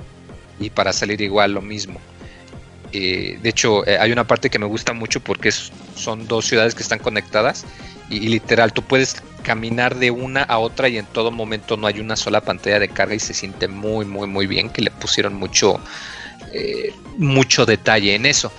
[0.59, 1.99] Y para salir igual lo mismo.
[2.93, 6.75] Eh, de hecho, eh, hay una parte que me gusta mucho porque son dos ciudades
[6.75, 7.65] que están conectadas
[8.11, 11.99] y, literal, tú puedes caminar de una a otra y en todo momento no hay
[11.99, 15.33] una sola pantalla de carga y se siente muy, muy, muy bien que le pusieron
[15.33, 15.79] mucho,
[16.53, 18.51] eh, mucho detalle en eso.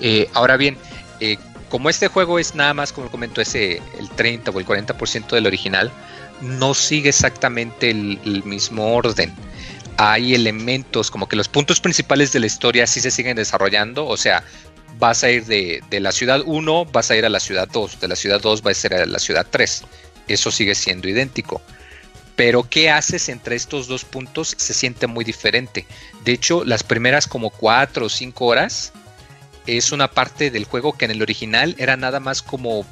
[0.00, 0.78] Eh, ahora bien,
[1.20, 1.36] eh,
[1.68, 5.46] como este juego es nada más, como comento, ese el 30 o el 40% del
[5.46, 5.90] original,
[6.40, 9.32] no sigue exactamente el, mismo orden
[9.96, 14.16] hay elementos como que los puntos principales de la historia sí se siguen desarrollando, o
[14.16, 14.42] sea,
[14.98, 18.08] vas a ir de, la ciudad 1, vas a ir a la ciudad 2, de
[18.08, 19.84] la ciudad 2 vas a ir a la ciudad 3.
[20.28, 21.60] Eso sigue siendo idéntico.
[22.36, 25.86] Pero qué haces entre estos dos puntos se siente muy diferente.
[26.24, 28.92] De hecho, las primeras como 4 o 5 horas
[29.66, 32.84] es una parte del juego que en el original era nada más como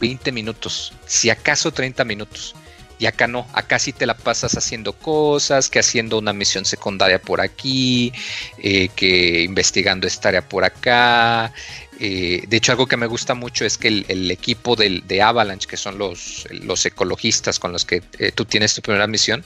[0.00, 2.54] 20 minutos, si acaso 30 minutos.
[2.98, 7.20] Y acá no, acá sí te la pasas haciendo cosas, que haciendo una misión secundaria
[7.20, 8.12] por aquí,
[8.58, 11.52] eh, que investigando esta área por acá.
[11.98, 15.76] Eh, de hecho, algo que me gusta mucho es que el, equipo de Avalanche, que
[15.76, 19.44] son los, los ecologistas con los que eh, tú tienes tu primera misión,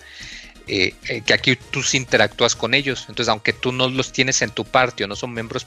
[0.66, 3.06] que aquí tú interactúas con ellos.
[3.08, 5.66] Entonces, aunque tú no los tienes en tu parte o no son miembros,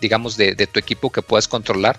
[0.00, 1.96] digamos, de, de, tu equipo que puedas controlar,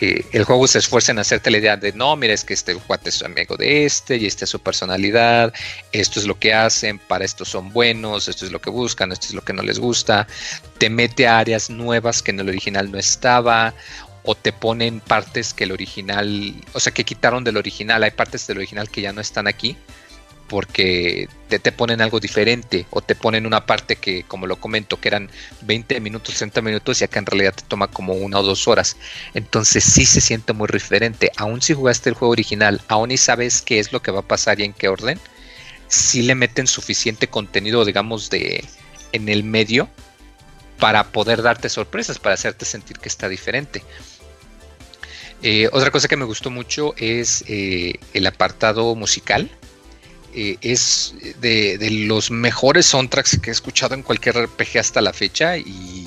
[0.00, 2.74] eh, el juego se esfuerza en hacerte la idea de no, mira, es que este
[2.74, 5.52] cuate es amigo de este y esta es su personalidad,
[5.92, 9.28] esto es lo que hacen, para esto son buenos, esto es lo que buscan, esto
[9.28, 10.26] es lo que no les gusta,
[10.78, 13.74] te mete a áreas nuevas que en el original no estaba,
[14.24, 18.46] o te ponen partes que el original, o sea, que quitaron del original, hay partes
[18.46, 19.76] del original que ya no están aquí
[20.48, 25.08] porque te, ponen algo diferente o te ponen una parte que, como lo comento, que
[25.08, 25.30] eran
[25.62, 28.96] 20 minutos, 30 minutos y acá en realidad te toma como una o dos horas.
[29.34, 31.30] Entonces sí se siente muy diferente.
[31.36, 34.28] Aún si jugaste el juego original, aún y sabes qué es lo que va a
[34.28, 35.18] pasar y en qué orden,
[35.88, 38.64] sí le meten suficiente contenido, digamos, de
[39.12, 39.88] en el medio
[40.78, 43.82] para poder darte sorpresas, para hacerte sentir que está diferente.
[45.42, 49.50] Eh, otra cosa que me gustó mucho es eh, el apartado musical
[50.34, 55.56] eh, es de, los mejores soundtracks que he escuchado en cualquier RPG hasta la fecha
[55.56, 56.06] y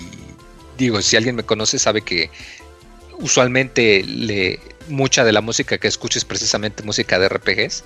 [0.77, 2.29] digo, si alguien me conoce sabe que
[3.19, 4.59] usualmente le,
[4.89, 7.83] mucha de la música que escucho es precisamente música de RPGs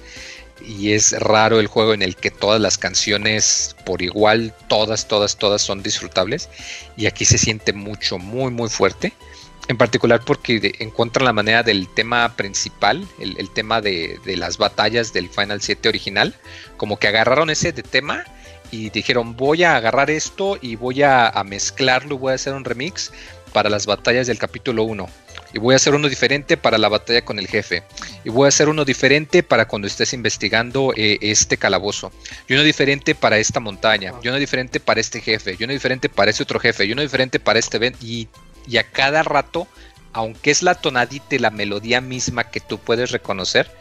[0.65, 5.37] y es raro el juego en el que todas las canciones por igual, todas, todas,
[5.37, 6.49] todas son disfrutables
[6.97, 9.13] y aquí se siente mucho, muy, muy fuerte
[9.67, 15.29] en particular porque encuentran la manera del tema principal, el, tema de, las batallas del
[15.29, 16.35] Final 7 original,
[16.77, 18.25] como que agarraron ese de tema
[18.71, 23.11] y dijeron voy a agarrar esto y voy a, mezclarlo, voy a hacer un remix
[23.53, 25.07] para las batallas del capítulo 1.
[25.53, 27.83] Y voy a hacer uno diferente para la batalla con el jefe.
[28.23, 32.13] Y voy a hacer uno diferente para cuando estés investigando eh, este calabozo.
[32.47, 34.13] Y uno diferente para esta montaña.
[34.23, 35.57] Y uno diferente para este jefe.
[35.59, 36.85] Y uno diferente para este otro jefe.
[36.85, 37.99] Y uno diferente para este evento.
[38.01, 38.29] Y
[38.67, 39.67] y a cada rato,
[40.13, 43.71] aunque es la tonadita y la melodía misma que tú puedes reconocer,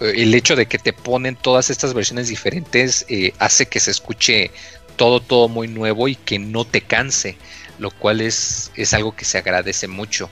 [0.00, 3.90] eh, el hecho de que te ponen todas estas versiones diferentes eh, hace que se
[3.90, 4.50] escuche
[4.96, 7.36] todo, todo muy nuevo y que no te canse,
[7.78, 10.30] lo cual es, es algo que se agradece mucho.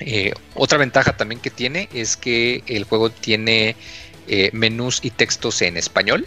[0.00, 3.76] Eh, otra ventaja también que tiene es que el juego tiene
[4.52, 6.26] menús y textos en español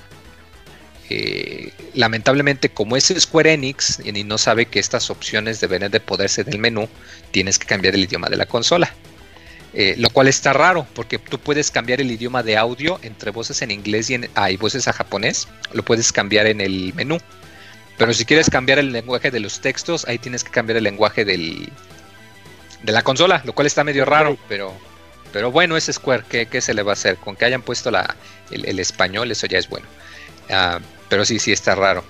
[1.10, 6.44] eh, lamentablemente como es Square Enix y no sabe que estas opciones deben de poderse
[6.44, 6.90] del menú,
[7.32, 8.94] tienes que cambiar el idioma de la consola.
[9.74, 13.62] Eh, lo cual está raro porque tú puedes cambiar el idioma de audio entre voces
[13.62, 17.20] en inglés y, en, ah, voces a japonés, lo puedes cambiar en el menú.
[17.98, 21.26] Pero si quieres cambiar el lenguaje de los textos, ahí tienes que cambiar el lenguaje
[21.26, 21.70] del,
[22.84, 24.74] de la consola, lo cual está medio raro, pero,
[25.34, 27.18] pero bueno, es Square, ¿qué, se le va a hacer?
[27.18, 28.16] Con que hayan puesto la,
[28.52, 29.88] el, español, eso ya es bueno.
[30.50, 30.80] Ah,
[31.10, 32.04] pero sí, sí está raro.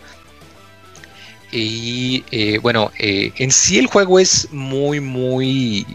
[1.52, 5.86] Y eh, bueno, eh, en sí el juego es muy, muy...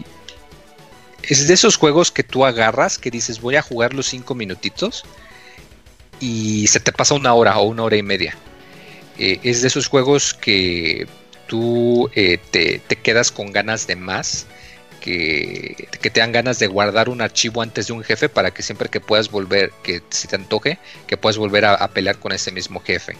[1.23, 5.05] Es de esos juegos que tú agarras, que dices voy a jugar los cinco minutitos
[6.19, 8.35] y se te pasa una hora o una hora y media.
[9.17, 11.07] Eh, es de esos juegos que
[11.47, 12.37] tú te,
[12.79, 14.47] te, quedas con ganas de más,
[15.03, 18.87] que, te dan ganas de guardar un archivo antes de un jefe para que siempre
[18.87, 22.79] que puedas volver, que si te antoje, que puedas volver a, pelear con ese mismo
[22.79, 23.17] jefe.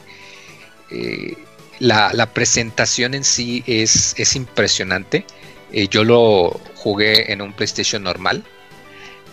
[0.92, 1.36] Eh,
[1.80, 5.26] la, presentación en sí es, es impresionante.
[5.74, 8.46] Eh, yo lo jugué en un PlayStation normal.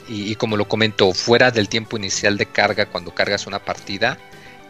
[0.08, 4.18] Y, como lo comento, fuera del tiempo inicial de carga cuando cargas una partida.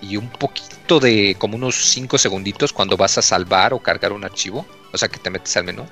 [0.02, 4.24] Y un poquito de como unos 5 segunditos cuando vas a salvar o cargar un
[4.24, 4.66] archivo.
[4.92, 5.86] O sea que te metes al menú.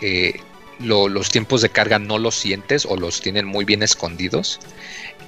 [0.00, 0.40] Eh,
[0.80, 4.60] los tiempos de carga no los sientes o los tienen muy bien escondidos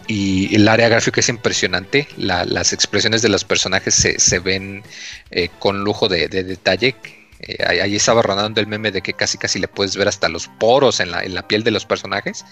[0.07, 2.09] y el área gráfica es impresionante.
[2.16, 4.83] las expresiones de los personajes se, ven
[5.31, 6.97] eh, con lujo de, detalle.
[7.41, 10.49] Eh, ahí estaba rondando el meme de que casi casi le puedes ver hasta los
[10.49, 12.45] poros en la, piel de los personajes.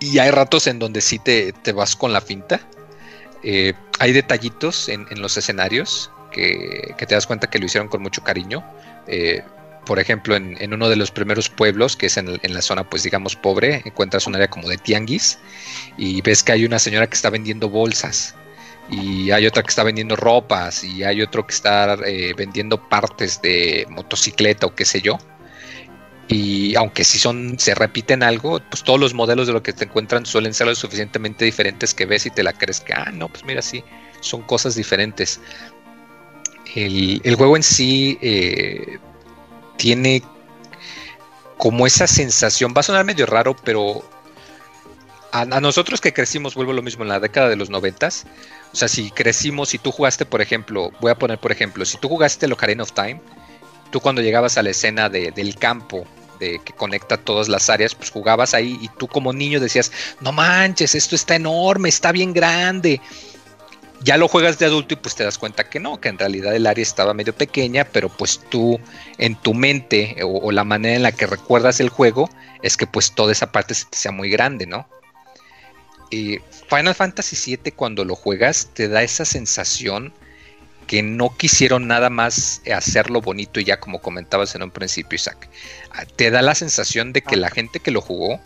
[0.00, 2.60] Y hay ratos en donde sí te, vas con la finta.
[3.42, 8.22] Eh, hay detallitos en, los escenarios que, te das cuenta que lo hicieron con mucho
[8.22, 8.64] cariño
[9.86, 13.36] por ejemplo, en, uno de los primeros pueblos, que es en, la zona, pues digamos,
[13.36, 15.38] pobre, encuentras un área como de tianguis
[15.96, 18.34] y ves que hay una señora que está vendiendo bolsas
[18.90, 23.40] y hay otra que está vendiendo ropas y hay otro que está eh, vendiendo partes
[23.40, 25.18] de motocicleta o qué sé yo.
[26.28, 29.84] Y aunque si son, se repiten algo, pues todos los modelos de lo que te
[29.84, 33.28] encuentran suelen ser lo suficientemente diferentes que ves y te la crees que, ah, no,
[33.28, 33.82] pues mira, sí,
[34.20, 35.40] son cosas diferentes.
[36.76, 38.98] El, juego en sí, eh,
[39.80, 40.22] tiene
[41.56, 44.04] como esa sensación, va a sonar medio raro, pero
[45.32, 48.26] a, nosotros que crecimos, vuelvo lo mismo, en la década de los noventas,
[48.74, 51.96] o sea, si crecimos, si tú jugaste, por ejemplo, voy a poner por ejemplo, si
[51.96, 53.22] tú jugaste Ocarina of Time,
[53.90, 56.04] tú cuando llegabas a la escena del campo,
[56.38, 59.90] de que conecta todas las áreas, pues jugabas ahí y tú como niño decías,
[60.20, 63.00] no manches, esto está enorme, está bien grande
[64.02, 66.54] ya lo juegas de adulto y pues te das cuenta que no, que en realidad
[66.54, 68.80] el área estaba medio pequeña, pero pues tú
[69.18, 72.30] en tu mente o, la manera en la que recuerdas el juego
[72.62, 74.88] es que pues toda esa parte se te sea muy grande, ¿no?
[76.10, 80.12] Y Final Fantasy VII cuando lo juegas te da esa sensación
[80.86, 85.48] que no quisieron nada más hacerlo bonito y ya como comentabas en un principio Isaac,
[86.16, 88.40] te da la sensación de que la gente que lo jugó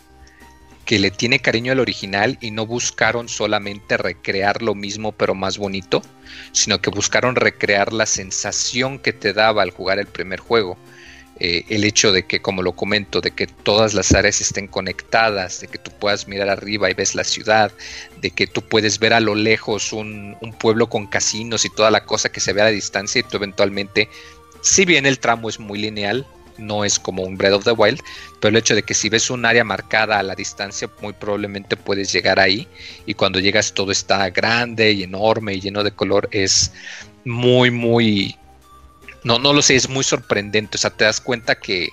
[0.85, 5.57] que le tiene cariño al original y no buscaron solamente recrear lo mismo pero más
[5.57, 6.03] bonito,
[6.51, 10.77] sino que buscaron recrear la sensación que te daba al jugar el primer juego.
[11.37, 15.59] Eh, el hecho de que, como lo comento, de que todas las áreas estén conectadas,
[15.59, 17.73] de que tú puedas mirar arriba y ves la ciudad,
[18.21, 21.91] de que tú puedes ver a lo lejos un, un pueblo con casinos y toda
[21.91, 24.07] la cosa que se ve a la distancia y tú eventualmente,
[24.61, 26.25] si bien el tramo es muy lineal,
[26.57, 28.01] no es como un Breath of the Wild,
[28.39, 31.77] pero el hecho de que si ves un área marcada a la distancia, muy probablemente
[31.77, 32.67] puedes llegar ahí
[33.05, 36.71] y cuando llegas todo está grande y enorme y lleno de color, es
[37.23, 38.35] muy, muy,
[39.23, 41.89] no, no lo sé, es muy sorprendente, o sea, te das cuenta que,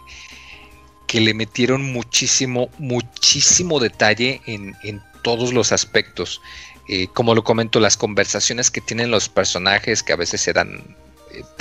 [1.12, 6.40] que le metieron muchísimo, muchísimo detalle en, todos los aspectos.
[6.88, 10.96] Eh, como lo comento, las conversaciones que tienen los personajes que a veces se dan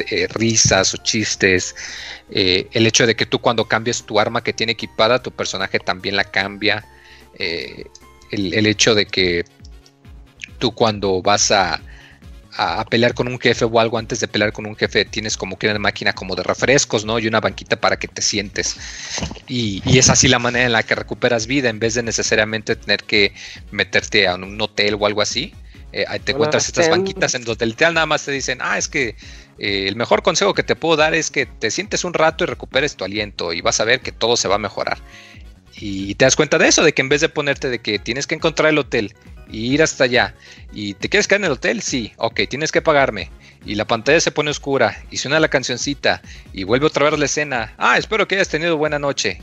[0.10, 1.76] eh, risas o chistes,
[2.30, 5.80] eh, el hecho de que tú cuando cambias tu arma que tiene equipada, tu personaje
[5.80, 6.86] también la cambia,
[7.38, 7.86] eh,
[8.32, 9.46] el, hecho de que
[10.58, 11.82] tú cuando vas a,
[12.56, 15.58] a, pelear con un jefe o algo antes de pelear con un jefe tienes como
[15.58, 17.20] que una máquina como de refrescos, ¿no?
[17.20, 18.78] Y una banquita para que te sientes.
[19.48, 22.76] Y, y, es así la manera en la que recuperas vida en vez de necesariamente
[22.76, 23.34] tener que
[23.72, 25.54] meterte a un hotel o algo así.
[25.92, 29.16] Te encuentras estas banquitas en donde literal nada más te dicen, ah, es que
[29.60, 32.48] eh, el mejor consejo que te puedo dar es que te sientes un rato y
[32.48, 35.00] recuperes tu aliento y vas a ver que todo se va a mejorar.
[35.76, 38.28] Y te das cuenta de eso, de que en vez de ponerte de que tienes
[38.28, 39.14] que encontrar el hotel
[39.50, 40.36] y ir hasta allá
[40.74, 43.30] y te quieres quedar en el hotel, sí, ok, tienes que pagarme.
[43.66, 47.26] Y la pantalla se pone oscura y suena la cancioncita y vuelve otra vez la
[47.26, 47.74] escena.
[47.78, 49.42] Ah, espero que hayas tenido buena noche.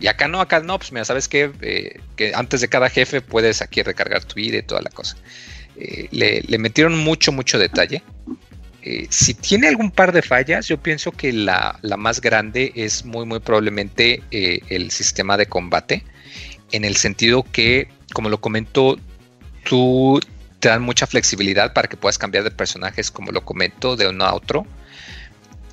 [0.00, 1.50] Y acá no, acá no, pues mira, sabes qué?
[1.60, 5.16] Eh, que antes de cada jefe puedes aquí recargar tu vida y toda la cosa.
[5.80, 8.02] Eh, le, metieron mucho, mucho detalle.
[8.82, 13.26] Eh, si tiene algún par de fallas, yo pienso que la, más grande es muy,
[13.26, 16.04] muy probablemente eh, el sistema de combate.
[16.72, 18.98] en el sentido que, como lo comento,
[19.64, 20.20] tú
[20.60, 24.24] te dan mucha flexibilidad para que puedas cambiar de personajes, como lo comento, de uno
[24.24, 24.66] a otro.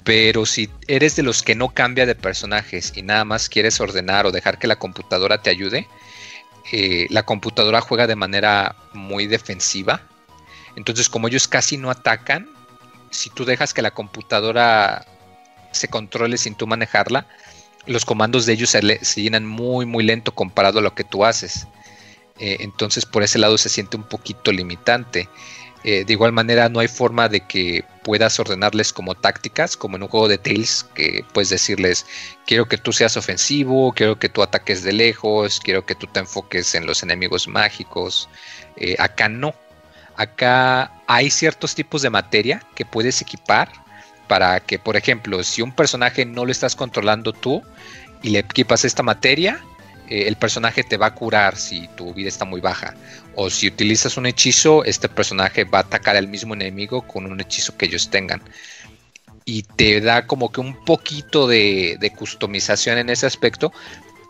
[0.04, 4.26] Pero si eres de los que no cambia de personajes y nada más quieres ordenar
[4.28, 5.88] o dejar que la computadora te ayude,
[6.72, 10.02] eh, la computadora juega de manera muy defensiva.
[10.76, 12.50] Entonces, como ellos casi no atacan,
[13.12, 15.06] si tú dejas que la computadora
[15.72, 17.28] se controle sin tú manejarla,
[17.86, 18.82] los comandos de ellos se,
[19.22, 21.68] llenan muy, muy lento comparado a lo que tú haces.
[22.40, 25.30] Eh, entonces, por ese lado se siente un poquito limitante.
[25.88, 30.02] Eh, de igual manera, no hay forma de que puedas ordenarles como tácticas, como en
[30.02, 32.08] un juego de Tales, que puedes decirles,
[32.48, 36.22] quiero que tú seas ofensivo, quiero que tú ataques de lejos, quiero que tú te
[36.22, 38.28] enfoques en los enemigos mágicos.
[38.78, 39.54] Eh, acá no.
[40.16, 43.72] Acá hay ciertos tipos de materia que puedes equipar
[44.28, 47.62] para que, por ejemplo, si un personaje no lo estás controlando tú
[48.24, 49.64] y le equipas esta materia,
[50.10, 52.94] eh, el personaje te va a curar si tu vida está muy baja.
[53.36, 57.40] O si utilizas un hechizo, este personaje va a atacar al mismo enemigo con un
[57.40, 58.42] hechizo que ellos tengan.
[59.46, 63.72] Y te da como que un poquito de, customización en ese aspecto,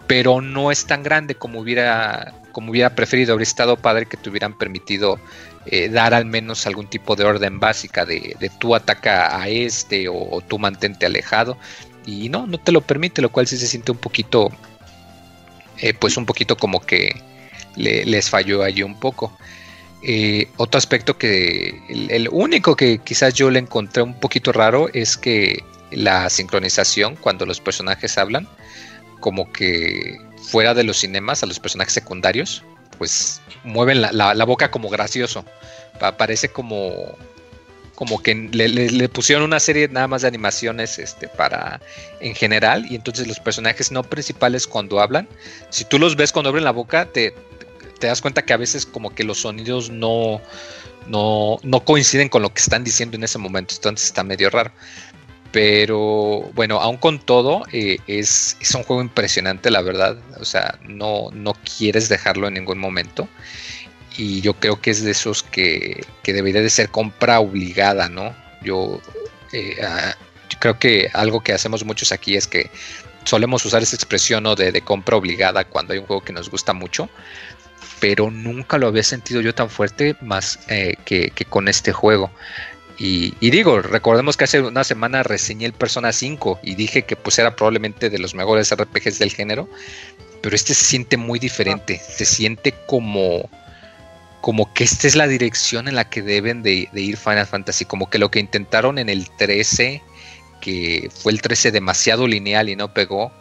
[0.08, 3.34] pero no es tan grande como hubiera, como hubiera preferido.
[3.34, 5.20] Habría estado padre que te hubieran permitido
[5.66, 10.08] eh, dar al menos algún tipo de orden básica de, de tú ataca a este
[10.08, 11.58] o, o, tú mantente alejado.
[12.06, 14.52] Y no, no te lo permite, lo cual sí se siente un poquito
[15.80, 17.22] eh, pues un poquito como que
[17.76, 19.38] les falló allí un poco.
[20.02, 25.18] Eh, otro aspecto que el, único que quizás yo le encontré un poquito raro es
[25.18, 28.48] que la sincronización cuando los personajes hablan,
[29.20, 32.64] como que fuera de los cinemas a los personajes secundarios,
[32.98, 35.44] pues mueven la boca como gracioso.
[36.18, 37.18] Parece como
[37.96, 41.82] como que le, pusieron una serie nada más de animaciones este, para
[42.20, 45.28] en general y entonces los personajes no principales cuando hablan,
[45.70, 47.34] si tú los ves cuando abren la boca, te,
[48.00, 50.42] te das cuenta que a veces como que los sonidos no,
[51.08, 54.72] no, no coinciden con lo que están diciendo en ese momento, entonces está medio raro.
[55.52, 60.18] Pero bueno, aún con todo, eh, es, es, un juego impresionante, la verdad.
[60.42, 63.30] O sea, no, no quieres dejarlo en ningún momento
[64.18, 68.36] y yo creo que es de esos que, debería de ser compra obligada, ¿no?
[68.62, 69.00] Yo,
[69.52, 70.16] eh, ah,
[70.60, 72.70] creo que algo que hacemos muchos aquí es que
[73.26, 74.56] solemos usar esa expresión ¿no?
[74.56, 77.10] de, compra obligada cuando hay un juego que nos gusta mucho,
[78.00, 82.32] pero nunca lo había sentido yo tan fuerte más eh, que, con este juego.
[82.98, 87.38] Y, digo, recordemos que hace una semana reseñé el Persona 5 y dije que pues
[87.38, 89.68] era probablemente de los mejores RPGs del género,
[90.42, 93.50] pero este se siente muy diferente, se siente como
[94.46, 98.12] como que esta es la dirección en la que deben de, ir Final Fantasy, como
[98.12, 100.04] que lo que intentaron en el 13,
[100.62, 103.32] que fue el 13 demasiado lineal y no pegó,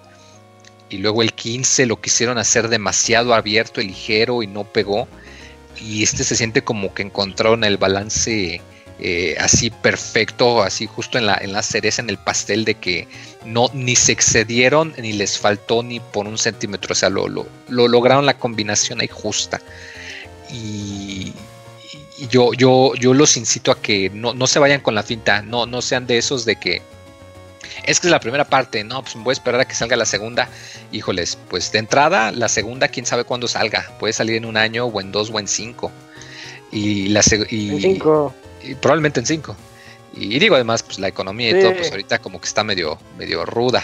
[0.89, 5.06] y luego el 15 lo quisieron hacer demasiado abierto y ligero y no pegó,
[5.78, 8.62] y este se siente como que encontraron el balance
[8.98, 13.09] eh, así perfecto, así justo en la, en la cereza, en el pastel de que
[13.44, 17.47] no ni se excedieron ni les faltó ni por un centímetro, o sea, lo, lo,
[17.68, 19.60] lo lograron la combinación ahí justa
[20.55, 21.32] y,
[22.31, 25.82] yo, yo, yo los incito a que no, se vayan con la finta, no, no
[25.82, 26.82] sean de esos de que
[27.85, 30.06] es que es la primera parte, no, pues voy a esperar a que salga la
[30.06, 30.48] segunda.
[30.90, 33.90] Híjoles, pues de entrada, la segunda, quién sabe cuándo salga.
[33.98, 35.90] Puede salir en un año, o en dos, o en cinco.
[36.72, 37.20] Y la
[37.51, 38.35] y, cinco.
[38.62, 39.55] Y, probablemente en cinco.
[40.14, 43.44] Y, digo además, pues la economía y todo, pues ahorita como que está medio, medio
[43.44, 43.82] ruda.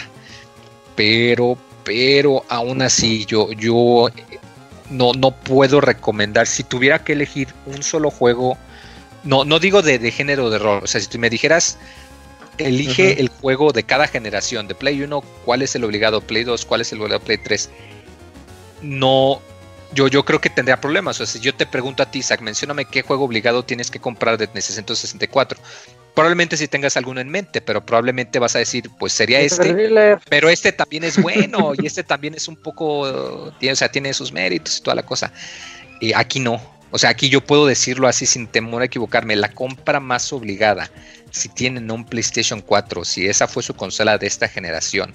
[0.95, 4.09] Pero, pero aún así, yo, yo
[4.91, 6.45] no, no puedo recomendar.
[6.45, 8.57] Si tuviera que elegir un solo juego,
[9.23, 11.77] no, no digo de, género de rol, o sea, si tú me dijeras,
[12.57, 16.65] elige el juego de cada generación, de Play 1, cuál es el obligado, Play 2,
[16.65, 17.69] cuál es el obligado, Play 3,
[18.81, 19.41] no,
[19.93, 21.19] yo, yo creo que tendría problemas.
[21.19, 23.99] O sea, si yo te pregunto a ti, Zach, mencióname qué juego obligado tienes que
[23.99, 25.59] comprar de 664
[26.13, 30.49] probablemente si tengas alguno en mente, pero probablemente vas a decir, pues sería este, pero
[30.49, 34.77] este también es bueno y este también es un poco, o sea, tiene sus méritos
[34.77, 35.31] y toda la cosa.
[35.99, 36.61] Y aquí no,
[36.91, 40.91] o sea, aquí yo puedo decirlo así sin temor a equivocarme, la compra más obligada,
[41.31, 45.13] si tienen un PlayStation 4, si esa fue su consola de esta generación,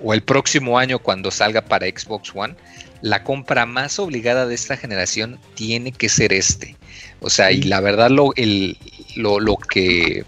[0.00, 2.54] o el próximo año cuando salga para Xbox One,
[3.02, 6.76] la compra más obligada de esta generación tiene que ser este.
[7.20, 8.78] O sea, y la verdad lo, el,
[9.16, 10.24] lo, lo que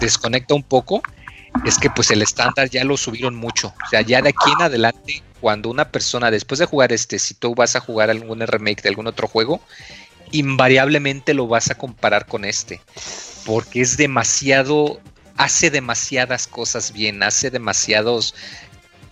[0.00, 1.02] desconecta un poco
[1.64, 3.72] es que pues el estándar ya lo subieron mucho.
[3.84, 7.34] O sea, ya de aquí en adelante, cuando una persona después de jugar este, si
[7.34, 9.60] tú vas a jugar algún remake de algún otro juego,
[10.32, 12.80] invariablemente lo vas a comparar con este.
[13.44, 15.00] Porque es demasiado,
[15.36, 18.34] hace demasiadas cosas bien, hace demasiados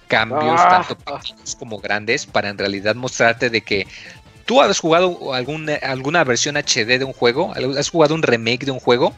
[0.07, 0.85] cambios ah.
[0.87, 3.87] tanto pequeños como grandes para en realidad mostrarte de que
[4.45, 8.71] tú has jugado alguna, alguna versión HD de un juego, has jugado un remake de
[8.71, 9.15] un juego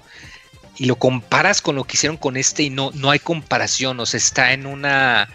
[0.79, 4.07] y lo comparas con lo que hicieron con este y no, no hay comparación, o
[4.07, 5.29] sea, está en una,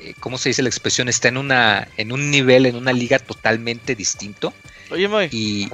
[0.00, 1.08] eh, ¿cómo se dice la expresión?
[1.08, 4.52] Está en una, en un nivel, en una liga totalmente distinto.
[4.90, 5.28] Oye, Moy.
[5.32, 5.68] Y,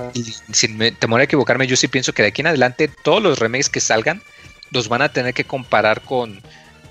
[0.52, 3.68] sin temor a equivocarme, yo sí pienso que de aquí en adelante todos los remakes
[3.68, 4.22] que salgan
[4.70, 6.40] los van a tener que comparar con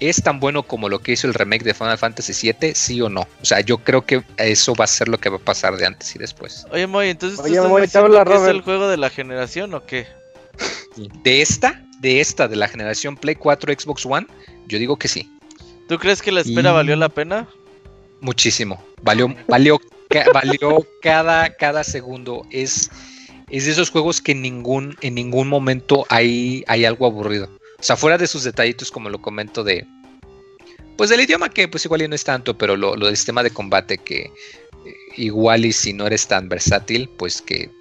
[0.02, 2.74] ¿es tan bueno como lo que hizo el remake de Final Fantasy VII?
[2.76, 3.22] ¿Sí o no?
[3.22, 5.86] O sea, yo creo que eso va a ser lo que va a pasar de
[5.86, 6.66] antes y después.
[6.72, 10.08] Oye, Moy, entonces ¿tú estás diciendo que es el juego de la generación o qué?
[11.24, 14.28] De esta, de esta, de la generación Play 4 Xbox One,
[14.68, 15.32] yo digo que sí.
[15.88, 17.48] ¿Tú crees que la espera valió la pena?
[18.22, 18.84] Muchísimo.
[19.04, 19.80] Valió, valió,
[20.34, 22.46] valió cada, cada segundo.
[22.50, 22.90] Es,
[23.50, 27.50] es de esos juegos que en ningún, en ningún momento hay, hay algo aburrido.
[27.82, 29.88] O sea, fuera de sus detallitos, como lo comento de.
[30.98, 33.50] Pues del idioma que pues igual y no es tanto, pero lo, del sistema de
[33.50, 34.20] combate que
[34.86, 37.72] eh, igual y si no eres tan versátil, pues que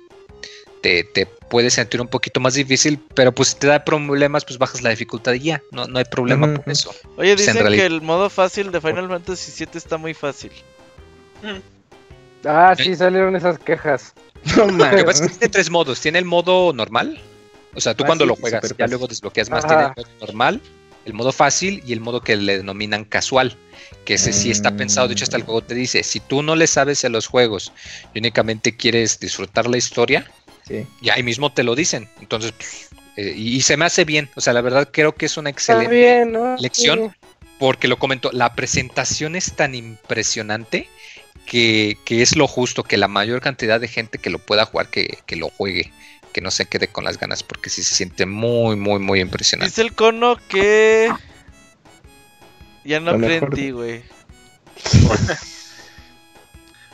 [0.81, 4.59] te, te puedes sentir un poquito más difícil, pero pues si te da problemas, pues
[4.59, 6.95] bajas la dificultad y ya, no, no hay problema por eso.
[7.17, 10.53] Oye, pues, dicen que el modo fácil de Final Fantasy VII está muy fácil.
[12.47, 14.15] Ah, sí, salieron esas quejas.
[14.57, 16.01] No, Lo que pasa es que tiene tres modos.
[16.01, 17.21] Tiene el modo normal,
[17.75, 20.61] o sea, tú cuando lo juegas, ya luego desbloqueas más, tiene el modo normal,
[21.05, 23.57] el modo fácil y el modo que le denominan casual.
[24.05, 26.57] Que ese sí está pensado, de hecho hasta el juego te dice, si tú no
[26.57, 27.73] le sabes a los juegos
[28.15, 30.31] y únicamente quieres disfrutar la historia,
[31.01, 32.09] y ahí mismo te lo dicen.
[32.21, 32.53] Entonces,
[33.17, 36.27] eh, y, se me hace bien, o sea, la verdad creo que es una excelente
[36.59, 37.15] lección,
[37.59, 40.89] porque lo comento, la presentación es tan impresionante
[41.45, 45.19] que, es lo justo que la mayor cantidad de gente que lo pueda jugar, que,
[45.27, 45.91] que lo juegue
[46.33, 49.71] que no se quede con las ganas porque sí se siente muy, muy, muy impresionante.
[49.71, 51.11] Dice el cono que
[52.85, 54.03] ya no aprendí, güey.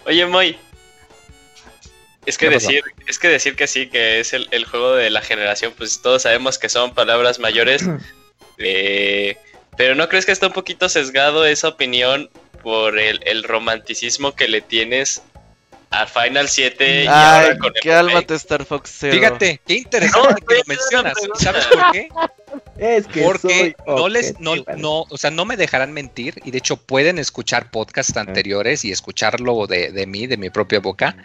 [0.07, 0.59] Oye, Moy.
[2.27, 5.73] Es que decir, es que decir que sí, que es el, juego de la generación,
[5.77, 7.83] pues todos sabemos que son palabras mayores.
[8.59, 9.37] Eh,
[9.77, 12.31] pero ¿no crees que está un poquito sesgado esa opinión
[12.63, 15.23] por el, el romanticismo que le tienes
[15.91, 19.15] a Final 7 y ahora con el Star Fox Zero.
[19.15, 21.15] Fíjate, qué interesante que lo mencionas.
[21.39, 22.09] ¿Sabes por qué?
[22.79, 26.59] Es que Porque no les, no, no, o sea, no me dejarán mentir y de
[26.59, 31.17] hecho pueden escuchar podcasts anteriores y escucharlo de, de mí, de mi propia boca.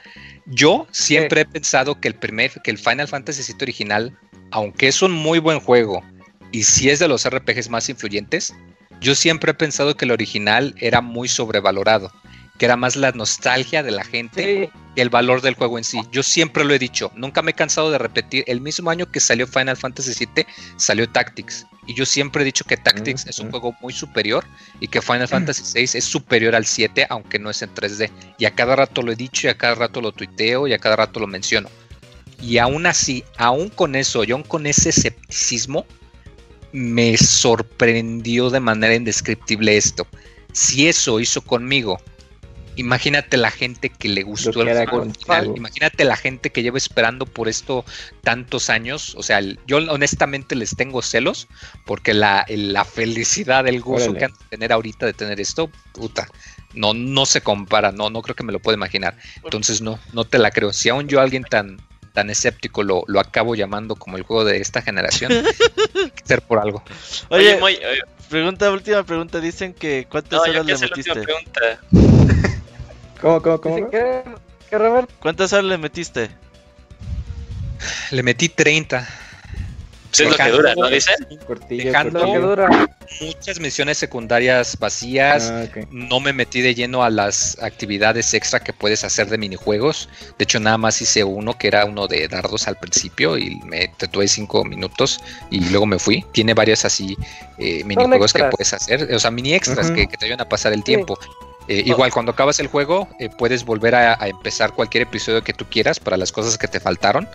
[0.45, 4.17] Yo siempre he pensado que el primer, que el Final Fantasy VII original,
[4.51, 6.03] aunque es un muy buen juego
[6.51, 8.53] y si es de los RPGs más influyentes,
[8.99, 12.11] yo siempre he pensado que el original era muy sobrevalorado
[12.61, 15.99] que era más la nostalgia de la gente que el valor del juego en sí.
[16.11, 19.19] Yo siempre lo he dicho, nunca me he cansado de repetir, el mismo año que
[19.19, 20.45] salió Final Fantasy VII,
[20.77, 21.65] salió Tactics.
[21.87, 24.45] Y yo siempre he dicho que Tactics es un juego muy superior
[24.79, 28.11] y que Final Fantasy VI es superior al 7, aunque no es en 3D.
[28.37, 30.77] Y a cada rato lo he dicho y a cada rato lo tuiteo y a
[30.77, 31.67] cada rato lo menciono.
[32.39, 35.87] Y aún así, aún con eso y aún con ese escepticismo,
[36.73, 40.05] me sorprendió de manera indescriptible esto.
[40.53, 41.99] Si eso hizo conmigo
[42.75, 45.11] Imagínate la gente que le gustó el juego
[45.55, 47.85] Imagínate la gente que lleva esperando por esto
[48.23, 49.13] tantos años.
[49.15, 51.47] O sea, yo honestamente les tengo celos
[51.85, 56.27] porque la, la felicidad, el gusto que han de tener ahorita de tener esto, puta,
[56.73, 57.91] no, no se compara.
[57.91, 59.17] No, no creo que me lo pueda imaginar.
[59.43, 60.71] Entonces, no, no te la creo.
[60.71, 61.77] Si aún yo, alguien tan,
[62.13, 65.31] tan escéptico, lo, lo acabo llamando como el juego de esta generación,
[66.23, 66.83] ser por algo.
[67.29, 67.59] Oye,
[68.29, 69.39] pregunta, última pregunta.
[69.39, 71.23] Dicen que ¿cuántas horas le metiste?
[73.21, 73.89] ¿Cómo, cómo, cómo?
[73.89, 74.23] ¿Qué?
[75.19, 76.29] ¿Cuántas horas le metiste?
[78.11, 79.07] Le metí 30.
[80.11, 81.11] Es lo que dura, ¿no dice?
[81.69, 82.89] Dejando dura.
[83.21, 85.51] muchas misiones secundarias vacías.
[85.51, 90.09] Ah, no me metí de lleno a las actividades extra que puedes hacer de minijuegos.
[90.37, 93.87] De hecho, nada más hice uno que era uno de dardos al principio y me
[93.97, 95.19] tatué cinco minutos
[95.49, 96.25] y luego me fui.
[96.31, 97.17] Tiene varias así
[97.57, 100.83] eh, minijuegos que puedes hacer, o sea, mini extras que, te ayudan a pasar el
[100.83, 101.17] tiempo.
[101.71, 105.63] Eh, igual, cuando acabas el juego, eh, puedes volver a, empezar cualquier episodio que tú
[105.69, 107.29] quieras para las cosas que te faltaron,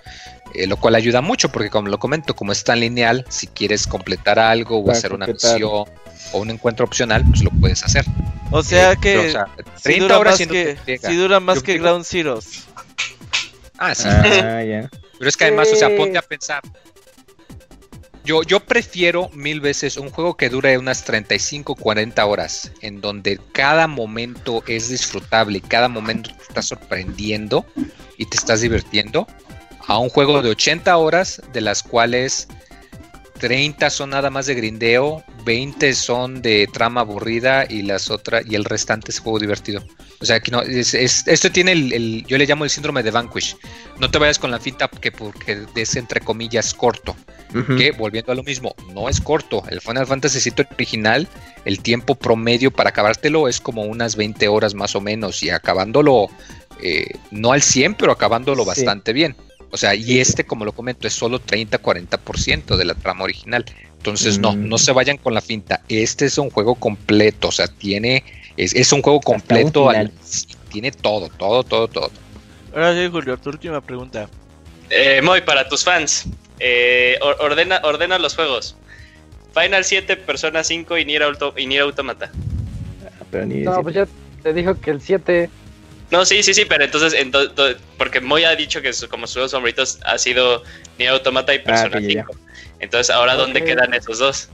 [0.53, 3.87] eh, lo cual ayuda mucho porque, como lo comento, como es tan lineal, si quieres
[3.87, 5.87] completar algo o hacer una misión o
[6.35, 8.05] un encuentro opcional, pues lo puedes hacer.
[8.51, 9.35] O sea que
[9.77, 12.65] si dura más que, si dura más que Ground Zeroes.
[13.79, 14.07] Ah, sí.
[14.07, 14.61] Ah,
[15.19, 16.61] Pero es que además, o sea, ponte a pensar,
[18.27, 23.41] yo, yo prefiero mil veces un juego que dure unas 35, 40 horas, en donde
[23.53, 27.65] cada momento es disfrutable y cada momento te está sorprendiendo
[28.19, 29.29] y te estás divirtiendo,
[29.87, 32.49] a un juego de 80 horas, de las cuales
[33.39, 38.57] 30 son nada más de grindeo, 20 son de trama aburrida y las otras y
[38.57, 39.85] el restante es juego divertido.
[40.21, 43.57] O sea, que no, es, esto tiene el, yo le llamo el síndrome de Vanquish.
[43.99, 47.17] No te vayas con la finta que porque es entre comillas corto.
[47.79, 49.63] Que volviendo a lo mismo, no es corto.
[49.71, 51.27] El Final Fantasy original,
[51.65, 56.29] el tiempo promedio para acabártelo es como unas 20 horas más o menos y acabándolo
[56.83, 59.37] eh, no al 100, pero acabándolo bastante bien.
[59.71, 63.65] O sea, y este, como lo comento, es solo 30-40% de la trama original.
[63.97, 65.83] Entonces, no, no se vayan con la finta.
[65.89, 68.23] Este es un juego completo, o sea, tiene,
[68.57, 69.91] es, un juego completo,
[70.71, 72.11] tiene todo, todo, todo, todo.
[72.75, 74.29] Ahora sí, Julio, tu última pregunta.
[74.91, 76.27] Eh, Moy, para tus fans,
[76.59, 78.77] eh, ordena, ordena los juegos.
[79.55, 82.31] Final 7, Persona 5 y Nier, Auto, y Nier Automata.
[83.33, 84.07] Ah, no, pues ya
[84.43, 85.51] te dijo que el 7...
[86.11, 87.15] No, sí, sí, sí, pero entonces,
[87.99, 90.63] porque Moy ha dicho que como sus favoritos ha sido
[90.99, 92.33] Nier Automata y ah, Persona 5.
[92.79, 94.49] Entonces, ¿ahora dónde quedan esos dos?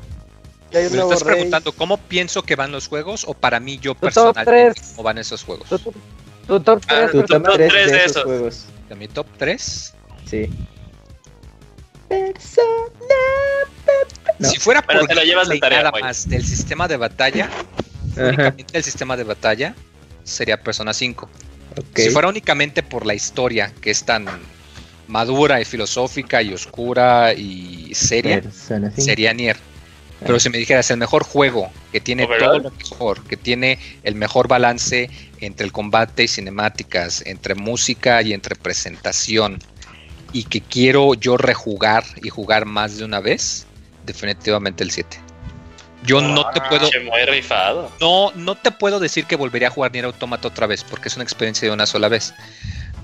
[0.73, 5.03] Me estás preguntando cómo pienso que van los juegos o para mí yo personalmente cómo
[5.03, 5.69] van esos juegos.
[6.47, 8.65] Tu, top 3, ah, tu top 3 de, esos juegos.
[8.89, 9.94] ¿De mi top 3?
[10.28, 10.51] Sí.
[14.40, 17.49] Si fuera por te lo llevas de tarea, nada más del sistema de batalla,
[18.16, 19.74] únicamente el sistema de batalla
[20.24, 21.28] sería Persona 5.
[21.94, 24.27] Si fuera únicamente por la historia, que es tan
[25.07, 28.43] madura y filosófica y oscura y seria,
[28.97, 29.57] sería Nier.
[30.24, 34.15] Pero si me dijeras el mejor juego, que tiene todo lo mejor, que tiene el
[34.15, 39.59] mejor balance entre el combate y cinemáticas, entre música y entre presentación,
[40.32, 43.66] y que quiero yo rejugar y jugar más de una vez,
[44.07, 45.19] definitivamente el 7.
[46.05, 46.89] Yo no te ah, puedo.
[48.01, 51.15] No, no te puedo decir que volvería a jugar Nier Automata otra vez, porque es
[51.15, 52.35] una experiencia de una sola vez.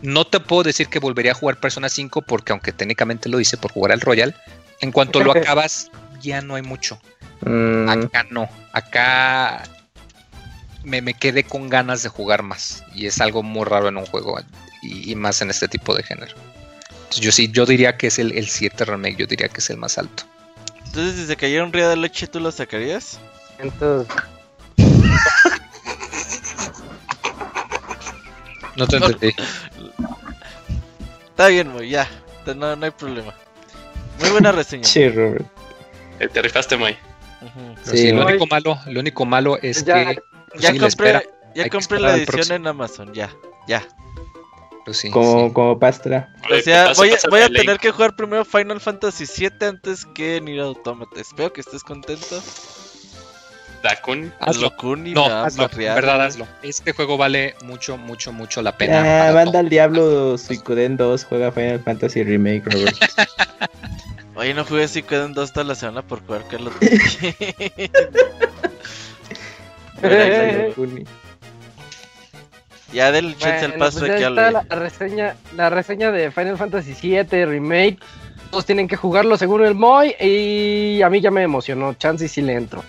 [0.02, 3.56] No te puedo decir que volvería a jugar Persona 5, porque aunque técnicamente lo hice
[3.56, 4.34] por jugar al Royal,
[4.80, 5.90] en cuanto lo acabas,
[6.20, 7.00] ya no hay mucho.
[7.40, 7.88] Mm.
[7.88, 8.48] Acá no.
[8.72, 9.62] Acá
[10.84, 12.84] me, me, quedé con ganas de jugar más.
[12.94, 14.38] Y es algo muy raro en un juego.
[14.82, 16.34] Y, más en este tipo de género.
[17.12, 19.76] yo sí, yo diría que es el, el 7 remake, yo diría que es el
[19.76, 20.24] más alto.
[20.86, 23.18] Entonces, si se cayera un río de leche, ¿tú lo sacarías?
[23.58, 24.14] Entonces.
[28.76, 29.34] no te entendí.
[31.30, 32.08] Está bien, muy, ya.
[32.46, 33.34] No, no hay problema.
[34.20, 34.84] Muy buena reseña.
[34.84, 35.46] sí, Robert.
[36.20, 36.96] Eh, te rifaste, muy.
[37.82, 40.18] sí, lo único malo, lo único malo es que
[40.58, 43.30] ya compré, ya compré la edición en Amazon, ya,
[43.66, 43.86] ya.
[44.84, 46.34] Pues como, como Pastra.
[46.50, 50.40] O sea, voy, a, voy a tener que jugar primero Final Fantasy VII antes que
[50.40, 51.20] Nier Automata.
[51.20, 52.42] Espero que estés contento.
[53.82, 54.32] Dakun.
[54.40, 54.70] Hazlo.
[54.70, 56.46] Dakun no, hazlo, verdad, hazlo.
[56.62, 59.28] Este juego vale mucho, mucho, mucho la pena.
[59.28, 62.96] Ah, banda al diablo Suicoden 2, juega Final Fantasy Remake, Robert.
[64.34, 66.72] Oye, no jugué Suicoden 2 toda la semana por jugar Carlos.
[72.92, 76.56] Ya del chat el paso pues de que está la reseña, la reseña de Final
[76.56, 77.98] Fantasy VII Remake.
[78.50, 81.92] Todos tienen que jugarlo según el Moy y a mí ya me emocionó.
[81.94, 82.82] Chance y sí le entro.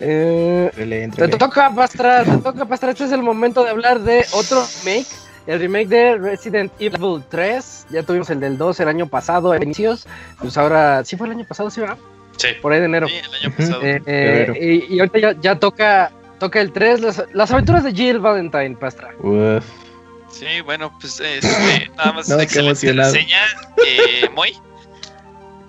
[0.00, 2.90] Eh, te toca Pastra, te toca Pastra.
[2.90, 5.06] Este es el momento de hablar de otro remake.
[5.46, 7.86] El remake de Resident Evil 3.
[7.90, 10.06] Ya tuvimos el del 2 el año pasado, a inicios.
[10.38, 11.96] Pues ahora, ¿sí fue el año pasado, sí, va?
[12.36, 12.48] Sí.
[12.60, 13.08] Por ahí de enero.
[13.08, 13.82] Sí, el año pasado.
[13.82, 17.00] Eh, eh, y, ahorita ya, ya toca Toca el 3,
[17.32, 19.10] las, aventuras de Jill Valentine, Pastra.
[19.18, 19.64] Uf.
[20.30, 23.40] Sí, bueno, pues este, nada más no, excelente reseña.
[23.84, 24.56] Eh, muy.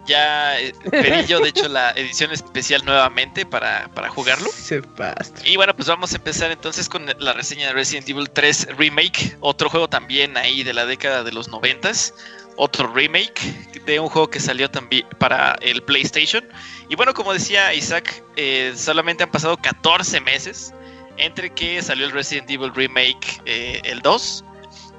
[0.09, 4.49] Ya eh, pedí yo, de hecho, la edición especial nuevamente para, para jugarlo.
[4.51, 5.31] Se pasa.
[5.45, 9.37] Y bueno, pues vamos a empezar entonces con la reseña de Resident Evil 3 Remake.
[9.39, 12.13] Otro juego también ahí de la década de los noventas
[12.61, 13.39] otro remake
[13.85, 16.45] de un juego que salió también para el PlayStation.
[16.89, 20.73] Y bueno, como decía Isaac, eh, solamente han pasado 14 meses
[21.15, 24.43] entre que salió el Resident Evil Remake eh, el 2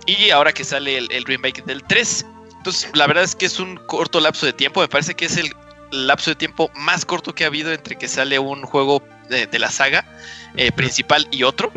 [0.06, 2.24] y ahora que sale el, remake del 3.
[2.60, 4.82] Entonces, la verdad es que es un corto lapso de tiempo.
[4.82, 5.50] Me parece que es el
[5.90, 9.70] lapso de tiempo más corto que ha habido entre que sale un juego de, la
[9.70, 10.04] saga
[10.56, 11.72] eh, principal y otro.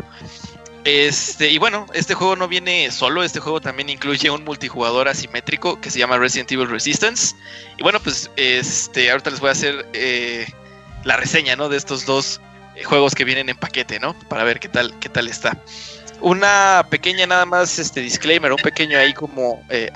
[0.84, 5.80] Este, y bueno, este juego no viene solo, este juego también incluye un multijugador asimétrico
[5.80, 7.34] que se llama Resident Evil Resistance.
[7.78, 10.46] Y bueno, pues este, ahorita les voy a hacer eh,
[11.04, 11.70] la reseña, ¿no?
[11.70, 12.42] De estos dos
[12.74, 14.12] eh, juegos que vienen en paquete, ¿no?
[14.28, 15.56] Para ver qué tal, qué tal está.
[16.24, 19.90] Una pequeña nada más, este disclaimer, un pequeño ahí como eh,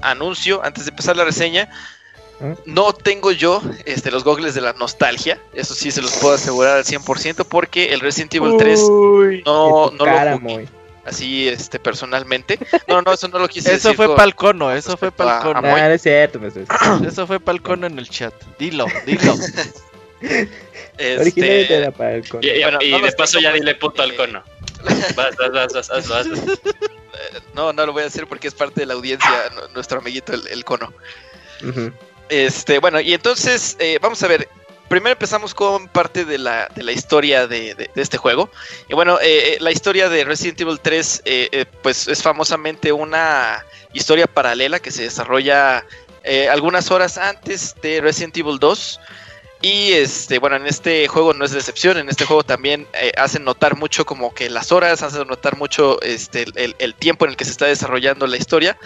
[0.00, 1.68] anuncio antes de empezar la reseña.
[2.64, 6.78] No tengo yo este, los gogles de la nostalgia, eso sí se los puedo asegurar
[6.78, 8.80] al 100% porque el Resident Evil 3
[9.44, 10.68] no, no lo jugué.
[11.04, 12.58] Así, este, personalmente.
[12.88, 16.40] No, no, eso no lo quise eso Fue palcono, eso fue palcono, es cierto.
[16.40, 16.54] Pues,
[17.06, 18.32] eso fue palcono en el chat.
[18.58, 19.34] Dilo, dilo.
[21.00, 22.42] Este, Originalmente era para el cono.
[22.42, 24.42] Y, de paso ya dile puto al cono.
[24.84, 26.26] Vas, vas, vas, vas, vas,
[27.54, 29.30] No, no lo voy a hacer porque es parte de la audiencia,
[29.74, 30.92] nuestro amiguito el, cono.
[32.28, 34.48] Este, bueno, y entonces eh, vamos a ver.
[34.88, 38.50] Primero empezamos con parte de la, de la historia de, este juego.
[38.88, 41.22] Y bueno, eh, eh, la historia de Resident Evil 3,
[41.80, 45.86] pues es famosamente una historia paralela que se desarrolla
[46.50, 49.00] algunas horas antes de Resident Evil 2.
[49.62, 53.44] Y este, bueno, en este juego no es decepción, en este juego también eh, hacen
[53.44, 57.44] notar mucho como que las horas, hacen notar mucho este, el, tiempo en el que
[57.44, 58.78] se está desarrollando la historia,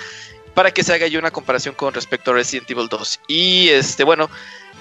[0.53, 3.21] para que se haga ya una comparación con respecto a Resident Evil 2.
[3.29, 4.29] Y este, bueno,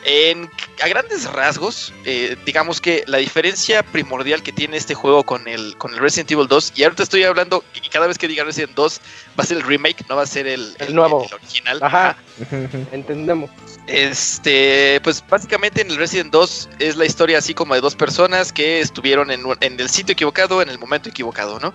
[0.03, 0.49] en,
[0.82, 5.78] a grandes rasgos, eh, digamos que la diferencia primordial que tiene este juego con el,
[5.78, 8.74] con el Resident Evil 2, y ahorita estoy hablando, y cada vez que diga Resident
[8.76, 9.02] 2,
[9.40, 11.24] va a ser el remake, no va a ser el, el, nuevo.
[11.28, 11.80] El, original.
[11.84, 12.18] Ajá,
[12.91, 13.52] entendemos.
[13.88, 18.53] Este, pues básicamente en el Resident 2 es la historia así como de dos personas
[18.53, 21.73] que estuvieron en, en el sitio equivocado en el momento equivocado, ¿no?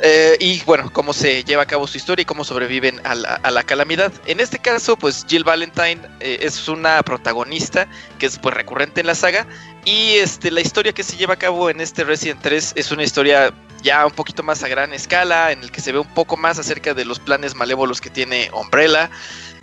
[0.00, 3.34] Eh, y bueno, cómo se lleva a cabo su historia y cómo sobreviven a la,
[3.34, 4.12] a la calamidad.
[4.26, 7.86] En este caso, pues Jill Valentine eh, es una protagonista
[8.18, 9.46] que es pues recurrente en la saga
[9.84, 13.04] y este, la historia que se lleva a cabo en este Resident 3 es una
[13.04, 16.38] historia ya un poquito más a gran escala, en el que se ve un poco
[16.38, 19.10] más acerca de los planes malévolos que tiene Umbrella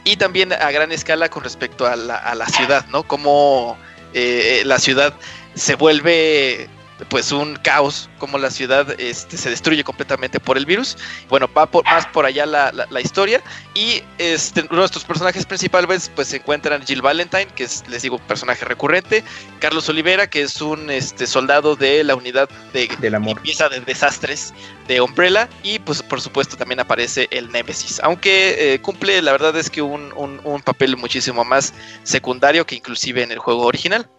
[0.03, 3.03] y también a gran escala con respecto a la, a la ciudad, ¿no?
[3.03, 3.77] Cómo
[4.13, 5.13] eh, la ciudad
[5.53, 6.69] se vuelve
[7.09, 10.97] pues un caos, como la ciudad este, se destruye completamente por el virus.
[11.29, 13.41] Bueno, va más por allá la, la, historia.
[13.73, 18.65] Y este, nuestros personajes principales pues se encuentran Jill Valentine, que es, les digo, personaje
[18.65, 19.23] recurrente,
[19.59, 24.53] Carlos Olivera, que es un este, soldado de la unidad de limpieza de desastres
[24.87, 29.55] de Umbrella, y pues por supuesto también aparece el Nemesis, aunque eh, cumple la verdad
[29.55, 31.73] es que un, un, un papel muchísimo más
[32.03, 34.09] secundario que inclusive en el juego original.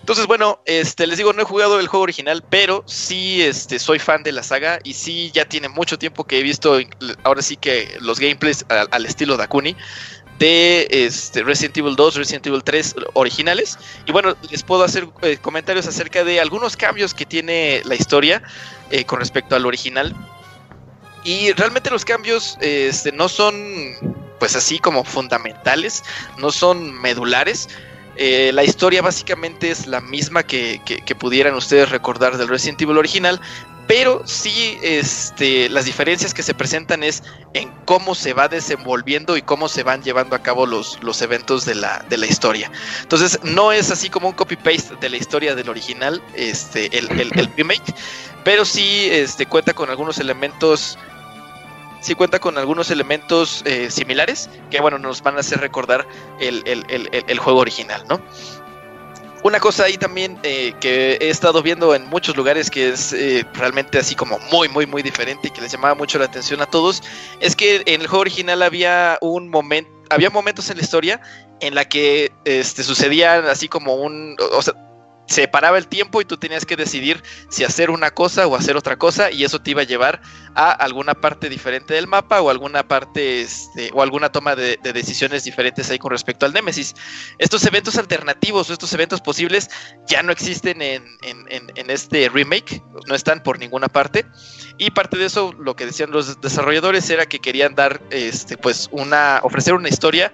[0.00, 4.00] Entonces, bueno, este, les digo, no he jugado el juego original, pero sí este, soy
[4.00, 6.76] fan de la saga y sí ya tiene mucho tiempo que he visto,
[7.22, 9.76] ahora sí que los gameplays al, estilo Dakuni
[10.40, 13.78] de este, Resident Evil 2, Resident Evil 3 originales.
[14.04, 18.42] Y bueno, les puedo hacer eh, comentarios acerca de algunos cambios que tiene la historia
[18.90, 20.16] eh, con respecto al original.
[21.22, 23.54] Y realmente los cambios este, no son
[24.40, 26.02] pues así como fundamentales,
[26.38, 27.68] no son medulares
[28.16, 30.80] eh, la historia básicamente es la misma que,
[31.18, 33.40] pudieran ustedes recordar del Resident Evil original,
[33.86, 37.22] pero sí este, las diferencias que se presentan es
[37.52, 41.64] en cómo se va desenvolviendo y cómo se van llevando a cabo los, los eventos
[41.64, 42.70] de la, de la historia.
[43.02, 47.30] Entonces no es así como un copy-paste de la historia del original, este, el, el
[47.56, 47.94] remake,
[48.44, 50.98] pero sí este, cuenta con algunos elementos
[52.02, 56.06] sí cuenta con algunos elementos eh, similares que, bueno, nos van a hacer recordar
[56.40, 58.20] el, juego original, ¿no?
[59.44, 63.44] Una cosa ahí también eh, que he estado viendo en muchos lugares que es eh,
[63.54, 66.66] realmente así como muy, muy, muy diferente y que les llamaba mucho la atención a
[66.66, 67.02] todos,
[67.40, 71.20] es que en el juego original había un momento, había momentos en la historia
[71.60, 74.36] en la que este, sucedían así como un,
[75.32, 78.76] se paraba el tiempo y tú tenías que decidir si hacer una cosa o hacer
[78.76, 80.20] otra cosa y eso te iba a llevar
[80.54, 85.44] a alguna parte diferente del mapa o alguna parte este, o alguna toma de, decisiones
[85.44, 86.94] diferentes ahí con respecto al Nemesis.
[87.38, 89.70] Estos eventos alternativos o estos eventos posibles
[90.06, 91.02] ya no existen en,
[91.88, 94.26] este remake, no están por ninguna parte
[94.76, 98.88] y parte de eso lo que decían los desarrolladores era que querían dar este, pues
[98.92, 100.30] una ofrecer una historia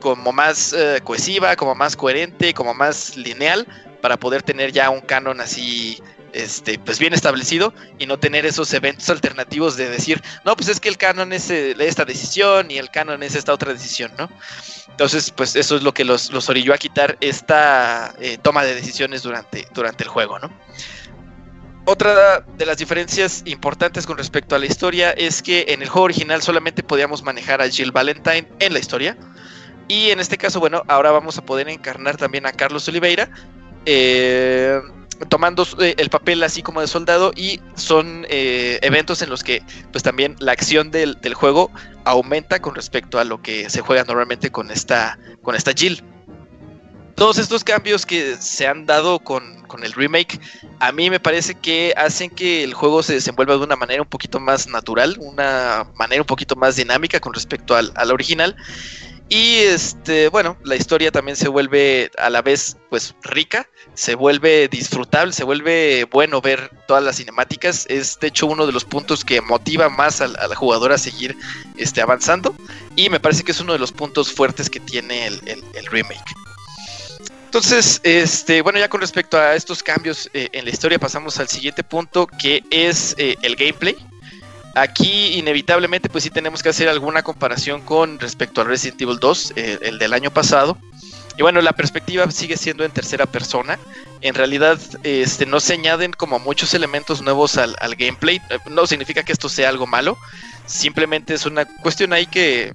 [0.00, 3.66] como más eh, cohesiva, como más coherente, como más lineal
[4.00, 6.02] para poder tener ya un canon así
[6.32, 10.80] este, pues bien establecido y no tener esos eventos alternativos de decir, no, pues es
[10.80, 14.30] que el canon es eh, esta decisión y el canon es esta otra decisión, ¿no?
[14.88, 18.74] Entonces, pues eso es lo que los, los orilló a quitar esta eh, toma de
[18.74, 20.50] decisiones durante, durante el juego, ¿no?
[21.86, 26.04] Otra de las diferencias importantes con respecto a la historia es que en el juego
[26.04, 29.16] original solamente podíamos manejar a Jill Valentine en la historia.
[29.90, 33.28] Y en este caso, bueno, ahora vamos a poder encarnar también a Carlos Oliveira,
[33.86, 34.80] eh,
[35.28, 39.64] tomando eh, el papel así como de soldado y son eh, eventos en los que
[39.90, 41.72] pues también la acción del, juego
[42.04, 46.04] aumenta con respecto a lo que se juega normalmente con esta, con esta Jill.
[47.16, 49.42] Todos estos cambios que se han dado con,
[49.82, 50.38] el remake,
[50.78, 54.08] a mí me parece que hacen que el juego se desenvuelva de una manera un
[54.08, 58.54] poquito más natural, una manera un poquito más dinámica con respecto al, al original.
[59.32, 64.66] Y este, bueno, la historia también se vuelve a la vez pues rica, se vuelve
[64.66, 67.86] disfrutable, se vuelve bueno ver todas las cinemáticas.
[67.88, 71.36] Es de hecho uno de los puntos que motiva más al, jugador a seguir
[71.76, 72.56] este, avanzando.
[72.96, 76.34] Y me parece que es uno de los puntos fuertes que tiene el, remake.
[77.44, 81.46] Entonces, este, bueno, ya con respecto a estos cambios eh, en la historia, pasamos al
[81.46, 83.96] siguiente punto, que es eh, el gameplay.
[84.74, 89.52] Aquí, inevitablemente, pues sí tenemos que hacer alguna comparación con respecto al Resident Evil 2,
[89.56, 90.78] eh, el del año pasado.
[91.36, 93.78] Y bueno, la perspectiva sigue siendo en tercera persona.
[94.20, 98.40] En realidad, este, no se añaden como muchos elementos nuevos al, gameplay.
[98.68, 100.18] No significa que esto sea algo malo.
[100.66, 102.72] Simplemente es una cuestión ahí que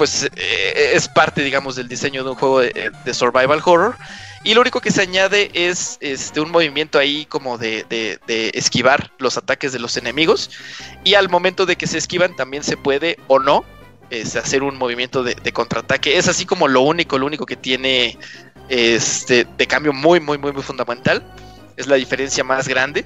[0.00, 3.96] pues eh, es parte, digamos, del diseño de un juego de, survival horror.
[4.42, 7.84] Y lo único que se añade es este, un movimiento ahí como de,
[8.54, 10.50] esquivar los ataques de los enemigos.
[11.04, 13.64] Y al momento de que se esquivan también se puede o no
[14.08, 16.16] este, hacer un movimiento de, contraataque.
[16.16, 18.18] Es así como lo único, lo único que tiene
[18.70, 21.22] este, de cambio muy, muy, muy, muy fundamental.
[21.76, 23.04] Es la diferencia más grande.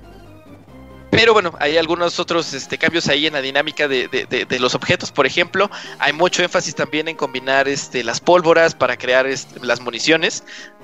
[1.14, 5.12] Pero bueno, hay algunos otros este, cambios ahí en la dinámica de, los objetos.
[5.12, 5.70] Por ejemplo,
[6.00, 10.42] hay mucho énfasis también en combinar este, las pólvoras para crear este, las municiones.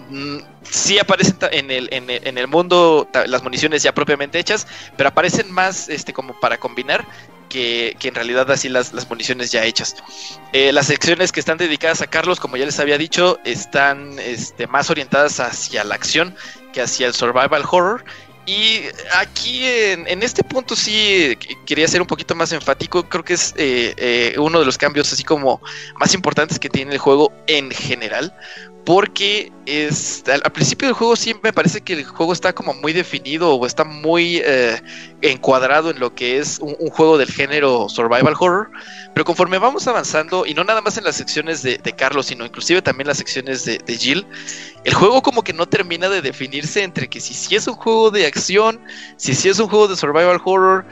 [0.08, 6.38] Mm, sí aparecen en el, mundo las municiones ya propiamente hechas, pero aparecen más como
[6.38, 7.04] para combinar
[7.48, 9.96] que, en realidad así las, municiones ya hechas.
[10.52, 14.14] Eh, las secciones que están dedicadas a Carlos, como ya les había dicho, están
[14.68, 16.36] más orientadas hacia la acción
[16.72, 18.04] que hacia el survival horror
[18.46, 18.82] y
[19.16, 21.36] aquí en, este punto sí
[21.66, 23.08] quería ser un poquito más enfático.
[23.08, 25.62] Creo que es eh, eh, uno de los cambios así como
[25.98, 28.34] más importantes que tiene el juego en general
[28.84, 32.92] porque es, al, principio del juego sí me parece que el juego está como muy
[32.92, 34.80] definido o está muy eh,
[35.20, 38.70] encuadrado en lo que es un, juego del género survival horror,
[39.14, 42.80] pero conforme vamos avanzando, y no nada más en las secciones de, Carlos, sino inclusive
[42.80, 44.26] también las secciones de, de, Jill,
[44.84, 48.10] el juego como que no termina de definirse entre que si, si es un juego
[48.10, 48.80] de acción,
[49.16, 50.86] si, si es un juego de survival horror,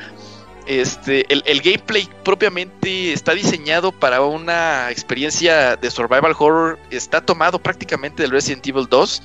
[0.69, 6.79] este, el, gameplay propiamente está diseñado para una experiencia de survival horror.
[6.91, 9.23] Está tomado prácticamente del Resident Evil 2.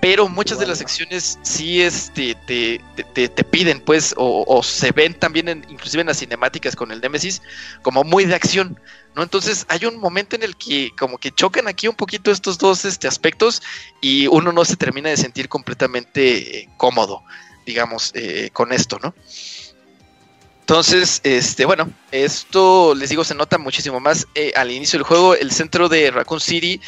[0.00, 2.80] Pero muchas de las secciones sí este, te,
[3.14, 7.40] te, piden, pues, o, se ven también, en, inclusive en las cinemáticas con el Nemesis,
[7.82, 8.80] como muy de acción,
[9.14, 9.22] ¿no?
[9.22, 12.84] Entonces hay un momento en el que como que chocan aquí un poquito estos dos
[12.84, 13.62] este, aspectos
[14.00, 17.22] y uno no se termina de sentir completamente eh, cómodo,
[17.64, 19.14] digamos, eh, con esto, ¿no?
[20.62, 25.34] Entonces, este, bueno, esto les digo, se nota muchísimo más eh, al inicio del juego.
[25.34, 26.80] El centro de Raccoon City,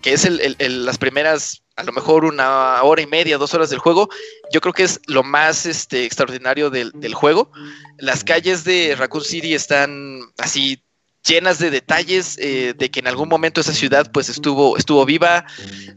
[0.00, 0.56] que es el,
[0.86, 4.08] las primeras, a lo mejor una hora y media, dos horas del juego,
[4.52, 7.50] yo creo que es lo más este, extraordinario del, del juego.
[7.98, 10.80] Las calles de Raccoon City están así
[11.26, 15.44] llenas de detalles eh, de que en algún momento esa ciudad pues estuvo, estuvo viva.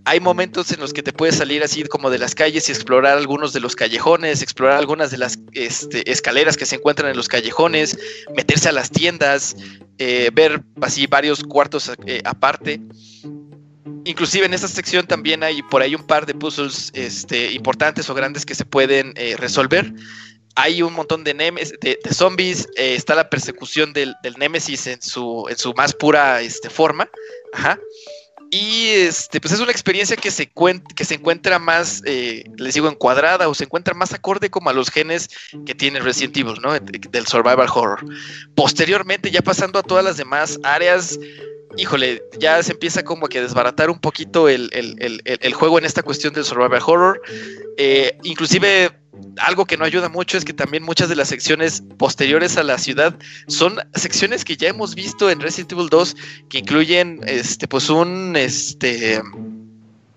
[0.05, 3.17] Hay momentos en los que te puedes salir así como de las calles y explorar
[3.17, 7.27] algunos de los callejones, explorar algunas de las este, escaleras que se encuentran en los
[7.27, 7.97] callejones,
[8.35, 9.55] meterse a las tiendas,
[9.97, 12.81] eh, ver así varios cuartos eh, aparte.
[14.07, 18.13] Inclusive en esta sección también hay por ahí un par de puzzles este, importantes o
[18.13, 19.91] grandes que se pueden resolver
[20.55, 25.45] hay un montón de, de, zombies, eh, está la persecución del, del Némesis en su,
[25.49, 27.09] en su más pura este, forma.
[27.53, 27.79] Ajá.
[28.51, 30.49] Y este, pues es una experiencia que se,
[30.95, 34.73] que se encuentra más, eh, les digo, encuadrada o se encuentra más acorde como a
[34.73, 35.29] los genes
[35.65, 36.71] que tiene Resident Evil, ¿no?
[36.79, 38.05] Del survival horror.
[38.55, 41.19] Posteriormente, ya pasando a todas las demás áreas,
[41.77, 44.69] híjole, ya se empieza como que a desbaratar un poquito el,
[45.53, 47.21] juego en esta cuestión del survival horror.
[47.77, 48.91] Eh, inclusive
[49.37, 52.77] algo que no ayuda mucho es que también muchas de las secciones posteriores a la
[52.77, 56.15] ciudad son secciones que ya hemos visto en Resident Evil 2
[56.49, 59.21] que incluyen este pues un este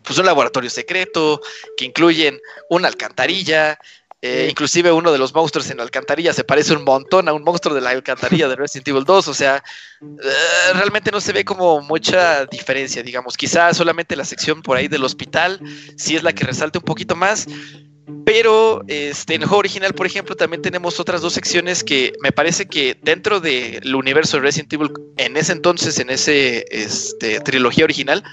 [0.08, 1.42] pues un laboratorio secreto,
[1.76, 2.40] que incluyen
[2.70, 3.78] una alcantarilla,
[4.20, 7.44] eh, inclusive uno de los monstruos en la alcantarilla se parece un montón a un
[7.44, 9.28] monstruo de la alcantarilla de Resident Evil 2.
[9.28, 9.62] O sea,
[10.02, 13.36] eh, realmente no se ve como mucha diferencia, digamos.
[13.36, 15.60] Quizá solamente la sección por ahí del hospital
[15.96, 17.46] sí es la que resalta un poquito más.
[18.24, 22.32] Pero este, en el juego original, por ejemplo, también tenemos otras dos secciones que me
[22.32, 27.84] parece que dentro del universo de Resident Evil, en ese entonces, en ese este, trilogía
[27.84, 28.24] original,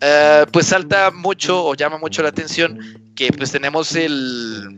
[0.00, 2.78] eh, pues salta mucho o llama mucho la atención
[3.14, 4.76] que pues tenemos el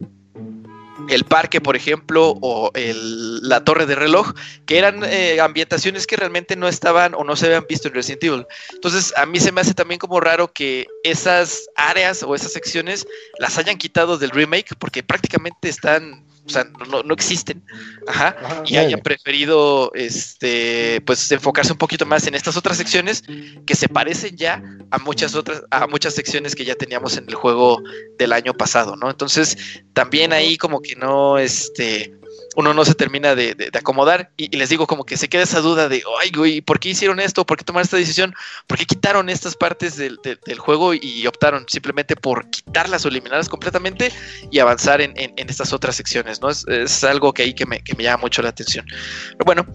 [1.09, 4.32] el parque, por ejemplo, o la torre de reloj,
[4.66, 8.24] que eran eh, ambientaciones que realmente no estaban o no se habían visto en Resident
[8.24, 8.47] Evil.
[8.72, 13.06] Entonces, a mí se me hace también como raro que esas áreas o esas secciones
[13.39, 16.64] las hayan quitado del remake, porque prácticamente están o sea,
[17.04, 17.62] no, existen,
[18.06, 18.34] ajá,
[18.64, 23.22] y hayan preferido, este, pues enfocarse un poquito más en estas otras secciones
[23.66, 27.34] que se parecen ya a muchas otras, a muchas secciones que ya teníamos en el
[27.34, 27.82] juego
[28.18, 29.10] del año pasado, ¿no?
[29.10, 29.58] Entonces,
[29.92, 32.14] también ahí como que no, este,
[32.56, 35.88] uno no se termina de, acomodar y, les digo como que se queda esa duda
[35.88, 37.46] de, ay, güey, ¿por qué hicieron esto?
[37.46, 38.34] ¿Por qué tomaron esta decisión?
[38.66, 40.18] ¿Por qué quitaron estas partes del,
[40.58, 44.12] juego y optaron simplemente por quitarlas o eliminarlas completamente
[44.50, 46.48] y avanzar en, estas otras secciones, ¿no?
[46.50, 48.84] Es, algo que ahí que me, que me llama mucho la atención.
[49.32, 49.66] Pero bueno,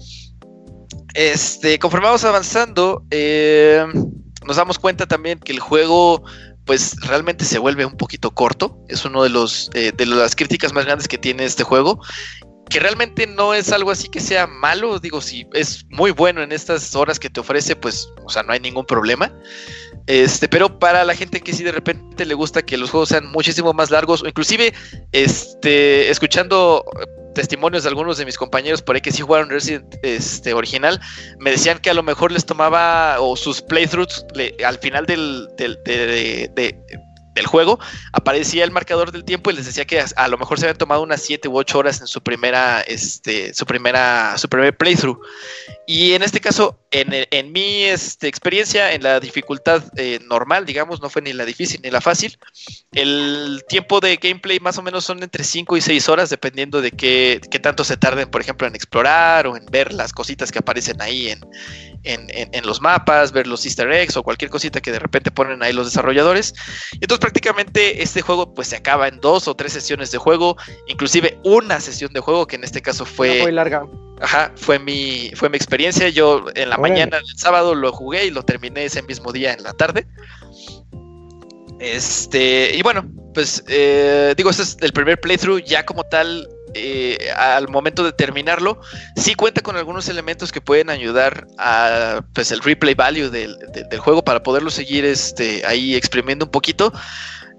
[1.13, 3.85] este, conforme avanzando, eh,
[4.45, 6.23] nos damos cuenta también que el juego
[6.65, 8.79] pues realmente se vuelve un poquito corto.
[8.87, 9.31] Es uno de
[9.73, 12.01] eh, de las críticas más grandes que tiene este juego.
[12.69, 14.99] Que realmente no es algo así que sea malo.
[14.99, 18.53] Digo, si es muy bueno en estas horas que te ofrece, pues, o sea, no
[18.53, 19.31] hay ningún problema.
[20.07, 23.31] Este, pero para la gente que sí de repente le gusta que los juegos sean
[23.31, 24.73] muchísimo más largos, o inclusive
[25.13, 26.83] este, escuchando
[27.33, 30.99] testimonios de algunos de mis compañeros por ahí que sí jugaron Resident este, original,
[31.39, 34.25] me decían que a lo mejor les tomaba, o sus playthroughs
[34.65, 36.77] al final del, del, de,
[37.33, 37.79] del juego,
[38.11, 41.01] aparecía el marcador del tiempo y les decía que a, lo mejor se habían tomado
[41.01, 45.19] unas 7 u 8 horas en su primera, este, su primera, su primer playthrough.
[45.87, 51.01] Y en este caso, en, en mi este, experiencia, en la dificultad eh, normal, digamos,
[51.01, 52.37] no fue ni la difícil ni la fácil,
[52.91, 56.91] el tiempo de gameplay más o menos son entre 5 y 6 horas, dependiendo de
[56.91, 60.59] qué, qué tanto se tarden, por ejemplo, en explorar o en ver las cositas que
[60.59, 61.41] aparecen ahí en,
[62.03, 65.73] en, los mapas, ver los easter eggs o cualquier cosita que de repente ponen ahí
[65.73, 66.53] los desarrolladores.
[66.93, 70.57] Entonces prácticamente este juego pues se acaba en dos o tres sesiones de juego,
[70.87, 73.41] inclusive una sesión de juego que en este caso fue...
[73.41, 73.85] muy larga.
[74.21, 76.07] Ajá, fue mi, fue mi experiencia.
[76.09, 79.63] Yo en la mañana del sábado lo jugué y lo terminé ese mismo día en
[79.63, 80.05] la tarde.
[81.79, 87.17] Este, y bueno, pues eh, digo, este es el primer playthrough, ya como tal, eh,
[87.35, 88.79] al momento de terminarlo,
[89.15, 93.57] sí cuenta con algunos elementos que pueden ayudar a pues el replay value del,
[93.99, 96.93] juego para poderlo seguir este, ahí exprimiendo un poquito.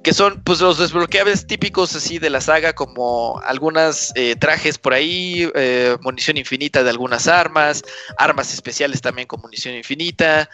[0.05, 4.93] Que son pues los desbloqueables típicos así de la saga, como algunas eh, trajes por
[4.93, 7.83] ahí, eh, munición infinita de algunas armas,
[8.19, 10.49] armas especiales también con munición infinita,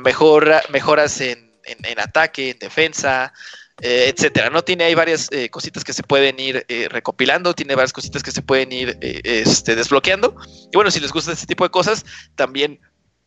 [0.00, 3.32] mejora, mejoras en, en ataque, en defensa,
[3.80, 4.50] eh, etcétera.
[4.50, 8.22] No tiene hay varias eh, cositas que se pueden ir eh, recopilando, tiene varias cositas
[8.22, 10.36] que se pueden ir este, desbloqueando.
[10.72, 12.04] Y bueno, si les gusta este tipo de cosas,
[12.36, 12.80] también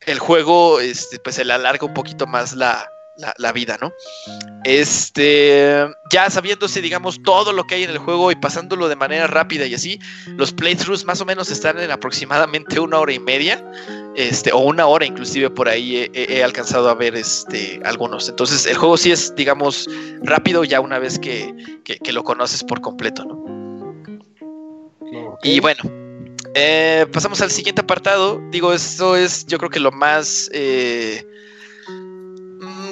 [0.06, 2.90] el juego este, pues se le alarga un poquito más la,
[3.38, 3.94] la, vida, ¿no?
[4.64, 9.28] Este, ya sabiéndose, digamos, todo lo que hay en el juego y pasándolo de manera
[9.28, 13.64] rápida y así, los playthroughs más o menos están en aproximadamente una hora y media,
[14.16, 18.30] este, o una hora inclusive por ahí he, alcanzado a ver este, algunos.
[18.30, 19.90] Entonces, el juego sí es, digamos,
[20.24, 21.54] rápido ya una vez que,
[22.12, 23.58] lo conoces por completo, ¿no?
[25.44, 25.84] Y bueno,
[26.56, 28.42] eh, pasamos al siguiente apartado.
[28.52, 31.26] Digo, esto es, yo creo que lo más eh,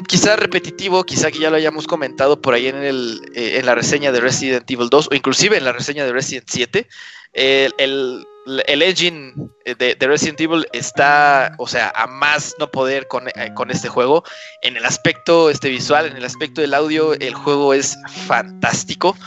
[0.08, 3.76] quizá repetitivo, quizá que ya lo hayamos comentado por ahí en, el, eh, en la
[3.76, 6.88] reseña de Resident Evil 2 o inclusive en la reseña de Resident 7.
[7.34, 9.34] El, el, engine
[9.66, 14.24] de, Resident Evil está, o sea, a más no poder con, eh, con, este juego.
[14.62, 17.98] En el aspecto este visual, en el aspecto del audio, el juego es
[18.28, 19.18] fantástico.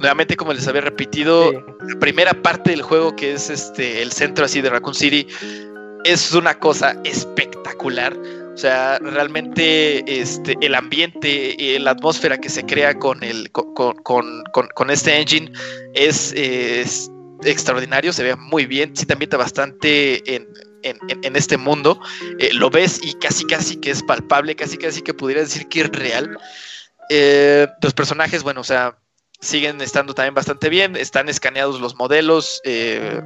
[0.00, 4.44] Nuevamente, como les había repetido, la primera parte del juego, que es este el centro
[4.44, 5.26] así de Raccoon City,
[6.04, 8.16] es una cosa espectacular
[8.54, 14.90] o sea, realmente este, el ambiente y la atmósfera que se crea con, el, con,
[14.90, 15.50] este engine
[15.94, 16.34] es,
[17.42, 20.46] extraordinario, se ve muy bien, sí te ambienta bastante en,
[21.36, 22.00] este mundo,
[22.38, 25.80] eh, lo ves y casi casi que es palpable, casi casi que pudiera decir que
[25.80, 26.36] es real.
[27.08, 28.98] Eh, los personajes, bueno, o sea,
[29.40, 33.22] siguen estando también bastante bien, están escaneados los modelos eh,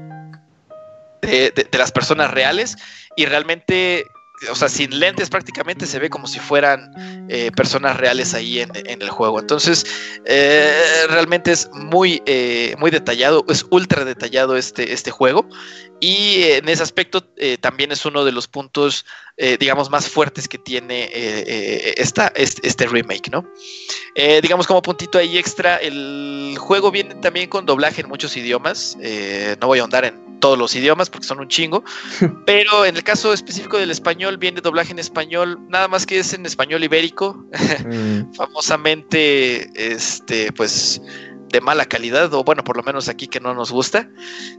[1.26, 2.76] de, las personas reales
[3.16, 4.06] y realmente
[4.51, 8.70] o sea, sin lentes prácticamente se ve como si fueran eh, personas reales ahí en,
[8.86, 9.38] el juego.
[9.38, 9.86] Entonces,
[10.24, 10.72] eh,
[11.09, 15.48] realmente es muy, eh, muy detallado, es ultra detallado este, este juego.
[16.01, 17.22] Y en ese aspecto
[17.60, 19.06] también es uno de los puntos,
[19.59, 21.09] digamos, más fuertes que tiene
[21.96, 23.48] esta, este, este, remake, ¿no?
[24.42, 28.98] digamos, como puntito ahí extra, el juego viene también con doblaje en muchos idiomas.
[28.98, 31.82] no voy a ahondar en todos los idiomas porque son un chingo.
[32.44, 36.34] Pero en el caso específico del español, viene doblaje en español, nada más que es
[36.34, 37.42] en español ibérico,
[37.86, 38.34] mm.
[38.34, 41.00] famosamente, este, pues
[41.48, 44.06] de mala calidad, o bueno, por lo menos aquí que no nos gusta.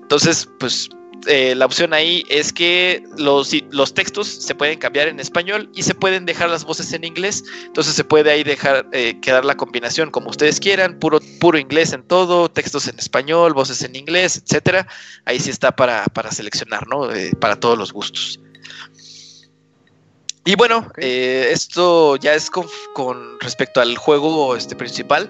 [0.02, 0.90] Entonces, pues
[1.28, 5.84] eh, la opción ahí es que los, los textos se pueden cambiar en español y
[5.84, 7.44] se pueden dejar las voces en inglés.
[7.66, 11.94] Entonces se puede ahí dejar eh, quedar la combinación como ustedes quieran, puro, puro inglés
[11.94, 14.88] en todo, textos en español, voces en inglés, etcétera.
[15.26, 17.12] Ahí sí está para, seleccionar, ¿no?
[17.12, 18.40] Eh, para todos los gustos.
[20.48, 25.28] Y bueno, esto ya es con, con, respecto al juego este, principal.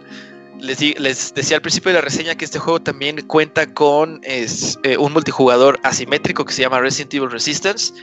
[0.60, 4.80] Les, les, decía al principio de la reseña que este juego también cuenta con es,
[4.84, 7.94] eh, un multijugador asimétrico que se llama Resident Evil Resistance.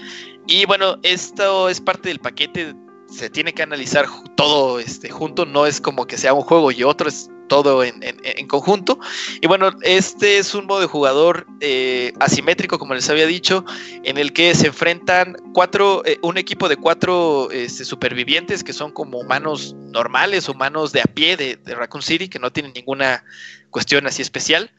[0.46, 2.74] Y bueno, esto es parte del paquete
[3.12, 4.06] se tiene que analizar
[4.36, 8.46] todo este, junto, no es como que sea un juego y otro, es todo en,
[8.48, 8.98] conjunto.
[9.42, 13.66] Y bueno, este es un modo de jugador eh, asimétrico, como les había dicho,
[14.04, 18.90] en el que se enfrentan cuatro, eh, un equipo de cuatro este, supervivientes que son
[18.90, 23.22] como humanos normales, humanos de a pie de, Raccoon City, que no tienen ninguna
[23.68, 24.70] cuestión así especial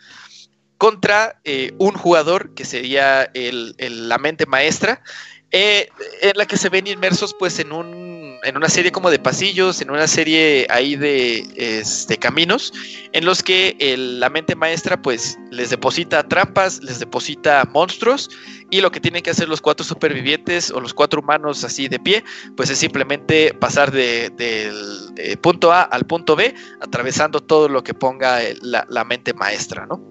[0.79, 5.03] contra eh, un jugador que sería la mente maestra,
[5.51, 8.12] en la que se ven inmersos pues en un
[8.43, 12.73] en una serie como de pasillos, en una serie ahí de este, caminos,
[13.11, 18.29] en los que la mente maestra pues les deposita trampas, les deposita monstruos,
[18.69, 21.99] y lo que tienen que hacer los cuatro supervivientes o los cuatro humanos así de
[21.99, 22.23] pie,
[22.57, 27.93] pues es simplemente pasar del de, punto A al punto B, atravesando todo lo que
[27.93, 30.01] ponga la, la mente maestra, ¿no?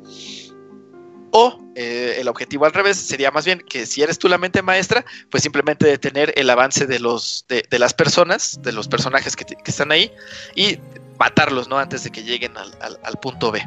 [1.34, 4.60] O eh, el objetivo al revés sería más bien que si eres tú la mente
[4.60, 9.46] maestra, pues simplemente detener el avance de, los, de, las personas, de los personajes que,
[9.64, 10.12] están ahí
[10.54, 10.78] y
[11.18, 11.78] matarlos, ¿no?
[11.78, 13.66] Antes de que lleguen al, punto B.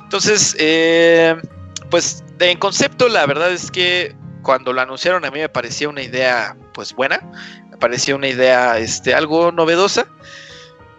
[0.00, 1.34] Entonces, eh,
[1.90, 6.02] pues en concepto, la verdad es que cuando lo anunciaron a mí me parecía una
[6.02, 7.20] idea, pues buena,
[7.70, 10.06] me parecía una idea, este, algo novedosa.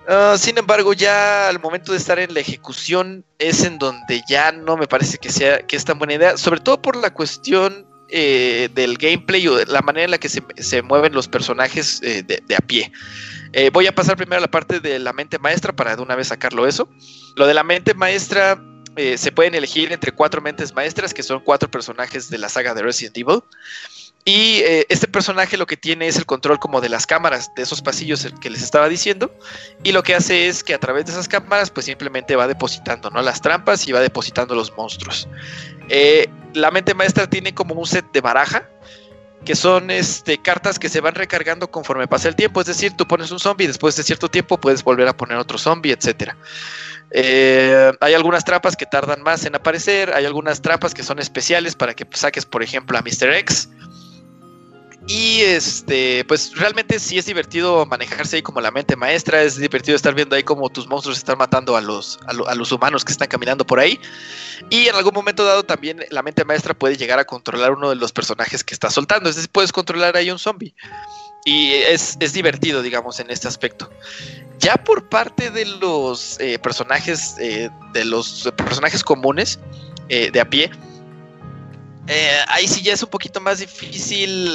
[0.08, 4.52] Ah, sin embargo, ya al momento de estar en la ejecución es en donde ya
[4.52, 7.86] no me parece que sea que es tan buena idea, sobre todo por la cuestión
[8.10, 12.24] eh, del gameplay o de la manera en la que se, mueven los personajes eh,
[12.24, 12.92] de, a pie.
[13.54, 16.16] Eh, voy a pasar primero a la parte de la mente maestra para de una
[16.16, 16.90] vez sacarlo eso.
[17.36, 18.62] Lo de la mente maestra
[19.16, 22.82] se pueden elegir entre cuatro mentes maestras, que son cuatro personajes de la saga de
[22.82, 23.42] Resident Evil.
[24.24, 27.64] Y eh, este personaje lo que tiene es el control como de las cámaras de
[27.64, 29.34] esos pasillos que les estaba diciendo.
[29.84, 33.10] Y lo que hace es que a través de esas cámaras pues simplemente va depositando
[33.10, 33.22] ¿no?
[33.22, 35.28] las trampas y va depositando los monstruos.
[35.90, 38.70] Eh, la mente maestra tiene como un set de baraja.
[39.44, 42.62] Que son este, cartas que se van recargando conforme pasa el tiempo.
[42.62, 45.40] Es decir, tú pones un zombie y después de cierto tiempo puedes volver a poner
[45.40, 46.34] otro zombie, etc.
[47.10, 50.14] Eh, hay algunas trampas que tardan más en aparecer.
[50.14, 53.34] Hay algunas trampas que son especiales para que saques, por ejemplo, a Mr.
[53.34, 53.68] X
[55.08, 59.96] y este, pues realmente sí es divertido manejarse ahí como la mente maestra, es divertido
[59.96, 63.28] estar viendo ahí como tus monstruos están matando a los, a, los humanos que están
[63.28, 64.00] caminando por ahí.
[64.70, 67.96] Y en algún momento dado también la mente maestra puede llegar a controlar uno de
[67.96, 70.76] los personajes que está soltando, es decir, puedes controlar ahí un zombie.
[71.46, 73.90] Y es, divertido, digamos, en este aspecto.
[74.60, 79.60] Ya por parte de los eh, personajes, eh, de los personajes comunes
[80.10, 80.70] eh, de a pie,
[82.14, 84.52] eh, ahí sí ya es un poquito más difícil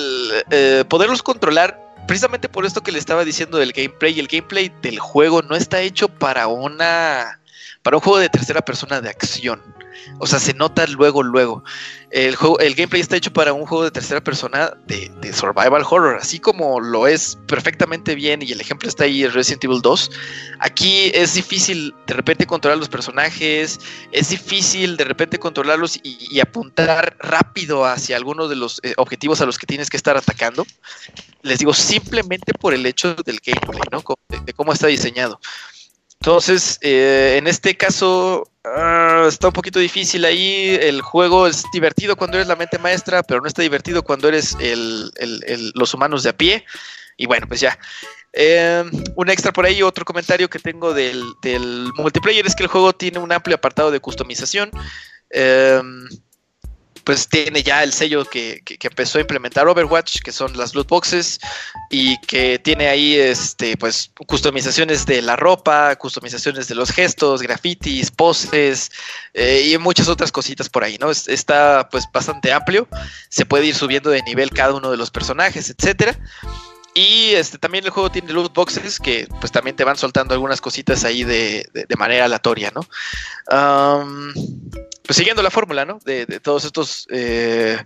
[0.51, 1.81] eh, poderlos controlar.
[2.07, 4.21] Precisamente por esto que le estaba diciendo del gameplay.
[4.21, 7.41] El gameplay del juego no está hecho para una.
[7.83, 9.63] para un juego de tercera persona de acción.
[10.19, 11.63] O sea, se nota luego, luego.
[12.11, 16.17] El, juego, el gameplay está hecho para un juego de tercera persona de, survival horror,
[16.21, 20.11] así como lo es perfectamente bien, y el ejemplo está ahí en Resident Evil 2.
[20.61, 23.81] Aquí es difícil de repente controlar los personajes,
[24.13, 29.47] es difícil de repente controlarlos y, apuntar rápido hacia algunos de los eh, objetivos a
[29.47, 30.67] los que tienes que estar atacando.
[31.43, 34.03] Les digo, simplemente por el hecho del gameplay, ¿no?
[34.29, 35.41] de cómo está diseñado.
[36.21, 40.77] Entonces, eh, en este caso, ah, está un poquito difícil ahí.
[40.81, 44.57] El juego es divertido cuando eres la mente maestra, pero no está divertido cuando eres
[45.75, 46.65] los humanos de a pie.
[47.17, 47.79] Y bueno, pues ya.
[48.33, 48.85] Eh,
[49.15, 51.25] un extra por ahí, otro comentario que tengo del,
[51.97, 54.71] multiplayer es que el juego tiene un amplio apartado de customización.
[55.31, 55.81] Eh,
[57.07, 61.39] pues tiene ya el sello que, empezó a implementar Overwatch, que son las loot boxes,
[61.89, 68.11] y que tiene ahí este, pues, customizaciones de la ropa, customizaciones de los gestos, grafitis,
[68.11, 68.91] poses,
[69.35, 71.13] eh, y muchas otras cositas por ahí, ¿no?
[71.13, 72.89] Está pues bastante amplio,
[73.29, 76.19] se puede ir subiendo de nivel cada uno de los personajes, etcétera.
[76.97, 80.63] Y este, también el juego tiene loot boxes que pues también te van soltando algunas
[80.63, 81.69] cositas ahí de,
[81.99, 82.81] manera aleatoria, ¿no?
[85.05, 85.99] pues siguiendo la fórmula, ¿no?
[86.07, 87.77] De, todos estos eh,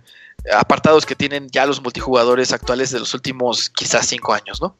[0.53, 4.77] apartados que tienen ya los multijugadores actuales de los últimos quizás cinco años, ¿no?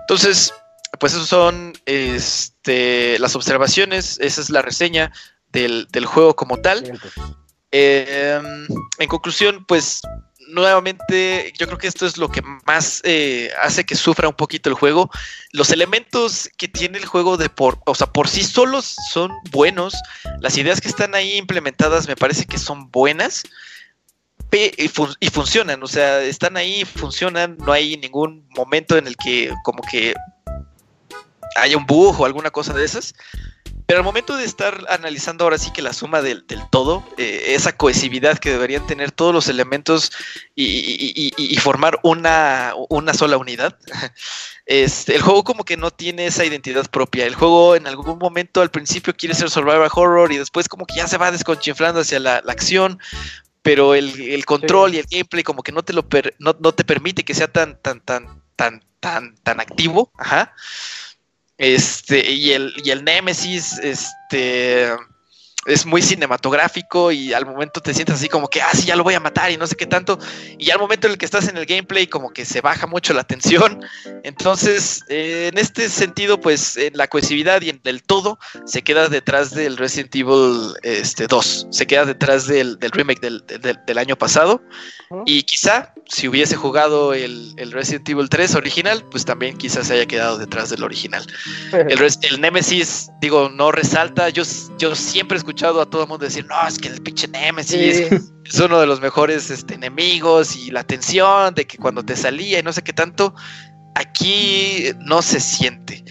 [0.00, 0.54] Entonces,
[0.98, 5.12] pues esos son este, las observaciones, esa es la reseña
[5.52, 6.98] del, juego como tal.
[7.70, 8.66] Em,
[8.98, 10.00] en conclusión, pues
[10.48, 14.68] nuevamente, yo creo que esto es lo que más eh, hace que sufra un poquito
[14.68, 15.10] el juego.
[15.52, 19.94] Los elementos que tiene el juego de por, o sea, por sí solos son buenos.
[20.40, 23.42] Las ideas que están ahí implementadas me parece que son buenas
[24.52, 24.90] y,
[25.20, 25.82] y funcionan.
[25.82, 27.56] O sea, están ahí, funcionan.
[27.58, 30.14] No hay ningún momento en el que como que
[31.56, 33.14] haya un bug o alguna cosa de esas.
[33.86, 37.76] Pero al momento de estar analizando ahora sí que la suma del, todo, eh, esa
[37.76, 40.10] cohesividad que deberían tener todos los elementos
[40.54, 43.78] y, formar una, una, sola unidad,
[44.66, 47.26] este, el juego como que no tiene esa identidad propia.
[47.26, 50.96] El juego en algún momento al principio quiere ser survival horror y después como que
[50.96, 52.98] ya se va desconchinflando hacia la, acción,
[53.62, 56.06] pero el, control y el gameplay como que no te lo
[56.38, 60.54] no, no, te permite que sea tan tan tan tan tan tan activo, ajá.
[61.58, 64.90] Este, y el, y el Nemesis, este
[65.66, 69.04] es muy cinematográfico y al momento te sientes así como que, ah, sí, ya lo
[69.04, 70.18] voy a matar y no sé qué tanto.
[70.58, 73.14] Y al momento en el que estás en el gameplay, como que se baja mucho
[73.14, 73.80] la tensión.
[74.22, 79.08] Entonces, eh, en este sentido, pues en la cohesividad y en el todo se queda
[79.08, 84.62] detrás del Resident Evil este, 2, se queda detrás del, remake del, año pasado.
[85.24, 90.06] Y quizá si hubiese jugado el, Resident Evil 3 original, pues también quizás se haya
[90.06, 91.26] quedado detrás del original.
[91.72, 94.28] El, el Nemesis, digo, no resalta.
[94.28, 94.42] Yo,
[94.78, 98.08] yo siempre escuché escuchado a todo el mundo decir, no, es que el pinche Nemesis
[98.44, 102.58] es uno de los mejores este, enemigos y la tensión de que cuando te salía
[102.58, 103.34] y no sé qué tanto,
[103.94, 106.04] aquí no se siente.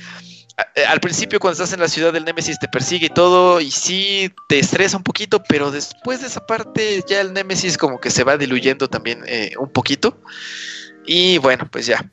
[0.75, 3.71] Eh, al principio cuando estás en la ciudad del Nemesis te persigue y todo y
[3.71, 8.11] sí te estresa un poquito, pero después de esa parte ya el Nemesis como que
[8.11, 10.17] se va diluyendo también eh, un poquito.
[11.05, 12.09] Y bueno, pues ya,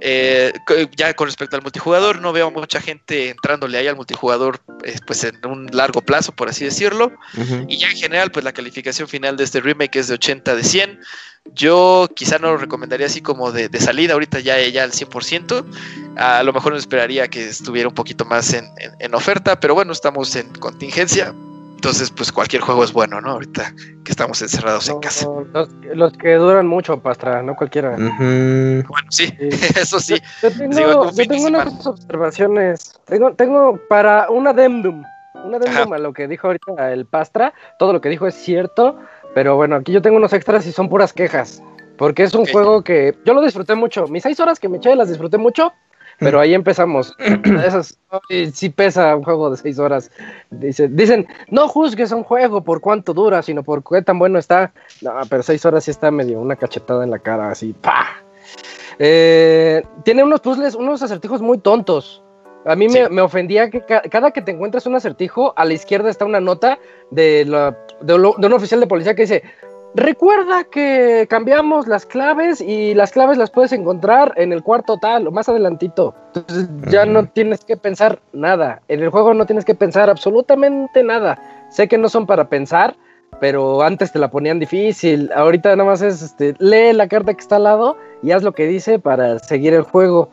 [0.00, 0.52] eh,
[0.96, 5.24] ya con respecto al multijugador, no veo mucha gente entrándole ahí al multijugador eh, pues
[5.24, 7.12] en un largo plazo, por así decirlo.
[7.68, 10.64] Y ya en general, pues la calificación final de este remake es de 80 de
[10.64, 11.00] 100.
[11.54, 15.64] Yo quizá no lo recomendaría así como de, salida, ahorita ya, ya al 100%.
[16.16, 20.36] A lo mejor me esperaría que estuviera un poquito más en oferta, pero bueno, estamos
[20.36, 21.34] en contingencia.
[21.82, 23.32] Entonces, pues cualquier juego es bueno, ¿no?
[23.32, 25.26] Ahorita que estamos encerrados en casa.
[25.92, 27.96] Los, que duran mucho, Pastra, no cualquiera.
[27.96, 30.14] Bueno, sí, eso sí.
[30.42, 32.94] Yo, tengo, unas observaciones.
[33.04, 35.02] Tengo, tengo para un adendum,
[35.44, 37.52] un adendum a lo que dijo ahorita el Pastra.
[37.80, 39.00] Todo lo que dijo es cierto,
[39.34, 41.64] pero bueno, aquí yo tengo unos extras y son puras quejas.
[41.98, 44.06] Porque es un juego que yo lo disfruté mucho.
[44.06, 45.72] Mis seis horas que me eché las disfruté mucho.
[46.18, 47.14] Pero ahí empezamos.
[47.64, 47.98] Esas,
[48.52, 50.10] sí pesa un juego de seis horas.
[50.50, 54.72] Dice, dicen, no juzgues un juego por cuánto dura, sino por qué tan bueno está.
[55.00, 58.06] No, pero seis horas sí está medio una cachetada en la cara, así, ¡pa!
[58.98, 62.22] Eh, tiene unos puzzles, unos acertijos muy tontos.
[62.64, 66.24] A mí me, ofendía que cada que te encuentras un acertijo, a la izquierda está
[66.24, 66.78] una nota
[67.10, 69.42] de, la, de un oficial de policía que dice,
[69.94, 75.26] Recuerda que cambiamos las claves y las claves las puedes encontrar en el cuarto tal
[75.26, 76.14] o más adelantito.
[76.34, 78.80] Entonces ya no tienes que pensar nada.
[78.88, 81.38] En el juego no tienes que pensar absolutamente nada.
[81.70, 82.96] Sé que no son para pensar,
[83.38, 85.30] pero antes te la ponían difícil.
[85.34, 88.52] Ahorita nada más es este, lee la carta que está al lado y haz lo
[88.52, 90.30] que dice para seguir el juego.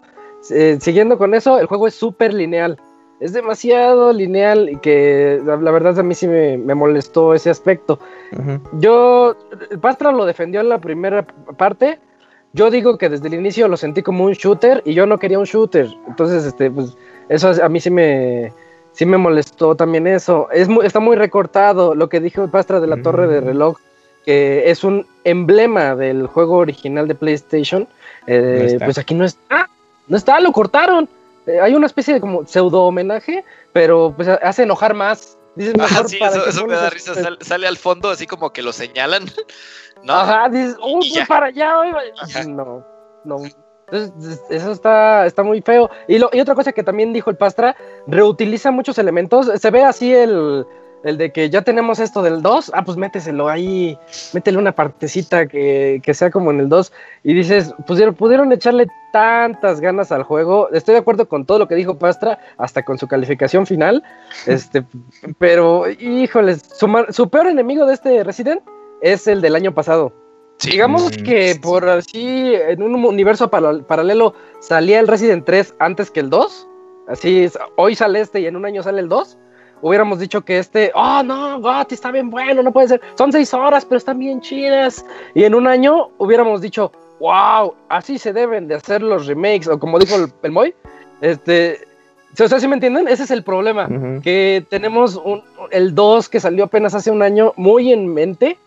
[0.52, 2.78] Eh, siguiendo con eso, el juego es súper lineal
[3.20, 8.00] es demasiado lineal y que la, verdad a mí sí me, molestó ese aspecto.
[8.74, 9.36] Yo,
[9.82, 11.26] Pastra lo defendió en la primera
[11.58, 12.00] parte.
[12.54, 15.38] Yo digo que desde el inicio lo sentí como un shooter y yo no quería
[15.38, 15.88] un shooter.
[16.08, 16.96] Entonces, este, pues,
[17.28, 18.54] eso a mí sí me,
[18.94, 20.48] sí me molestó también eso.
[20.52, 23.78] Es está muy recortado lo que dijo Pastra de la torre de reloj,
[24.26, 27.88] que es un emblema del juego original de PlayStation.
[28.28, 29.70] Eh, pues aquí no está.
[30.08, 31.08] No está, lo cortaron.
[31.50, 33.44] Eh, hay una especie de como pseudo homenaje,
[33.74, 35.38] pero pues hace enojar más.
[35.56, 35.74] Dices,
[36.08, 37.14] sí, eso, me da risa.
[37.42, 39.26] Sale, al fondo así como que lo señalan.
[40.04, 40.14] ¿no?
[40.14, 41.72] Ajá, dices, ¡uh, para allá!
[42.48, 42.86] No,
[43.26, 43.38] no.
[43.92, 45.90] Entonces, eso está, está muy feo.
[46.08, 49.50] Y, lo, y otra cosa que también dijo el Pastra, reutiliza muchos elementos.
[49.60, 50.66] Se ve así el,
[51.04, 53.98] el de que ya tenemos esto del 2, ah, pues méteselo ahí,
[54.34, 56.92] métele una partecita que, sea como en el 2.
[57.24, 60.70] Y dices, pudieron, pudieron echarle tantas ganas al juego.
[60.72, 64.04] Estoy de acuerdo con todo lo que dijo Pastra, hasta con su calificación final.
[64.46, 64.84] este,
[65.38, 68.62] pero, híjoles, su, peor enemigo de este Resident
[69.02, 70.12] es el del año pasado.
[70.62, 76.20] Digamos mm, que por así, en un universo paralelo, salía el Resident 3 antes que
[76.20, 76.68] el 2.
[77.08, 79.38] Así, hoy sale este y en un año sale el 2
[79.82, 83.54] hubiéramos dicho que este, oh no, Gotti está bien bueno, no puede ser, son seis
[83.54, 85.06] horas, pero están bien chidas.
[85.34, 89.80] Y en un año hubiéramos dicho, wow, así se deben de hacer los remakes, o
[89.80, 90.74] como dijo el, Moy,
[91.22, 91.80] este,
[92.40, 93.08] o sea, ¿sí me entienden?
[93.08, 93.88] Ese es el problema,
[94.24, 98.58] que tenemos un, el 2 que salió apenas hace un año muy en mente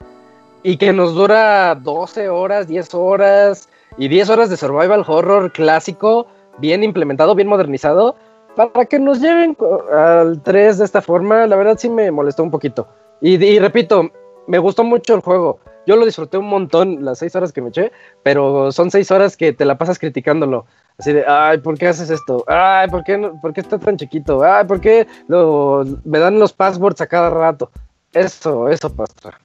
[0.63, 6.27] y que nos dura 12 horas, 10 horas y 10 horas de survival horror clásico,
[6.59, 8.17] bien implementado, bien modernizado
[8.55, 9.57] para que nos lleven
[9.93, 12.89] al 3 de esta forma, la verdad sí me molestó un poquito.
[13.21, 14.11] Y, repito,
[14.47, 17.69] me gustó mucho el juego, yo lo disfruté un montón las seis horas que me
[17.69, 17.93] eché,
[18.23, 20.67] pero son seis horas que te la pasas criticándolo.
[20.99, 22.45] Así de, ay, ¿por qué haces esto?
[22.47, 24.43] Ay, ¿por qué, ¿por qué está tan chiquito?
[24.45, 25.07] Ay, ¿por qué
[26.05, 27.71] me dan los passwords a cada rato?
[28.13, 29.39] Eso, eso pasa.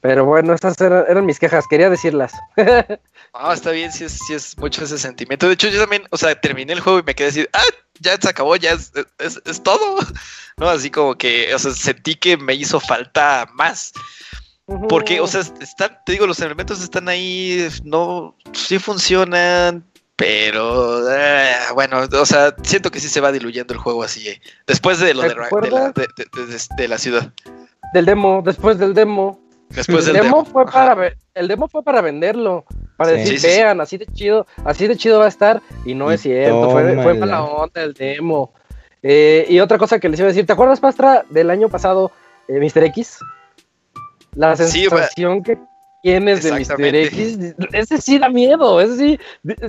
[0.00, 2.34] Pero bueno, estas eran, mis quejas, quería decirlas.
[3.36, 5.48] Ah, está bien, si es, es mucho ese sentimiento.
[5.48, 7.62] De hecho, yo también, o sea, terminé el juego y me quedé así, ah,
[7.98, 9.98] ya se acabó, ya es, es, todo.
[10.56, 10.68] ¿No?
[10.68, 13.92] Así como que, o sea, sentí que me hizo falta más.
[14.88, 19.84] Porque, o sea, están, te digo, los elementos están ahí, no, sí funcionan,
[20.16, 24.28] pero eh, bueno, o sea, siento que sí se va diluyendo el juego así.
[24.28, 24.40] Eh.
[24.66, 25.34] Después de lo de,
[26.76, 27.32] de, la, ciudad.
[27.92, 29.43] Del demo, después del demo.
[29.70, 32.64] Después el demo, fue para el demo fue para venderlo,
[32.96, 36.20] para decir, vean, así de chido, así de chido va a estar, y no es
[36.20, 38.52] cierto, fue, fue, para la onda el demo.
[39.02, 42.12] Eh, y otra cosa que les iba a decir, ¿te acuerdas, Pastra, del año pasado,
[42.48, 42.84] eh, Mr.
[42.84, 43.18] X?
[44.34, 45.58] La sensación que
[46.04, 46.94] tienes de Mr.
[46.94, 47.38] X,
[47.72, 49.18] ese sí da miedo, ese sí,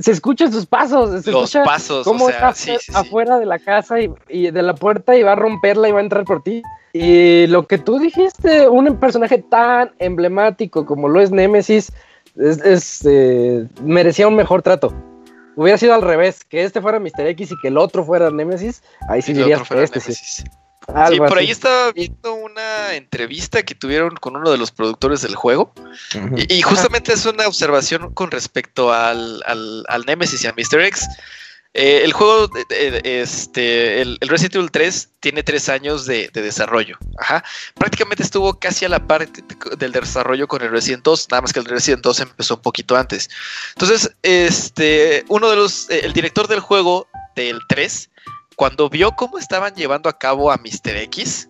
[0.02, 2.53] se escuchan sus pasos, se Los pasos, cómo está
[2.94, 5.99] afuera de la casa y, y, de la puerta y va a romperla y va
[5.99, 6.62] a entrar por ti.
[6.91, 11.94] Y lo que tú dijiste, un personaje tan emblemático como lo es Nemesis,
[12.36, 14.94] es, eh, merecía un mejor trato.
[15.56, 17.28] Hubiera sido al revés, que este fuera Mr.
[17.28, 20.44] X y que el otro fuera Nemesis, ahí sí dirías que este sí.
[21.10, 25.36] Sí, por ahí estaba viendo una entrevista que tuvieron con uno de los productores del
[25.36, 25.74] juego.
[26.36, 30.82] y, justamente es una observación con respecto al, al, al Nemesis y a Mr.
[30.82, 31.07] X.
[31.78, 36.98] Eh, el juego, este, el, Resident Evil 3 tiene tres años de, desarrollo.
[37.20, 37.44] Ajá.
[37.78, 39.28] Prácticamente estuvo casi a la par
[39.78, 42.95] del desarrollo con el Resident 2, nada más que el Resident 2 empezó un poquito
[42.95, 43.30] antes.
[43.74, 48.10] Entonces, este, uno de los, eh, el director del juego del 3,
[48.56, 50.95] cuando vio cómo estaban llevando a cabo a Mr.
[50.98, 51.49] X,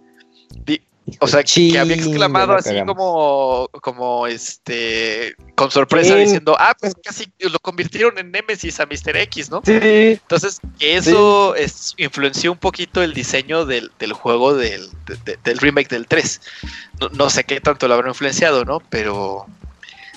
[1.20, 7.32] o sea, que había exclamado así como, como este, con sorpresa, diciendo, ah, pues casi
[7.40, 9.16] lo convirtieron en Nemesis a Mr.
[9.18, 9.62] X, ¿no?
[9.64, 9.72] Sí.
[9.74, 11.54] Entonces, eso
[11.98, 14.90] influenció un poquito el diseño del, juego del,
[15.44, 16.42] del, remake del 3.
[17.14, 18.80] No, sé qué tanto lo habrá influenciado, ¿no?
[18.90, 19.46] Pero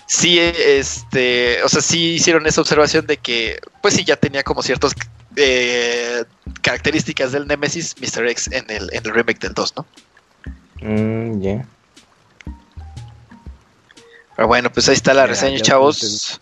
[0.07, 4.63] sí, este, o sea, sí hicieron esa observación de que, pues sí, ya tenía como
[4.63, 4.95] ciertas
[5.39, 6.25] eh,
[6.63, 8.27] características del Nemesis Mr.
[8.29, 9.87] X en el, en el remake del 2, ¿no?
[10.83, 11.67] Mm, ya.
[14.37, 16.39] Pero bueno, pues ahí está la reseña, chavos.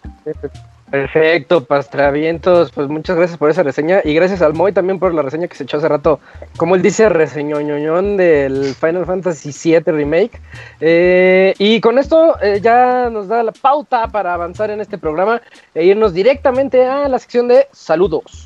[0.90, 2.70] Perfecto, Pastravientos.
[2.70, 4.02] Pues muchas gracias por esa reseña.
[4.04, 6.20] Y gracias al Moy también por la reseña que se echó hace rato.
[6.56, 10.40] Como él dice, reseñoñoñón del Final Fantasy VII Remake.
[10.80, 15.42] Eh, y con esto eh, ya nos da la pauta para avanzar en este programa
[15.74, 18.45] e irnos directamente a la sección de saludos.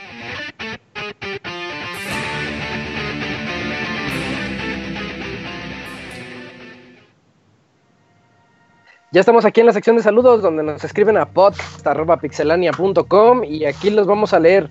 [9.13, 13.89] Ya estamos aquí en la sección de saludos donde nos escriben a podcast.pixelania.com y aquí
[13.89, 14.69] los vamos a leer.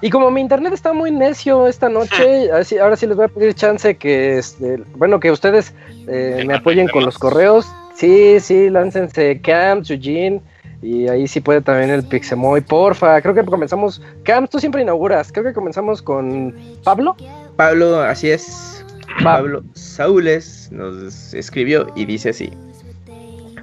[0.00, 3.52] Y como mi internet está muy necio esta noche, ahora sí les voy a pedir
[3.54, 5.74] chance que, este, bueno, que ustedes
[6.06, 7.66] eh, me apoyen con los correos.
[7.96, 10.40] Sí, sí, láncense Camps, Eugene.
[10.82, 13.20] Y ahí sí puede también el Pixemoy, porfa.
[13.20, 14.00] Creo que comenzamos.
[14.22, 15.32] Camps, tú siempre inauguras.
[15.32, 16.54] Creo que comenzamos con
[16.84, 17.16] Pablo.
[17.56, 18.86] Pablo, así es.
[19.24, 22.52] Pablo Saules nos escribió y dice así: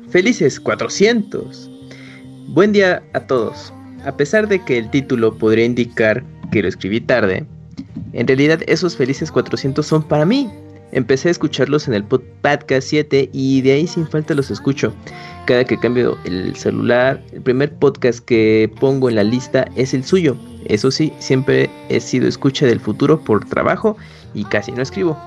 [0.09, 1.69] Felices 400.
[2.47, 3.73] Buen día a todos.
[4.05, 7.45] A pesar de que el título podría indicar que lo escribí tarde,
[8.13, 10.49] en realidad esos felices 400 son para mí.
[10.93, 14.93] Empecé a escucharlos en el podcast 7 y de ahí sin falta los escucho.
[15.45, 20.05] Cada que cambio el celular, el primer podcast que pongo en la lista es el
[20.05, 20.37] suyo.
[20.67, 23.97] Eso sí, siempre he sido escucha del futuro por trabajo
[24.33, 25.19] y casi no escribo.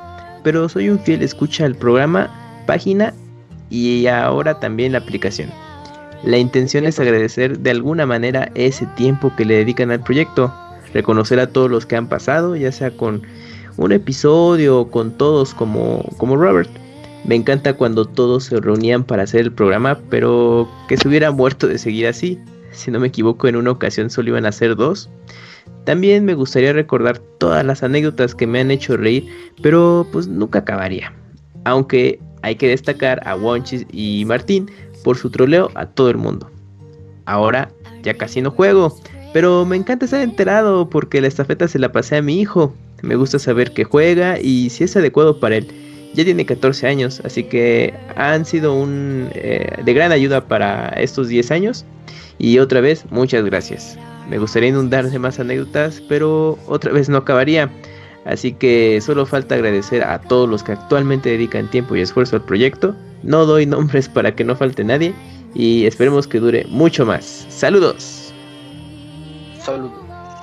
[0.42, 2.30] Pero soy un fiel escucha al programa,
[2.66, 3.12] página
[3.70, 5.50] y ahora también la aplicación.
[6.22, 10.52] La intención es agradecer de alguna manera ese tiempo que le dedican al proyecto,
[10.92, 13.22] reconocer a todos los que han pasado, ya sea con
[13.76, 16.68] un episodio con todos como, como Robert.
[17.24, 21.66] Me encanta cuando todos se reunían para hacer el programa, pero que se hubiera muerto
[21.66, 22.38] de seguir así.
[22.72, 25.08] Si no me equivoco, en una ocasión solo iban a ser dos.
[25.84, 29.26] También me gustaría recordar todas las anécdotas que me han hecho reír,
[29.62, 31.12] pero pues nunca acabaría.
[31.64, 34.70] Aunque hay que destacar a Wonchis y Martín
[35.04, 36.50] por su troleo a todo el mundo.
[37.26, 37.70] Ahora
[38.02, 38.96] ya casi no juego,
[39.32, 43.16] pero me encanta estar enterado porque la estafeta se la pasé a mi hijo me
[43.16, 45.68] gusta saber que juega y si es adecuado para él.
[46.12, 51.28] Ya tiene 14 años, así que han sido un, eh, de gran ayuda para estos
[51.28, 51.84] 10 años.
[52.38, 53.96] Y otra vez, muchas gracias.
[54.28, 57.70] Me gustaría inundarse más anécdotas, pero otra vez no acabaría.
[58.24, 62.42] Así que solo falta agradecer a todos los que actualmente dedican tiempo y esfuerzo al
[62.42, 62.94] proyecto.
[63.22, 65.14] No doy nombres para que no falte nadie
[65.54, 67.46] y esperemos que dure mucho más.
[67.48, 68.32] Saludos.
[69.58, 69.92] Saludos.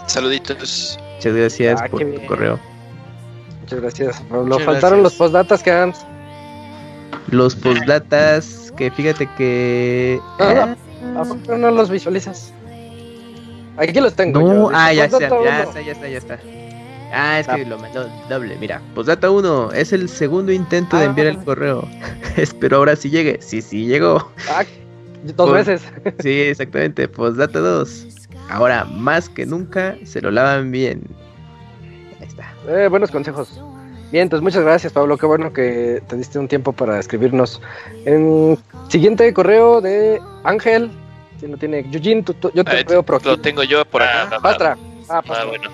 [0.07, 0.97] Saluditos.
[1.15, 2.59] Muchas gracias ah, por tu correo.
[3.61, 4.23] Muchas gracias.
[4.29, 5.93] Nos faltaron los postdatas que hagan.
[7.29, 10.19] Los postdatas que fíjate que...
[10.39, 12.53] Ah, no, no los visualizas?
[13.77, 14.39] Aquí los tengo.
[14.39, 16.39] No, ah, ya está, ya está, ya está, ya está.
[17.13, 18.57] Ah, es que lo mandó doble.
[18.59, 21.07] Mira, Postdata 1 es el segundo intento de ah.
[21.07, 21.88] enviar el correo.
[22.38, 23.39] Espero ahora sí llegue.
[23.41, 24.29] Sí, sí llegó.
[24.49, 24.63] Ah,
[25.23, 25.81] dos veces.
[26.19, 27.07] sí, exactamente.
[27.07, 28.27] Postdata 2.
[28.49, 31.03] Ahora, más que nunca, se lo lavan bien.
[32.19, 32.53] Ahí está.
[32.67, 33.61] Eh, buenos consejos.
[34.11, 35.17] Bien, entonces muchas gracias, Pablo.
[35.17, 37.61] Qué bueno que te diste un tiempo para escribirnos.
[38.05, 38.57] En
[38.88, 40.91] siguiente correo de Ángel.
[41.39, 44.29] Si no tiene Yujin, yo te veo por Lo tengo yo por acá.
[44.31, 44.77] Ah, Pastra.
[45.09, 45.69] Ah, ah bueno.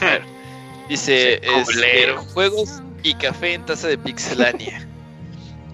[0.88, 4.86] Dice, este, juegos y café en taza de pixelania.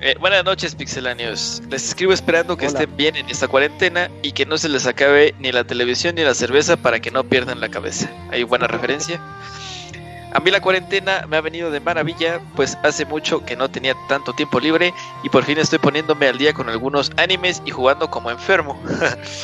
[0.01, 1.60] Eh, buenas noches, pixelanios.
[1.70, 5.35] Les escribo esperando que estén bien en esta cuarentena y que no se les acabe
[5.40, 8.09] ni la televisión ni la cerveza para que no pierdan la cabeza.
[8.30, 9.20] ¿Hay buena referencia?
[10.32, 13.97] A mí la cuarentena me ha venido de maravilla, pues hace mucho que no tenía
[14.09, 14.94] tanto tiempo libre
[15.24, 18.80] y por fin estoy poniéndome al día con algunos animes y jugando como enfermo.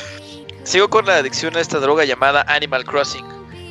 [0.62, 3.26] Sigo con la adicción a esta droga llamada Animal Crossing,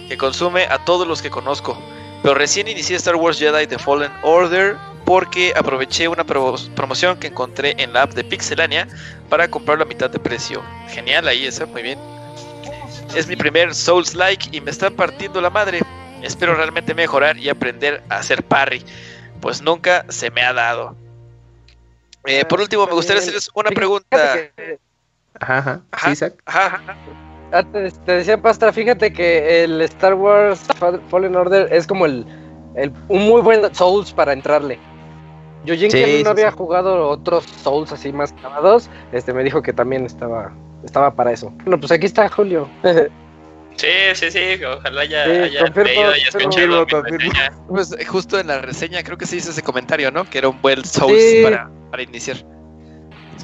[0.07, 1.81] que consume a todos los que conozco.
[2.21, 7.75] Pero recién inicié Star Wars Jedi The Fallen Order porque aproveché una promoción que encontré
[7.77, 8.87] en la app de Pixelania
[9.29, 10.61] para comprar la mitad de precio.
[10.87, 11.99] Genial ahí esa, muy bien.
[13.15, 15.81] Es mi primer Souls like y me está partiendo la madre.
[16.21, 18.81] Espero realmente mejorar y aprender a hacer parry,
[19.41, 20.95] pues nunca se me ha dado.
[22.25, 24.49] Eh, por último, me gustaría hacerles una pregunta.
[25.39, 26.13] Ajá, ajá.
[26.45, 26.97] ajá,
[27.61, 30.65] te, decía Pastra, fíjate que el Star Wars
[31.09, 32.25] Fallen Order es como el,
[33.07, 34.79] un muy buen Souls para entrarle.
[35.65, 40.05] Yo que no había jugado otros Souls así más clavados, este me dijo que también
[40.05, 40.51] estaba
[40.83, 41.51] estaba para eso.
[41.63, 42.69] Bueno, pues aquí está Julio.
[43.75, 46.85] Sí, sí, sí, ojalá ya haya leído y escuchado.
[47.67, 50.29] Pues justo en la reseña creo que se hizo ese comentario, ¿no?
[50.29, 52.37] Que era un buen Souls para, para, iniciar.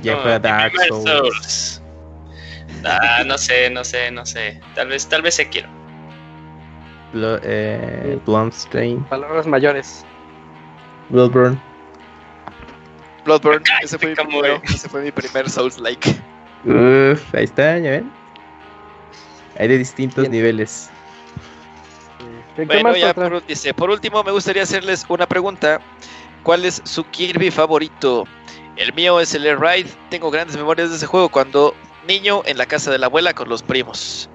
[0.03, 1.78] Ya fue Dark Souls.
[2.85, 4.59] Ah, no sé, no sé, no sé.
[4.75, 5.69] Tal vez, tal vez se quiero.
[7.13, 8.19] Bl eh,
[9.09, 10.05] Palabras mayores.
[11.09, 11.59] Bloodburn.
[13.25, 16.09] Bloodburn, ese fue, mi ese fue mi primer Souls like.
[16.65, 18.11] Uf, ahí está, ya ven.
[19.57, 20.89] Hay de distintos niveles.
[22.55, 25.81] Bueno, ya por, dice, por último me gustaría hacerles una pregunta.
[26.43, 28.25] ¿Cuál es su Kirby favorito?
[28.75, 29.89] El mío es el Air Ride.
[30.09, 31.73] Tengo grandes memorias de ese juego cuando
[32.07, 34.29] niño en la casa de la abuela con los primos.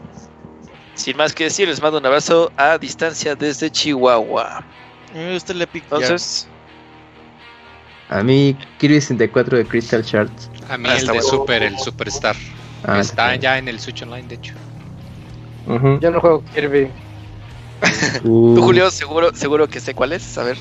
[0.94, 4.64] Sin más que decir, les mando un abrazo a distancia desde Chihuahua.
[5.14, 6.48] Entonces,
[8.08, 10.50] a mí Kirby 64 de Crystal Shards.
[10.68, 12.36] A mí ah, el de Super, el Superstar.
[12.84, 14.54] Ah, está ya en el Switch Online, de hecho.
[15.66, 16.90] Yo no juego Kirby.
[18.22, 20.36] Tú, Julio, seguro, seguro que sé cuál es.
[20.36, 20.58] A ver.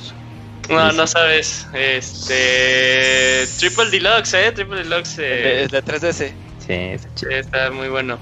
[0.69, 1.67] No, no sabes.
[1.73, 3.45] Este.
[3.57, 4.51] Triple Deluxe, ¿eh?
[4.53, 5.19] Triple Deluxe.
[5.19, 5.63] Eh.
[5.63, 6.31] Es de 3DS.
[6.65, 6.97] Sí,
[7.29, 8.17] está, muy bueno.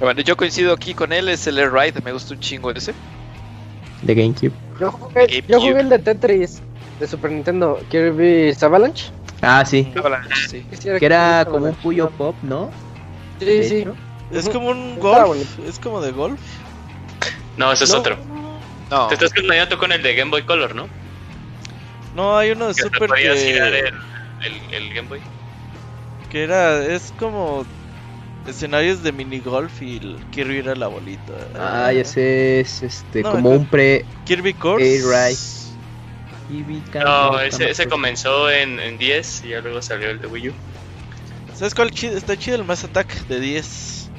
[0.00, 1.28] Bueno, yo coincido aquí con él.
[1.28, 2.00] Es el Air Ride.
[2.04, 2.92] Me gusta un chingo ese.
[4.02, 4.52] De GameCube.
[4.80, 6.62] Yo jugué, yo jugué el de Tetris
[7.00, 7.80] de Super Nintendo.
[7.90, 9.10] Kirby Avalanche.
[9.42, 9.92] Ah, sí.
[10.48, 10.64] sí.
[10.98, 12.70] Que era como un Puyo Pop, ¿no?
[13.40, 13.84] Sí, sí.
[14.32, 15.58] Es como un golf.
[15.66, 16.40] Es como de golf.
[17.56, 18.16] No, ese es otro.
[18.90, 19.08] No.
[19.08, 20.88] Te estás confundiendo con el de Game Boy Color, ¿no?
[22.14, 23.26] No, hay uno de Super que...
[23.26, 23.94] el,
[24.72, 25.20] el, Game Boy.
[26.36, 27.64] Que era, es como
[28.46, 31.32] escenarios de mini golf y el Kirby era la bolita.
[31.58, 34.04] Ah, ese es este, como un pre...
[34.26, 35.70] Kirby Course.
[37.02, 40.52] No, ese, ese comenzó en, en 10 y ya luego salió el de Wii U.
[41.54, 42.56] ¿Sabes cuál está chido?
[42.56, 44.10] El Mass Attack de 10.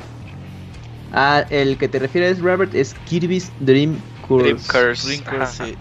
[1.13, 3.95] Ah, el que te refieres, Robert, es Kirby's Dream
[4.27, 4.53] Course.
[4.53, 5.21] Dream Course.
[5.21, 5.75] Dream sí.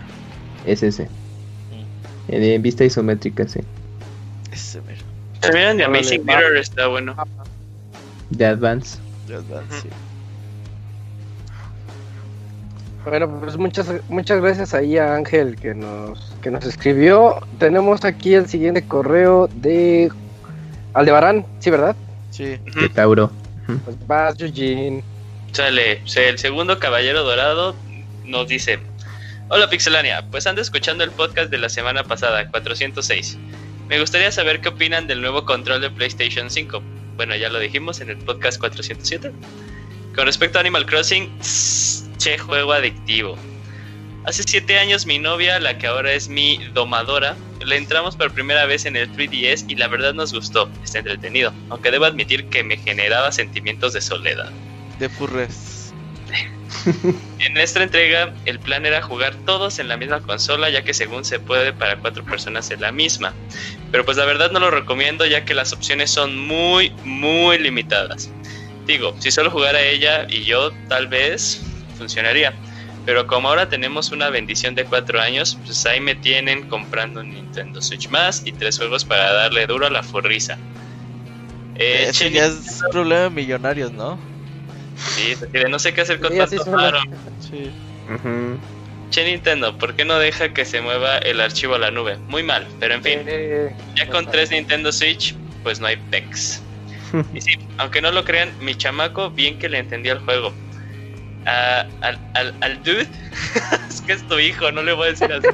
[0.67, 1.05] Es ese.
[1.05, 2.35] Mm.
[2.35, 3.61] En vista isométrica, sí.
[4.53, 5.06] Ese, mero.
[5.41, 7.15] También de Amazing Mirror está bueno.
[8.31, 8.99] De Advance.
[9.27, 9.89] De Advance, sí.
[13.05, 17.37] Bueno, pues muchas muchas gracias ahí a Ángel que nos que nos escribió.
[17.59, 20.11] Tenemos aquí el siguiente correo de
[20.93, 21.95] Aldebarán, ¿sí verdad?
[22.31, 22.59] Sí.
[22.81, 23.31] De Tauro.
[23.85, 25.05] Pues vas, Eugene.
[25.53, 27.75] Sale, el segundo caballero dorado
[28.25, 28.79] nos dice,
[29.49, 33.39] Hola Pixelania, pues ando escuchando el podcast de la semana pasada, 406.
[33.89, 36.83] Me gustaría saber qué opinan del nuevo control de PlayStation 5.
[37.17, 39.33] Bueno, ya lo dijimos en el podcast 407.
[40.15, 41.31] Con respecto a Animal Crossing,
[42.19, 43.37] che juego adictivo.
[44.25, 48.67] Hace 7 años mi novia, la que ahora es mi domadora, le entramos por primera
[48.67, 52.65] vez en el 3DS y la verdad nos gustó, está entretenido, aunque debo admitir que
[52.65, 54.51] me generaba sentimientos de soledad.
[54.99, 55.93] De furres.
[57.39, 61.25] en esta entrega, el plan era jugar todos en la misma consola, ya que según
[61.25, 63.33] se puede para cuatro personas en la misma.
[63.91, 68.31] Pero pues la verdad no lo recomiendo, ya que las opciones son muy, muy limitadas.
[68.87, 71.61] Digo, si solo jugara ella y yo, tal vez
[71.99, 72.55] funcionaría.
[73.05, 77.31] Pero como ahora tenemos una bendición de cuatro años, pues ahí me tienen comprando un
[77.31, 80.59] Nintendo Switch más y tres juegos para darle duro a la forrisa.
[81.77, 84.19] Eh, ya es problema de millonarios, ¿no?
[84.97, 85.37] Sí,
[85.69, 86.65] no sé qué hacer con tanto
[87.39, 87.71] Sí.
[89.11, 92.19] Che Nintendo, ¿por qué no deja que se mueva el archivo a la nube?
[92.29, 93.25] Muy mal, pero en fin.
[93.97, 96.63] ya con tres Nintendo Switch, pues no hay pecs.
[97.33, 100.53] y sí, aunque no lo crean, mi chamaco bien que le entendió el juego.
[101.47, 103.07] Al, al, al dude,
[103.89, 105.49] es que es tu hijo, no le voy a decir así.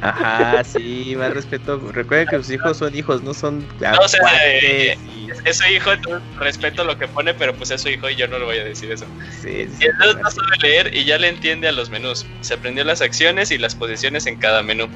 [0.00, 1.78] Ajá, sí, más respeto.
[1.92, 3.66] Recuerden que sus hijos son hijos, no son.
[3.80, 4.96] No, o sea, eh,
[5.44, 8.28] es su hijo, entonces respeto lo que pone, pero pues es su hijo y yo
[8.28, 9.06] no le voy a decir eso.
[9.42, 12.26] Sí, sí, y entonces no sabe leer y ya le entiende a los menús.
[12.40, 14.88] Se aprendió las acciones y las posiciones en cada menú.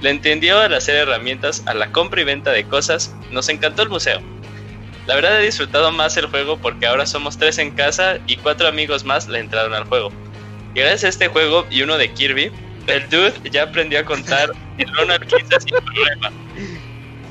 [0.00, 3.14] Le entendió al hacer herramientas, a la compra y venta de cosas.
[3.30, 4.20] Nos encantó el museo.
[5.08, 8.68] La verdad he disfrutado más el juego porque ahora somos tres en casa y cuatro
[8.68, 10.12] amigos más le entraron al juego.
[10.74, 12.52] Y gracias a este juego y uno de Kirby,
[12.88, 16.30] el dude ya aprendió a contar el Ronald 15 sin problema.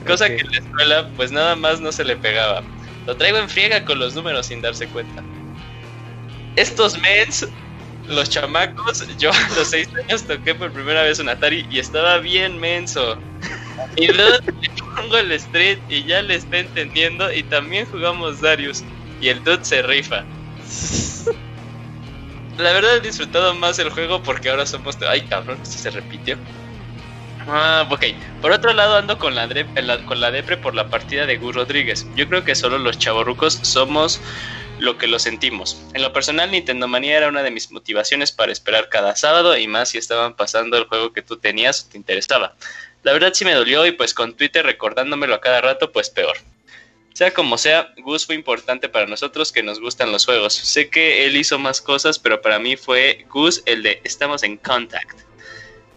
[0.07, 2.63] Cosa que en la escuela pues nada más no se le pegaba.
[3.05, 5.21] Lo traigo en friega con los números sin darse cuenta.
[6.55, 7.47] Estos mens,
[8.07, 12.17] los chamacos, yo a los 6 años toqué por primera vez un Atari y estaba
[12.17, 13.19] bien menso.
[13.97, 14.39] Y dude
[14.97, 18.83] pongo el street y ya le está entendiendo y también jugamos Darius
[19.21, 20.25] y el dude se rifa.
[22.57, 24.97] La verdad he disfrutado más el juego porque ahora somos...
[25.07, 26.35] Ay, cabrón, esto se repitió.
[27.47, 28.03] Ah, ok.
[28.41, 29.47] Por otro lado ando con la,
[30.05, 32.07] con la depre por la partida de Gus Rodríguez.
[32.15, 34.19] Yo creo que solo los chavorrucos somos
[34.79, 35.81] lo que lo sentimos.
[35.93, 39.67] En lo personal, Nintendo Manía era una de mis motivaciones para esperar cada sábado y
[39.67, 42.55] más si estaban pasando el juego que tú tenías o te interesaba.
[43.03, 46.37] La verdad sí me dolió y pues con Twitter recordándomelo a cada rato, pues peor.
[47.13, 50.53] Sea como sea, Gus fue importante para nosotros que nos gustan los juegos.
[50.53, 54.57] Sé que él hizo más cosas, pero para mí fue Gus el de estamos en
[54.57, 55.21] contact.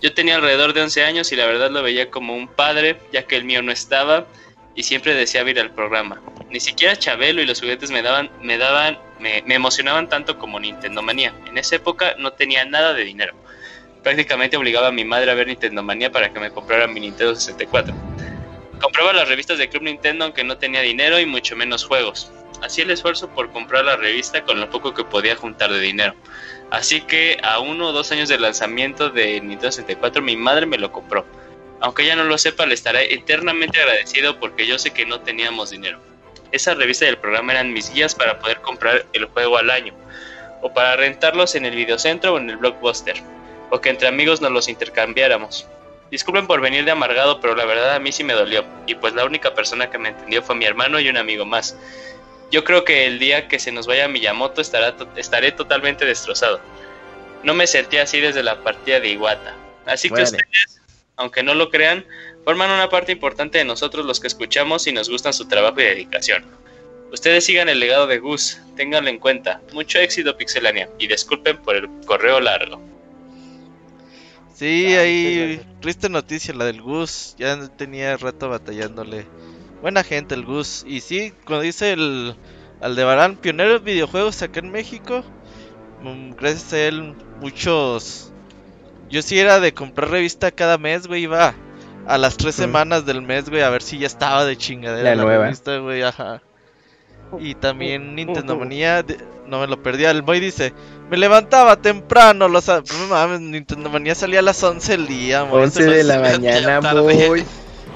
[0.00, 3.24] Yo tenía alrededor de 11 años y la verdad lo veía como un padre, ya
[3.24, 4.26] que el mío no estaba
[4.74, 6.22] y siempre deseaba ir al programa.
[6.48, 10.58] Ni siquiera Chabelo y los juguetes me daban, me daban, me, me emocionaban tanto como
[10.58, 11.34] Nintendo Manía.
[11.44, 13.34] En esa época no tenía nada de dinero.
[14.02, 17.34] Prácticamente obligaba a mi madre a ver Nintendo Manía para que me comprara mi Nintendo
[17.34, 17.94] 64.
[18.80, 22.32] Compraba las revistas de Club Nintendo aunque no tenía dinero y mucho menos juegos.
[22.62, 26.14] Hacía el esfuerzo por comprar la revista con lo poco que podía juntar de dinero.
[26.70, 30.78] Así que a uno o dos años del lanzamiento de Nintendo 64 mi madre me
[30.78, 31.26] lo compró.
[31.80, 35.70] Aunque ella no lo sepa, le estaré eternamente agradecido porque yo sé que no teníamos
[35.70, 35.98] dinero.
[36.52, 39.94] Esa revista del programa eran mis guías para poder comprar el juego al año,
[40.62, 43.22] o para rentarlos en el videocentro o en el blockbuster,
[43.70, 45.66] o que entre amigos nos los intercambiáramos.
[46.10, 48.64] Disculpen por venir de amargado, pero la verdad a mí sí me dolió.
[48.86, 51.76] Y pues la única persona que me entendió fue mi hermano y un amigo más.
[52.50, 56.60] Yo creo que el día que se nos vaya Miyamoto estará estaré totalmente destrozado.
[57.44, 59.54] No me sentí así desde la partida de Iwata.
[59.86, 60.80] Así que ustedes,
[61.16, 62.04] aunque no lo crean,
[62.44, 65.84] forman una parte importante de nosotros los que escuchamos y nos gustan su trabajo y
[65.84, 66.44] dedicación.
[67.12, 69.60] Ustedes sigan el legado de Gus, ténganlo en cuenta.
[69.72, 72.80] Mucho éxito Pixelania y disculpen por el correo largo.
[74.60, 77.34] Sí, ahí triste noticia la del Gus.
[77.38, 79.24] Ya tenía rato batallándole.
[79.80, 80.84] Buena gente el Gus.
[80.86, 82.36] Y sí, cuando dice el
[82.82, 85.24] Aldebarán, pionero de videojuegos acá en México.
[86.02, 88.34] Mm, gracias a él, muchos.
[89.08, 91.22] Yo sí era de comprar revista cada mes, güey.
[91.22, 91.54] Iba
[92.06, 95.24] a las tres semanas del mes, güey, a ver si ya estaba de chingadera la,
[95.24, 96.02] revista, güey.
[96.02, 96.42] Ajá.
[97.38, 99.04] Y también Nintendo Manía,
[99.46, 100.10] no me lo perdía.
[100.10, 100.72] El boy dice:
[101.10, 102.48] Me levantaba temprano.
[102.48, 106.80] Los, no mames, Nintendo Manía salía a las 11 del día, 11 de la mañana,
[106.80, 107.44] boy.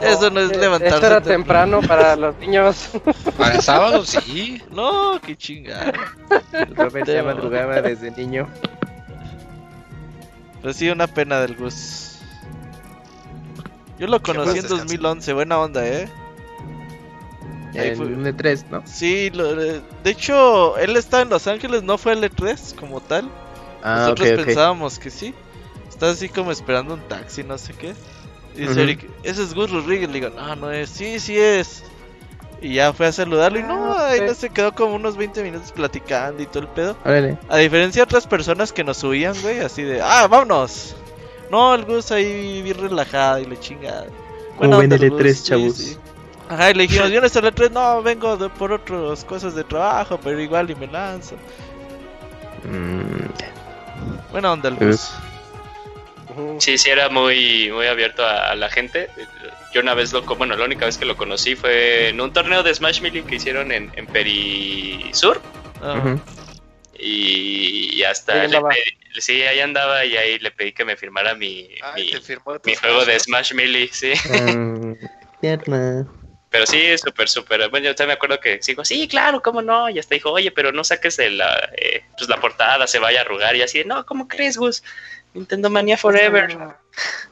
[0.00, 0.96] Eso no es levantarse.
[0.96, 2.90] Esto era temprano para los niños.
[3.38, 4.60] Para sábado sí.
[4.72, 5.92] No, qué chingada.
[6.74, 8.48] Robert ya madrugaba desde niño.
[10.60, 12.18] Pero sí, una pena del Gus.
[13.98, 16.08] Yo lo conocí en 2011, buena onda, eh.
[17.74, 18.82] El E3, ¿no?
[18.86, 23.28] Sí, de hecho, él estaba en Los Ángeles, no fue el E3 como tal.
[23.82, 25.34] Ah, Nosotros pensábamos que sí.
[25.88, 27.94] Está así como esperando un taxi, no sé qué.
[28.56, 30.08] dice Eric, ese es Gus Rodríguez.
[30.08, 30.90] Le digo, no, no es.
[30.90, 31.84] Sí, sí es.
[32.60, 35.42] Y ya fue a saludarlo y no, ah, ahí no se quedó como unos 20
[35.42, 36.96] minutos platicando y todo el pedo.
[37.48, 40.96] A diferencia de otras personas que nos subían, güey, así de, ah, vámonos.
[41.50, 44.06] No, el Gus ahí bien relajado y le chingada.
[44.56, 45.98] Bueno, en el 3 chavos.
[46.48, 49.64] Ajá, y le dijimos, yo no estoy el 3 no, vengo por otras cosas de
[49.64, 51.36] trabajo, pero igual y me lanzo.
[52.64, 54.32] Mm.
[54.32, 54.98] Buena onda el.
[56.58, 59.08] Sí, sí, era muy, muy abierto a, la gente.
[59.72, 62.62] Yo una vez lo, bueno, la única vez que lo conocí fue en un torneo
[62.62, 65.40] de Smash Melee que hicieron en, en Perisur.
[65.80, 66.16] Ah.
[66.98, 68.48] y, hasta
[69.18, 73.52] sí, ahí andaba y ahí le pedí que me firmara mi, mi, juego de Smash
[73.54, 74.12] Melee, sí.
[74.54, 74.94] Mm,
[76.54, 77.68] pero sí, súper, súper.
[77.68, 79.90] Bueno, yo también me acuerdo que digo, sí, claro, cómo no.
[79.90, 83.18] Y hasta dijo, oye, pero no saques de la, eh, pues la portada, se vaya
[83.18, 83.56] a arrugar.
[83.56, 84.84] Y así, no, ¿cómo crees, Gus?
[85.32, 86.56] Nintendo Mania Forever.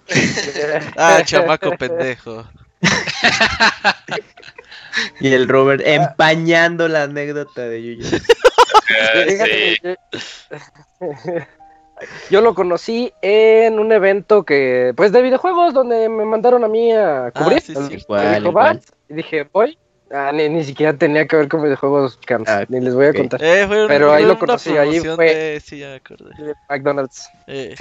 [0.97, 2.51] ah, chamaco pendejo.
[5.21, 8.09] y el Robert empañando la anécdota de Yuyo.
[12.31, 16.93] Yo lo conocí en un evento que, pues, de videojuegos, donde me mandaron a mí
[16.93, 17.63] a ah, cubrir.
[19.13, 19.79] Y dije, voy.
[20.11, 23.41] Ah, ni, siquiera tenía que ver con videojuegos, ah, ni les voy a contar.
[23.43, 26.03] Eh, Pero ahí lo conocí, ahí fue sí, ya de
[26.69, 27.31] McDonald's.
[27.47, 27.75] Eh.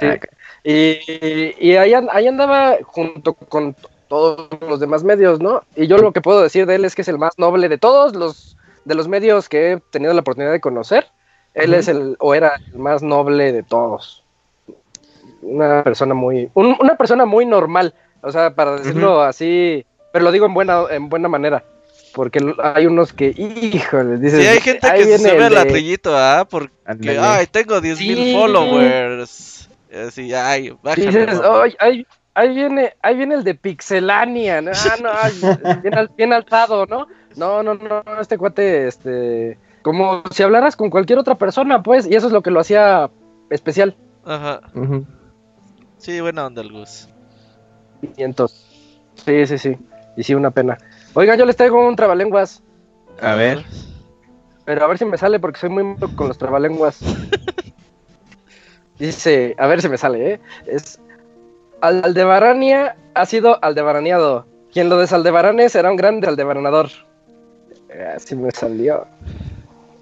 [0.64, 3.76] Y, y ahí, ahí, andaba junto con
[4.08, 5.62] todos los demás medios, ¿no?
[5.76, 7.76] Y yo lo que puedo decir de él es que es el más noble de
[7.76, 11.06] todos los de los medios que he tenido la oportunidad de conocer.
[11.54, 14.24] Él es el, o era el más noble de todos.
[15.42, 20.46] Una persona muy, una persona muy normal, o sea, para decirlo así, pero lo digo
[20.46, 21.64] en buena, en buena manera.
[22.14, 24.40] Porque hay unos que, híjole, dices.
[24.40, 26.46] Sí, hay gente que se sube al ladrillito, ¿ah?
[26.48, 26.70] Porque,
[27.18, 29.70] ay, tengo 10.000 mil followers.
[30.08, 31.06] Así, ay, bájale.
[31.06, 31.40] Dices,
[31.78, 34.58] ay, ahí, viene, ahí viene el de Pixelania.
[34.58, 37.06] Ah, no, bien, bien alzado, ¿no?
[37.36, 39.58] No, no, no, este cuate, este.
[39.80, 43.10] Como si hablaras con cualquier otra persona, pues, y eso es lo que lo hacía
[43.48, 43.96] especial.
[44.24, 44.60] Ajá.
[45.96, 47.08] Sí, buena onda el Gus.
[49.24, 49.78] Sí, sí, sí.
[50.16, 50.78] Y sí, una pena.
[51.14, 52.62] Oigan, yo les traigo un trabalenguas.
[53.20, 53.64] A ver.
[54.64, 57.00] Pero a ver si me sale porque soy muy con los trabalenguas.
[58.98, 60.40] Dice, a ver si me sale, ¿eh?
[60.66, 61.00] Es
[61.80, 64.46] Aldebarania ha sido aldebaraneado.
[64.72, 66.88] Quien lo desaldebarane será un grande aldebaranador.
[68.14, 69.06] Así me salió.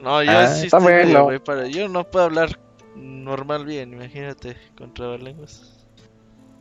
[0.01, 1.29] No, yo ah, sí está bueno.
[1.45, 1.67] para...
[1.67, 2.59] Yo no puedo hablar
[2.95, 5.87] normal bien, imagínate, con trabalenguas.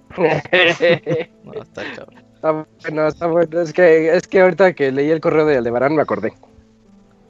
[0.18, 2.24] no, está cabrón.
[2.40, 3.59] Está bueno, está bueno.
[3.59, 6.32] Es que, es que ahorita que leí el correo de Aldebarán me acordé.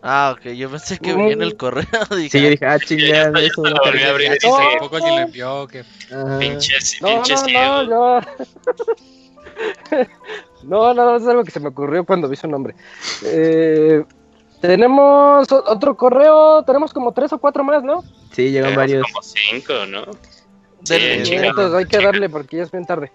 [0.04, 1.84] Ah, ok, yo pensé que venía en el correo.
[2.16, 4.38] Dije, sí, yo dije, ah, chingada, eso no volví a abrir.
[4.38, 5.84] Tampoco alguien lo envió, que
[6.38, 8.22] pinches, pinches no, no,
[10.64, 12.76] no, no, no, es algo que se me ocurrió cuando vi su nombre.
[13.26, 14.04] Eh,
[14.62, 18.04] tenemos otro correo, tenemos como tres o cuatro más, ¿no?
[18.32, 19.08] Sí, llegan varios.
[19.12, 20.04] Como cinco, ¿no?
[20.84, 20.96] Sí,
[21.34, 23.12] entonces hay que darle porque ya es bien tarde.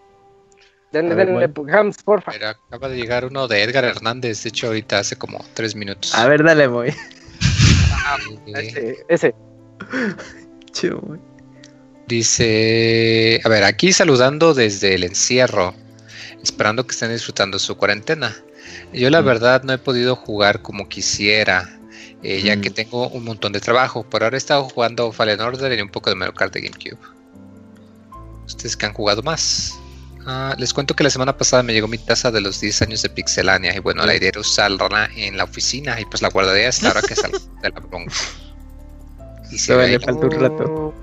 [0.94, 2.31] Denle, denle, Hams, porfa.
[2.31, 6.14] Pero acaba de llegar uno de Edgar Hernández, de hecho ahorita hace como tres minutos.
[6.14, 6.94] A ver, dale, voy.
[8.47, 9.05] ese.
[9.08, 9.34] ese.
[12.06, 15.74] Dice, a ver, aquí saludando desde el encierro,
[16.40, 18.36] esperando que estén disfrutando su cuarentena.
[18.92, 19.24] Yo la mm.
[19.24, 21.76] verdad no he podido jugar como quisiera,
[22.23, 22.74] eh, ya que mm.
[22.74, 24.05] tengo un montón de trabajo.
[24.08, 26.98] Por ahora he estado jugando Fallen Order y un poco de Mario Kart de GameCube.
[28.47, 29.74] ¿Ustedes que han jugado más?
[30.27, 33.03] Ah, les cuento que la semana pasada me llegó mi taza de los 10 años
[33.03, 36.67] de Pixelania y bueno, la idea era usarla en la oficina y pues la guardaré
[36.67, 38.15] hasta ahora que salga de la bronca.
[39.51, 40.94] Y se le falta un rato.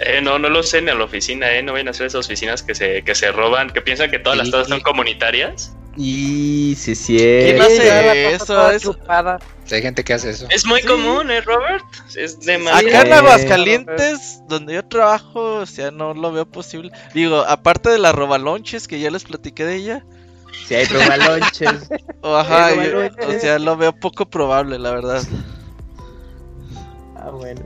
[0.00, 1.62] Eh, no, no lo sé en la oficina, eh.
[1.62, 4.38] No vayan a ser esas oficinas que se, que se roban, que piensan que todas
[4.38, 5.72] las tazas son comunitarias.
[5.96, 7.18] Y sí, sí.
[7.18, 8.70] ¿Quién hace eso?
[8.70, 8.96] eso?
[9.70, 10.46] Hay gente que hace eso.
[10.50, 11.84] Es muy común, ¿eh, Robert?
[12.14, 12.38] Es
[12.72, 16.92] Acá en Aguascalientes, donde yo trabajo, o sea, no lo veo posible.
[17.14, 20.04] Digo, aparte de las robalonches, que ya les platiqué de ella.
[20.66, 21.90] Sí, hay robalonches.
[22.22, 22.70] Ajá,
[23.26, 25.22] o sea, lo veo poco probable, la verdad.
[27.16, 27.62] Ah, bueno.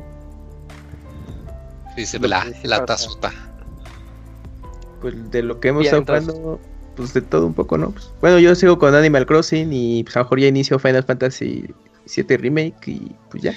[1.97, 3.33] Dice la, la tazota.
[5.01, 6.61] Pues de lo que hemos estado jugando
[6.97, 7.91] pues de todo un poco, ¿no?
[7.91, 11.05] Pues, bueno, yo sigo con Animal Crossing y pues a lo mejor ya inicio Final
[11.05, 11.65] Fantasy
[12.07, 13.55] 7 Remake y pues ya.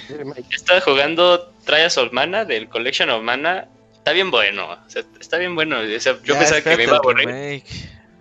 [0.50, 3.68] Estaba jugando Trials of Mana del Collection of Mana.
[3.92, 4.78] Está bien bueno,
[5.20, 5.82] está bien bueno.
[5.84, 7.62] yo pensaba que me iba a aburrir.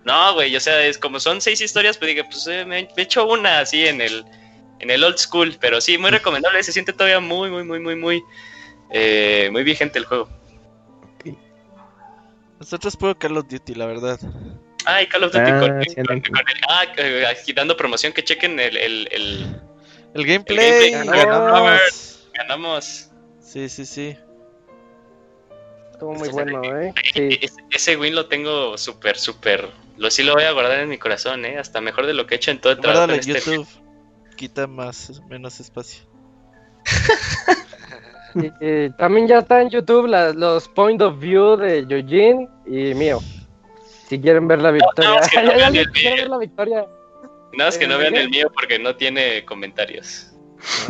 [0.06, 3.02] No, güey, o sea, es como son seis historias, pues dije, pues eh, me, he
[3.02, 4.26] hecho una así en el,
[4.80, 7.96] en el old school, pero sí, muy recomendable, se siente todavía muy, muy, muy, muy,
[7.96, 8.24] muy,
[8.92, 10.30] eh, muy vigente el juego.
[12.60, 14.20] Nosotros puro Call of Duty, la verdad.
[14.86, 15.82] Ay, Call of Duty ah, con,
[16.70, 16.86] ah,
[17.56, 19.62] dando promoción que chequen el, el, el,
[20.14, 20.92] el gameplay.
[20.92, 22.30] ganamos.
[22.34, 23.10] ganamos.
[23.42, 24.18] Sí, sí, sí.
[25.92, 26.94] Estuvo muy bueno, ¿eh?
[27.72, 29.70] Ese, win lo tengo súper, súper.
[29.98, 31.58] Lo sí lo voy a guardar en mi corazón, ¿eh?
[31.58, 33.12] Hasta mejor de lo que he hecho en todo el trabajo.
[33.12, 33.68] En este YouTube.
[34.38, 36.04] Quita más, menos espacio.
[38.98, 43.20] también ya está en YouTube los point of view de Eugene y mío.
[44.10, 45.22] Si quieren ver la victoria.
[45.22, 46.88] No, que no vean el ver la victoria.
[47.54, 50.34] Nada más que no vean el mío porque no tiene comentarios.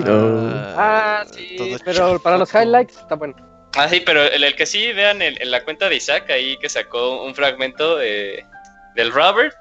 [0.06, 3.36] Ah, sí, pero para los highlights está bueno.
[3.76, 7.24] Ah, sí, pero el, que sí vean en la cuenta de Isaac ahí que sacó
[7.24, 8.44] un fragmento de,
[8.96, 9.56] del Robert.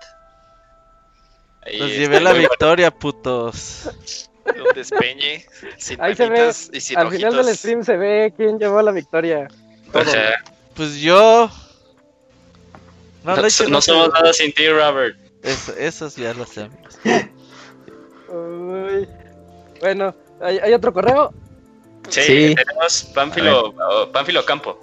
[1.63, 3.91] Ahí Nos llevé la victoria, putos.
[4.47, 5.45] Un despeñe,
[5.77, 8.93] sin Ahí se ve, y sin Al final del stream se ve quién llevó la
[8.93, 9.49] victoria.
[10.75, 11.51] pues yo.
[13.25, 15.17] No, no, no somos nada sin ti, Robert.
[15.43, 16.99] Eso, esos ya lo sabemos.
[19.81, 21.33] Bueno, ¿hay, otro correo?
[22.09, 23.75] Sí, tenemos Pánfilo,
[24.13, 24.79] Pánfilo Campo.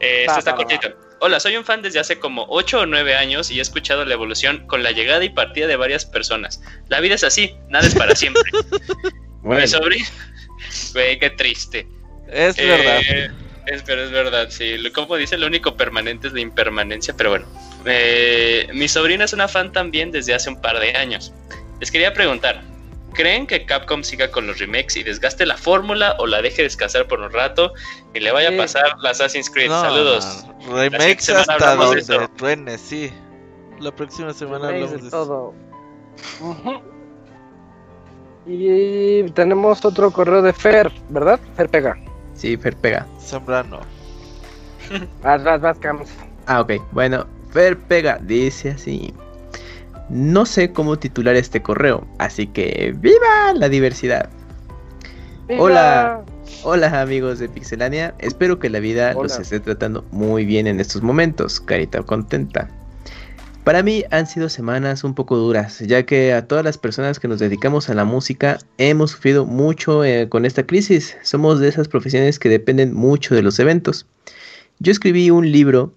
[0.00, 0.88] Eh, esto está cortito.
[1.20, 4.14] Hola, soy un fan desde hace como 8 o 9 años y he escuchado la
[4.14, 6.60] evolución con la llegada y partida de varias personas.
[6.88, 8.42] La vida es así, nada es para siempre.
[9.42, 9.64] bueno.
[9.68, 10.04] sobrino,
[10.92, 11.86] güey, qué triste.
[12.28, 13.32] Es verdad.
[13.66, 14.76] Es, pero es verdad, sí.
[14.92, 17.46] Como dice, lo único permanente es la impermanencia, pero bueno.
[17.84, 21.32] Eh, mi sobrina es una fan también desde hace un par de años.
[21.80, 22.62] Les quería preguntar,
[23.14, 27.06] ¿Creen que Capcom siga con los remakes y desgaste la fórmula o la deje descansar
[27.06, 27.72] por un rato
[28.14, 29.70] y le vaya a pasar la Assassin's Creed?
[29.70, 30.46] Saludos.
[30.70, 33.12] Remakes hasta donde truene, sí.
[33.80, 35.54] La próxima semana hablamos de todo.
[38.46, 41.38] Y tenemos otro correo de Fer, ¿verdad?
[41.56, 41.98] Fer Pega.
[42.34, 43.06] Sí, Fer Pega.
[43.20, 43.80] Zambrano.
[45.22, 45.78] vas, vas, vas,
[46.46, 46.72] Ah, ok.
[46.92, 49.14] Bueno, Fer Pega dice así.
[50.08, 54.28] No sé cómo titular este correo, así que ¡viva la diversidad!
[55.58, 56.22] Hola,
[56.64, 61.02] hola amigos de Pixelania, espero que la vida los esté tratando muy bien en estos
[61.02, 62.68] momentos, carita contenta.
[63.64, 67.28] Para mí han sido semanas un poco duras, ya que a todas las personas que
[67.28, 71.16] nos dedicamos a la música hemos sufrido mucho eh, con esta crisis.
[71.22, 74.06] Somos de esas profesiones que dependen mucho de los eventos.
[74.80, 75.92] Yo escribí un libro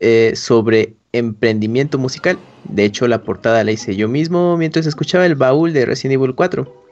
[0.00, 2.36] eh, sobre emprendimiento musical.
[2.64, 6.34] De hecho, la portada la hice yo mismo mientras escuchaba el baúl de Resident Evil
[6.34, 6.88] 4.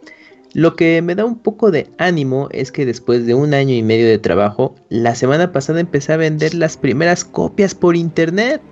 [0.55, 3.83] Lo que me da un poco de ánimo es que después de un año y
[3.83, 8.63] medio de trabajo, la semana pasada empecé a vender las primeras copias por internet.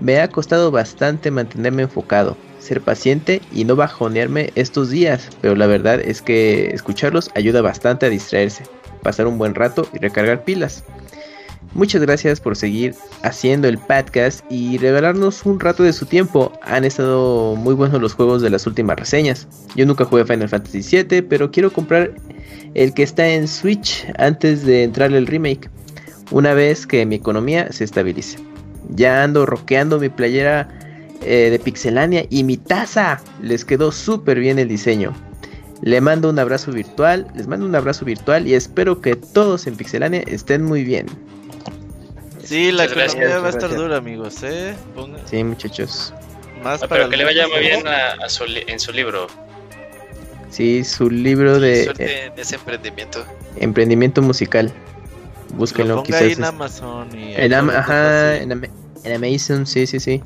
[0.00, 5.66] Me ha costado bastante mantenerme enfocado, ser paciente y no bajonearme estos días, pero la
[5.66, 8.64] verdad es que escucharlos ayuda bastante a distraerse,
[9.02, 10.84] pasar un buen rato y recargar pilas.
[11.74, 16.52] Muchas gracias por seguir haciendo el podcast y regalarnos un rato de su tiempo.
[16.62, 19.46] Han estado muy buenos los juegos de las últimas reseñas.
[19.74, 22.14] Yo nunca jugué Final Fantasy VII, pero quiero comprar
[22.74, 25.68] el que está en Switch antes de entrar el remake,
[26.30, 28.38] una vez que mi economía se estabilice.
[28.90, 30.68] Ya ando roqueando mi playera
[31.22, 33.20] eh, de Pixelania y mi taza.
[33.42, 35.12] Les quedó súper bien el diseño.
[35.82, 39.76] Le mando un abrazo virtual, les mando un abrazo virtual y espero que todos en
[39.76, 41.06] Pixelania estén muy bien.
[42.42, 44.74] Sí, la economía va a estar dura, amigos, ¿eh?
[45.28, 46.14] Sí, muchachos.
[46.62, 49.26] Más para pero que le vaya muy bien a, su, en su libro.
[50.50, 51.84] Sí, su libro de...
[51.84, 53.24] Suerte en ese emprendimiento.
[53.56, 54.72] Emprendimiento musical.
[55.54, 56.22] Búsquenlo, quizás.
[56.22, 57.34] Ahí en Amazon y...
[57.34, 58.52] En, ajá, en,
[59.14, 60.22] Amazon, sí, sí, sí.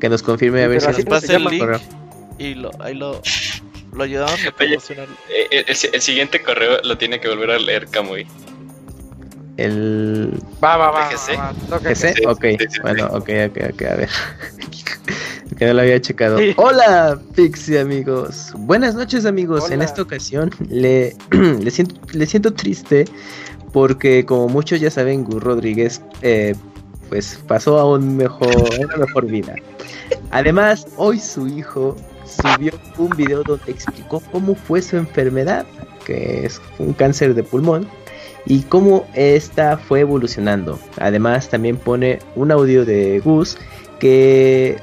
[0.00, 1.64] Que nos confirme a ver si nos pasa el link
[2.38, 3.20] y lo, ahí lo,
[3.92, 5.06] lo ayudamos a promocionar.
[5.28, 8.26] Eh, eh, el, el, siguiente correo lo tiene que volver a leer Kamui
[9.60, 10.32] el...
[10.62, 11.10] Va, va, va.
[11.10, 12.26] ¿GC?
[12.26, 12.44] Ok,
[12.82, 14.08] bueno, ok, ok, ok, a ver.
[15.58, 16.38] que no lo había checado.
[16.56, 18.52] Hola, Pixie amigos.
[18.56, 19.70] Buenas noches amigos.
[19.70, 23.04] En esta ocasión le, le, siento, le siento triste
[23.72, 26.54] porque como muchos ya saben, Gus Rodríguez eh,
[27.08, 28.06] pues pasó a una
[28.96, 29.54] mejor vida.
[30.30, 35.66] Además, hoy su hijo subió un video donde explicó cómo fue su enfermedad,
[36.04, 37.88] que es un cáncer de pulmón
[38.46, 40.78] y cómo esta fue evolucionando.
[40.98, 43.58] Además también pone un audio de Gus
[43.98, 44.78] que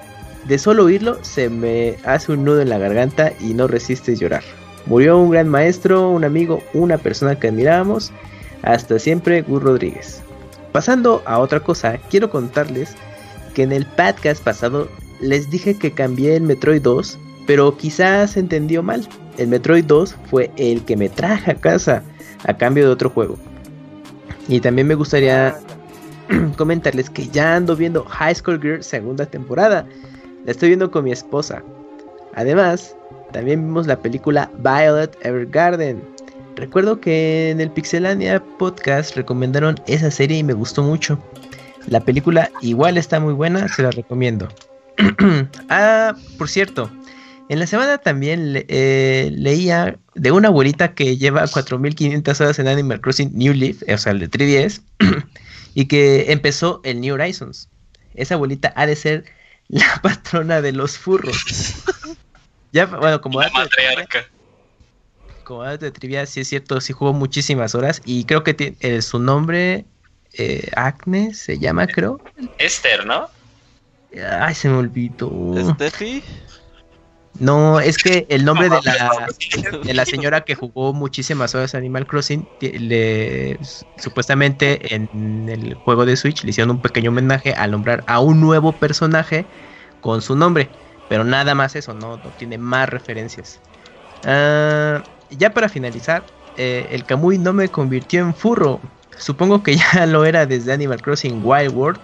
[0.45, 4.43] de solo oírlo se me hace un nudo en la garganta y no resistes llorar.
[4.85, 8.13] Murió un gran maestro, un amigo, una persona que admirábamos.
[8.63, 10.21] Hasta siempre, Gus Rodríguez.
[10.71, 12.95] Pasando a otra cosa, quiero contarles
[13.53, 14.87] que en el podcast pasado
[15.21, 19.07] les dije que cambié el Metroid 2, pero quizás entendió mal.
[19.37, 22.03] El Metroid 2 fue el que me traje a casa
[22.45, 23.37] a cambio de otro juego.
[24.47, 25.57] Y también me gustaría
[26.57, 29.85] comentarles que ya ando viendo High School Girl segunda temporada.
[30.45, 31.63] La estoy viendo con mi esposa.
[32.35, 32.95] Además,
[33.31, 36.01] también vimos la película Violet Evergarden.
[36.57, 41.21] Recuerdo que en el Pixelania podcast recomendaron esa serie y me gustó mucho.
[41.85, 44.47] La película igual está muy buena, se la recomiendo.
[45.69, 46.91] ah, por cierto,
[47.49, 53.01] en la semana también eh, leía de una abuelita que lleva 4500 horas en Animal
[53.01, 54.81] Crossing New Leaf, o sea, el de 3DS,
[55.75, 57.69] y que empezó el New Horizons.
[58.15, 59.25] Esa abuelita ha de ser
[59.67, 61.37] la patrona de los furros.
[62.71, 64.25] ya, bueno, como la matriarca.
[65.47, 69.01] Como de trivia, sí es cierto, sí jugó muchísimas horas y creo que tiene, eh,
[69.01, 69.85] su nombre,
[70.33, 72.19] eh, Agnes, se llama, creo.
[72.57, 73.29] Esther, ¿no?
[74.41, 75.53] Ay, se me olvidó.
[75.73, 76.21] ¿Steffi?
[77.39, 79.27] No, es que el nombre de la,
[79.85, 83.57] de la señora que jugó muchísimas horas Animal Crossing, le,
[83.95, 88.41] supuestamente en el juego de Switch le hicieron un pequeño homenaje al nombrar a un
[88.41, 89.45] nuevo personaje
[90.01, 90.69] con su nombre.
[91.07, 93.61] Pero nada más eso, no, tiene más referencias.
[94.25, 95.01] Ah,
[95.31, 96.23] ya para finalizar,
[96.57, 98.79] eh, el Kamui no me convirtió en furro.
[99.17, 101.99] Supongo que ya lo era desde Animal Crossing Wild World.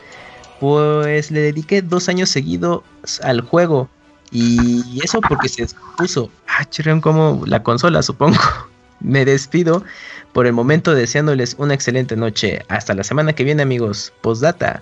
[0.60, 2.84] Pues le dediqué dos años seguidos
[3.22, 3.90] al juego
[4.34, 6.66] y eso porque se expuso, ah,
[7.02, 8.40] como la consola, supongo.
[9.00, 9.84] Me despido
[10.32, 12.66] por el momento deseándoles una excelente noche.
[12.70, 14.12] Hasta la semana que viene, amigos.
[14.22, 14.80] Postdata.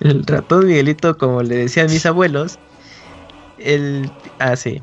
[0.00, 2.58] El ratón Miguelito, como le decían mis abuelos.
[3.58, 4.10] El.
[4.38, 4.82] Ah, sí.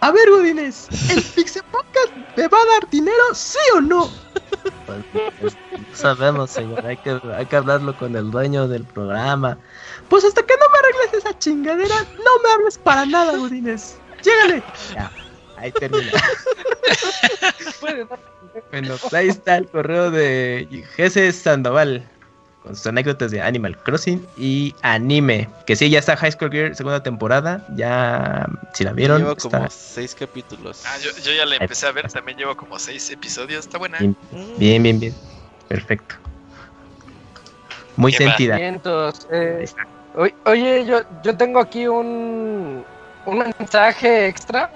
[0.00, 4.10] A ver, Godines, ¿el Pixel Podcast me va a dar dinero, sí o no?
[5.40, 5.56] Pues,
[5.92, 6.84] sabemos, señor.
[6.84, 9.58] Hay que, hay que hablarlo con el dueño del programa.
[10.08, 13.98] Pues hasta que no me arregles esa chingadera, no me hables para nada, Godines.
[14.22, 14.62] Llégale.
[14.94, 15.10] Ya,
[15.56, 16.10] ahí termina.
[17.80, 22.08] bueno, ahí está el correo de Jesse Sandoval
[22.62, 25.48] con sus anécdotas de Animal Crossing y anime.
[25.66, 27.64] Que sí, ya está High School Gear segunda temporada.
[27.74, 29.22] Ya, si la vieron.
[29.22, 30.82] Llevo como seis capítulos.
[30.86, 33.64] Ah, yo, yo, ya la empecé a ver, también llevo como seis episodios.
[33.64, 33.98] Está buena.
[34.58, 35.14] Bien, bien, bien.
[35.68, 36.16] Perfecto.
[37.96, 38.58] Muy sentida.
[38.58, 39.68] Eh,
[40.44, 42.84] Oye, yo, yo tengo aquí un,
[43.26, 44.70] un mensaje extra.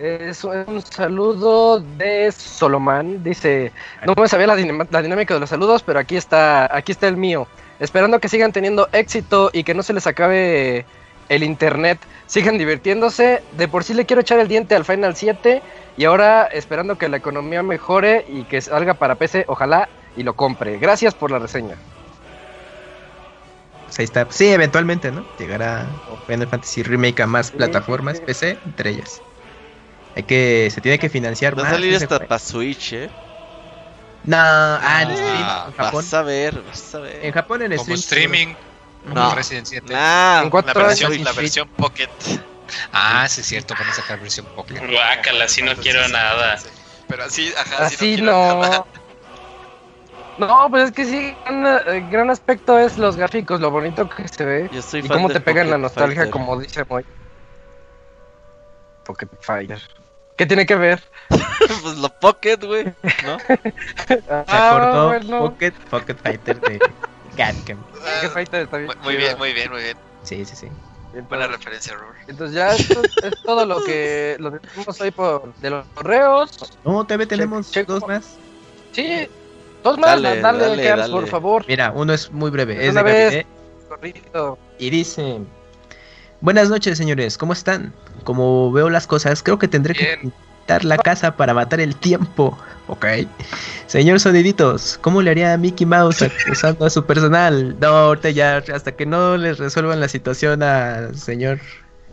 [0.00, 3.22] Es un saludo de Solomán.
[3.22, 3.70] Dice,
[4.06, 4.56] no me sabía la,
[4.90, 7.46] la, dinámica de los saludos, pero aquí está, aquí está el mío.
[7.80, 10.86] Esperando que sigan teniendo éxito y que no se les acabe
[11.28, 11.98] el internet.
[12.26, 13.42] Sigan divirtiéndose.
[13.58, 15.60] De por sí le quiero echar el diente al Final 7
[15.98, 20.32] y ahora esperando que la economía mejore y que salga para PC, ojalá y lo
[20.32, 20.78] compre.
[20.78, 21.74] Gracias por la reseña.
[23.84, 24.26] Pues ahí está.
[24.30, 25.26] Sí, eventualmente, ¿no?
[25.38, 25.84] Llegará
[26.26, 29.20] Final Fantasy Remake a más plataformas, PC, entre ellas.
[30.16, 31.72] Hay que, se tiene que financiar Va más.
[31.72, 33.10] Va a salir hasta para Switch, ¿eh?
[34.24, 36.04] No, ah, en stream, en Japón.
[36.04, 37.24] Vas a ver, vas a ver.
[37.24, 38.34] En Japón en Como stream.
[38.34, 38.54] streaming.
[39.04, 39.34] No.
[39.34, 39.92] Resident 7.
[39.92, 42.10] Nah, en la, versión, la versión Pocket.
[42.92, 44.78] Ah, sí es cierto, van a sacar versión Pocket.
[44.78, 46.58] Guácala, así no quiero nada.
[47.08, 48.62] Pero así, ajá, así no.
[48.62, 48.86] no.
[50.38, 54.26] No, pues es que sí, un eh, gran aspecto es los gráficos, lo bonito que
[54.26, 54.68] se ve.
[54.72, 56.30] Yo soy y fan cómo te pega en la nostalgia, Fighter.
[56.30, 57.04] como dice Moy.
[59.04, 59.99] Pocket Fighter.
[60.40, 61.02] ¿Qué tiene que ver?
[61.28, 62.84] pues lo Pocket, güey,
[63.26, 63.38] ¿no?
[64.08, 65.38] Se Ah, acordó bueno.
[65.50, 66.78] Pocket, Pocket Fighter de
[67.36, 67.76] Capcom.
[67.76, 68.86] Pocket Fighter está bien.
[68.86, 69.98] Muy, muy bien, muy bien, muy bien.
[70.22, 70.68] Sí, sí, sí.
[71.28, 72.20] Buena referencia, Robert.
[72.26, 76.72] Entonces ya esto es todo lo que lo que tenemos hoy por de los correos.
[76.86, 78.38] No, TV tenemos dos más.
[78.92, 79.28] Sí,
[79.84, 81.66] dos más, Dale, dale, dale, por favor.
[81.68, 82.82] Mira, uno es muy breve.
[82.82, 83.46] Es una de vez.
[83.90, 84.58] Corrido.
[84.78, 85.40] y dice:
[86.40, 87.36] Buenas noches, señores.
[87.36, 87.92] ¿Cómo están?
[88.24, 92.56] Como veo las cosas, creo que tendré que pintar la casa para matar el tiempo.
[92.86, 93.04] Ok.
[93.86, 97.76] Señor Soniditos, ¿cómo le haría a Mickey Mouse acusando a su personal?
[97.78, 101.60] No, ahorita ya, hasta que no les resuelvan la situación al señor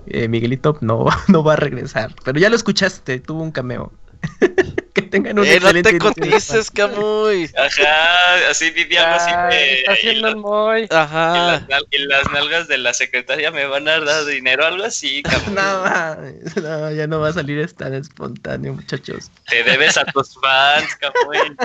[0.07, 2.14] eh, Miguelito, no, no va a regresar.
[2.25, 3.93] Pero ya lo escuchaste, tuvo un cameo.
[4.94, 7.50] que tengan un Eh, no excelente te inicio de cotices, Camuy.
[7.58, 10.82] Ajá, así viviendo así Ah, está y, haciendo la- el Moy.
[10.84, 11.64] y Ajá.
[11.70, 15.56] las, y las nalgas de la secretaria me van a dar dinero, algo así, cabrón.
[15.56, 19.32] No, no, ya no va a salir tan espontáneo, muchachos.
[19.50, 21.58] Te debes a tus fans, cabrón.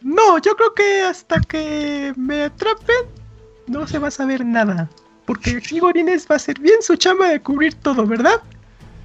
[0.00, 2.96] No, yo creo que hasta que me atrapen
[3.66, 4.88] no se va a saber nada.
[5.26, 8.40] Porque aquí Gorines va a hacer bien su chamba de cubrir todo, ¿verdad?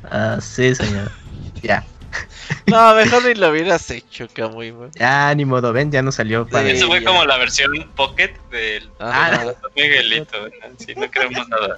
[0.09, 1.11] Ah, sí, señor.
[1.61, 1.85] Ya.
[2.65, 4.73] No, mejor ni lo hubieras hecho, Camuy.
[4.97, 6.67] Ya, ni modo, ven, ya no salió para...
[6.69, 7.07] Eso fue ya.
[7.07, 9.53] como la versión Pocket del Ajá.
[9.75, 10.37] Miguelito.
[10.39, 10.49] ¿no?
[10.77, 11.77] Sí, no creemos nada.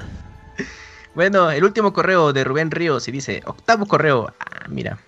[1.15, 4.33] Bueno, el último correo de Rubén Ríos y dice, octavo correo.
[4.39, 4.99] Ah, mira.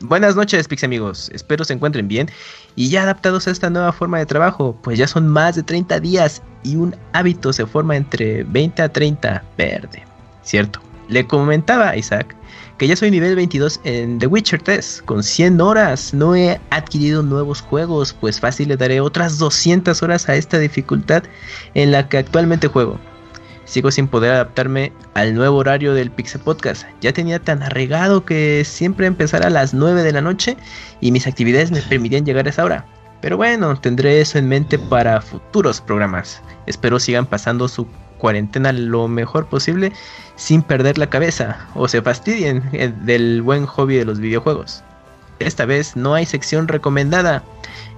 [0.00, 1.30] Buenas noches, Pix amigos.
[1.32, 2.30] Espero se encuentren bien
[2.76, 6.00] y ya adaptados a esta nueva forma de trabajo, pues ya son más de 30
[6.00, 10.04] días y un hábito se forma entre 20 a 30 verde.
[10.42, 10.80] Cierto.
[11.08, 12.34] Le comentaba a Isaac
[12.78, 16.12] que ya soy nivel 22 en The Witcher 3, con 100 horas.
[16.12, 21.22] No he adquirido nuevos juegos, pues fácil le daré otras 200 horas a esta dificultad
[21.74, 22.98] en la que actualmente juego.
[23.64, 26.84] Sigo sin poder adaptarme al nuevo horario del Pixel Podcast.
[27.00, 30.56] Ya tenía tan arregado que siempre empezara a las 9 de la noche
[31.00, 32.86] y mis actividades me permitían llegar a esa hora.
[33.22, 36.42] Pero bueno, tendré eso en mente para futuros programas.
[36.66, 37.86] Espero sigan pasando su
[38.18, 39.92] cuarentena lo mejor posible
[40.36, 44.82] sin perder la cabeza o se fastidien eh, del buen hobby de los videojuegos.
[45.38, 47.42] Esta vez no hay sección recomendada,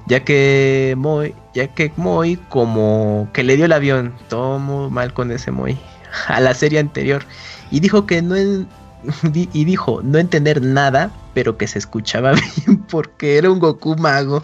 [0.07, 5.31] ya que Moy, ya que Moy como que le dio el avión, todo mal con
[5.31, 5.79] ese Moy,
[6.29, 7.25] a la serie anterior
[7.71, 8.37] y dijo que no
[9.35, 12.33] y dijo no entender nada, pero que se escuchaba
[12.67, 14.43] bien porque era un Goku mago.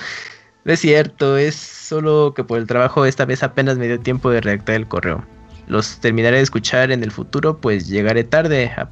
[0.65, 4.31] No es cierto, es solo que por el trabajo esta vez apenas me dio tiempo
[4.31, 5.25] de redactar el correo.
[5.67, 8.89] Los terminaré de escuchar en el futuro, pues llegaré tarde a,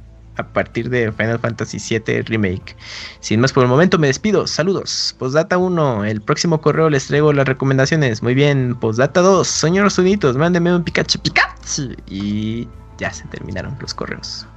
[0.53, 2.75] partir de Final Fantasy VII Remake.
[3.19, 4.47] Sin más por el momento me despido.
[4.47, 5.15] Saludos.
[5.19, 6.05] Postdata 1.
[6.05, 8.23] El próximo correo les traigo las recomendaciones.
[8.23, 8.75] Muy bien.
[8.79, 9.47] Postdata 2.
[9.47, 11.95] Señor Sonitos, mándeme un Pikachu Pikachu.
[12.07, 12.67] Y
[12.97, 14.47] ya se terminaron los correos.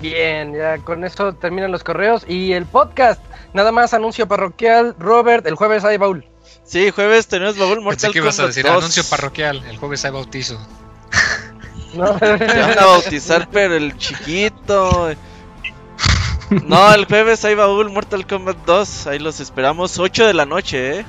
[0.00, 3.22] Bien, ya con eso terminan los correos y el podcast.
[3.54, 4.96] Nada más anuncio parroquial.
[4.98, 6.24] Robert, el jueves hay baúl.
[6.64, 9.62] Sí, jueves tenemos baúl Mortal Pensé que ibas a decir anuncio parroquial.
[9.68, 10.58] El jueves hay bautizo.
[11.94, 12.16] no.
[12.18, 15.10] Te van a bautizar, pero el chiquito.
[16.66, 19.06] No, el jueves hay baúl Mortal Kombat 2.
[19.08, 19.98] Ahí los esperamos.
[19.98, 21.04] 8 de la noche, ¿eh?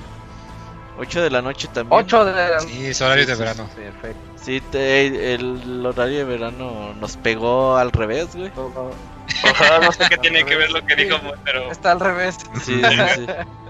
[0.97, 1.99] 8 de la noche también.
[1.99, 3.69] 8 de la Sí, es horario de verano.
[3.75, 4.33] Perfecto.
[4.43, 8.51] Sí, el horario de verano nos pegó al revés, güey.
[8.55, 11.71] no sé qué tiene que ver lo que dijo, pero.
[11.71, 12.37] Está al revés.
[12.63, 13.25] Sí, sí, sí.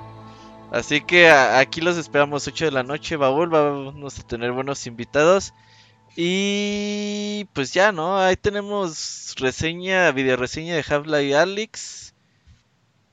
[0.73, 3.47] Así que aquí los esperamos 8 de la noche, Baúl.
[3.49, 5.53] Vamos a tener buenos invitados.
[6.15, 8.17] Y pues ya, ¿no?
[8.17, 12.15] Ahí tenemos reseña, video reseña de Half-Life Alyx.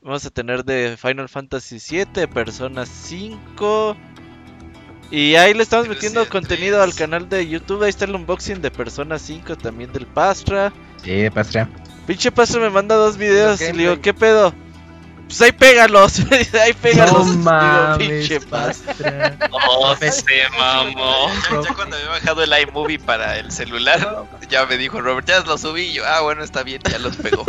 [0.00, 3.94] Vamos a tener de Final Fantasy VII, Persona 5.
[5.10, 7.82] Y ahí le estamos metiendo contenido al canal de YouTube.
[7.82, 10.72] Ahí está el unboxing de Persona 5, también del Pastra.
[11.05, 11.68] Sí, de Pastra.
[12.06, 14.55] Pinche Pastra me manda dos videos y le digo, ¿qué pedo?
[15.31, 16.18] Pues ahí pégalos,
[16.60, 17.28] ahí pégalos.
[17.28, 19.39] No mames, pinche pastra.
[19.49, 21.28] No se mamó.
[21.62, 25.57] Ya cuando había bajado el iMovie para el celular, ya me dijo Robert, ya lo
[25.57, 25.92] subí.
[25.92, 27.47] Yo, ah, bueno, está bien, ya los pegó.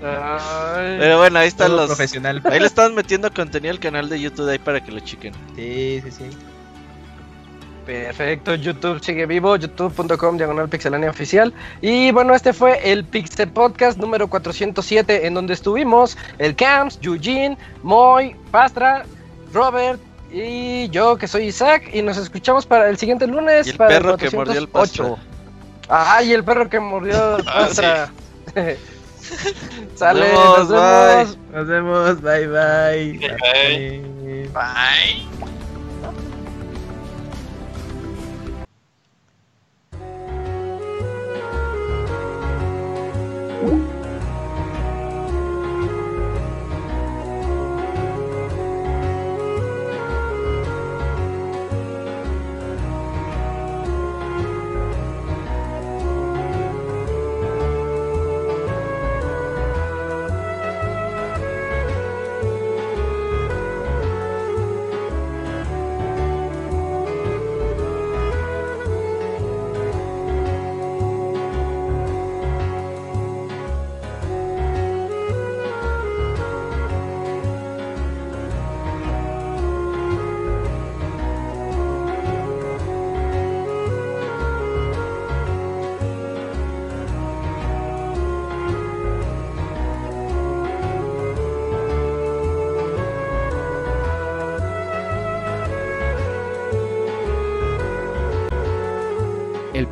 [0.00, 1.86] Pero bueno, ahí están los.
[1.86, 2.42] Profesional.
[2.44, 5.32] Ahí le están metiendo contenido al canal de YouTube ahí para que lo chequen.
[5.54, 6.24] Sí, sí, sí.
[7.86, 11.52] Perfecto, YouTube sigue vivo, youtube.com diagonal pixelania oficial.
[11.82, 17.58] Y bueno, este fue el Pixel Podcast número 407, en donde estuvimos el Camps, Eugene,
[17.82, 19.04] Moy, Pastra,
[19.52, 20.00] Robert
[20.32, 21.90] y yo, que soy Isaac.
[21.92, 23.66] Y nos escuchamos para el siguiente lunes.
[23.66, 25.16] Y el para perro que mordió el Pastra.
[25.88, 28.10] Ah, y el perro que mordió el Pastra.
[29.94, 31.38] Sale, nos vemos.
[31.52, 32.46] Nos vemos, bye.
[32.46, 33.18] Bye.
[33.18, 34.50] bye.
[34.52, 35.63] bye.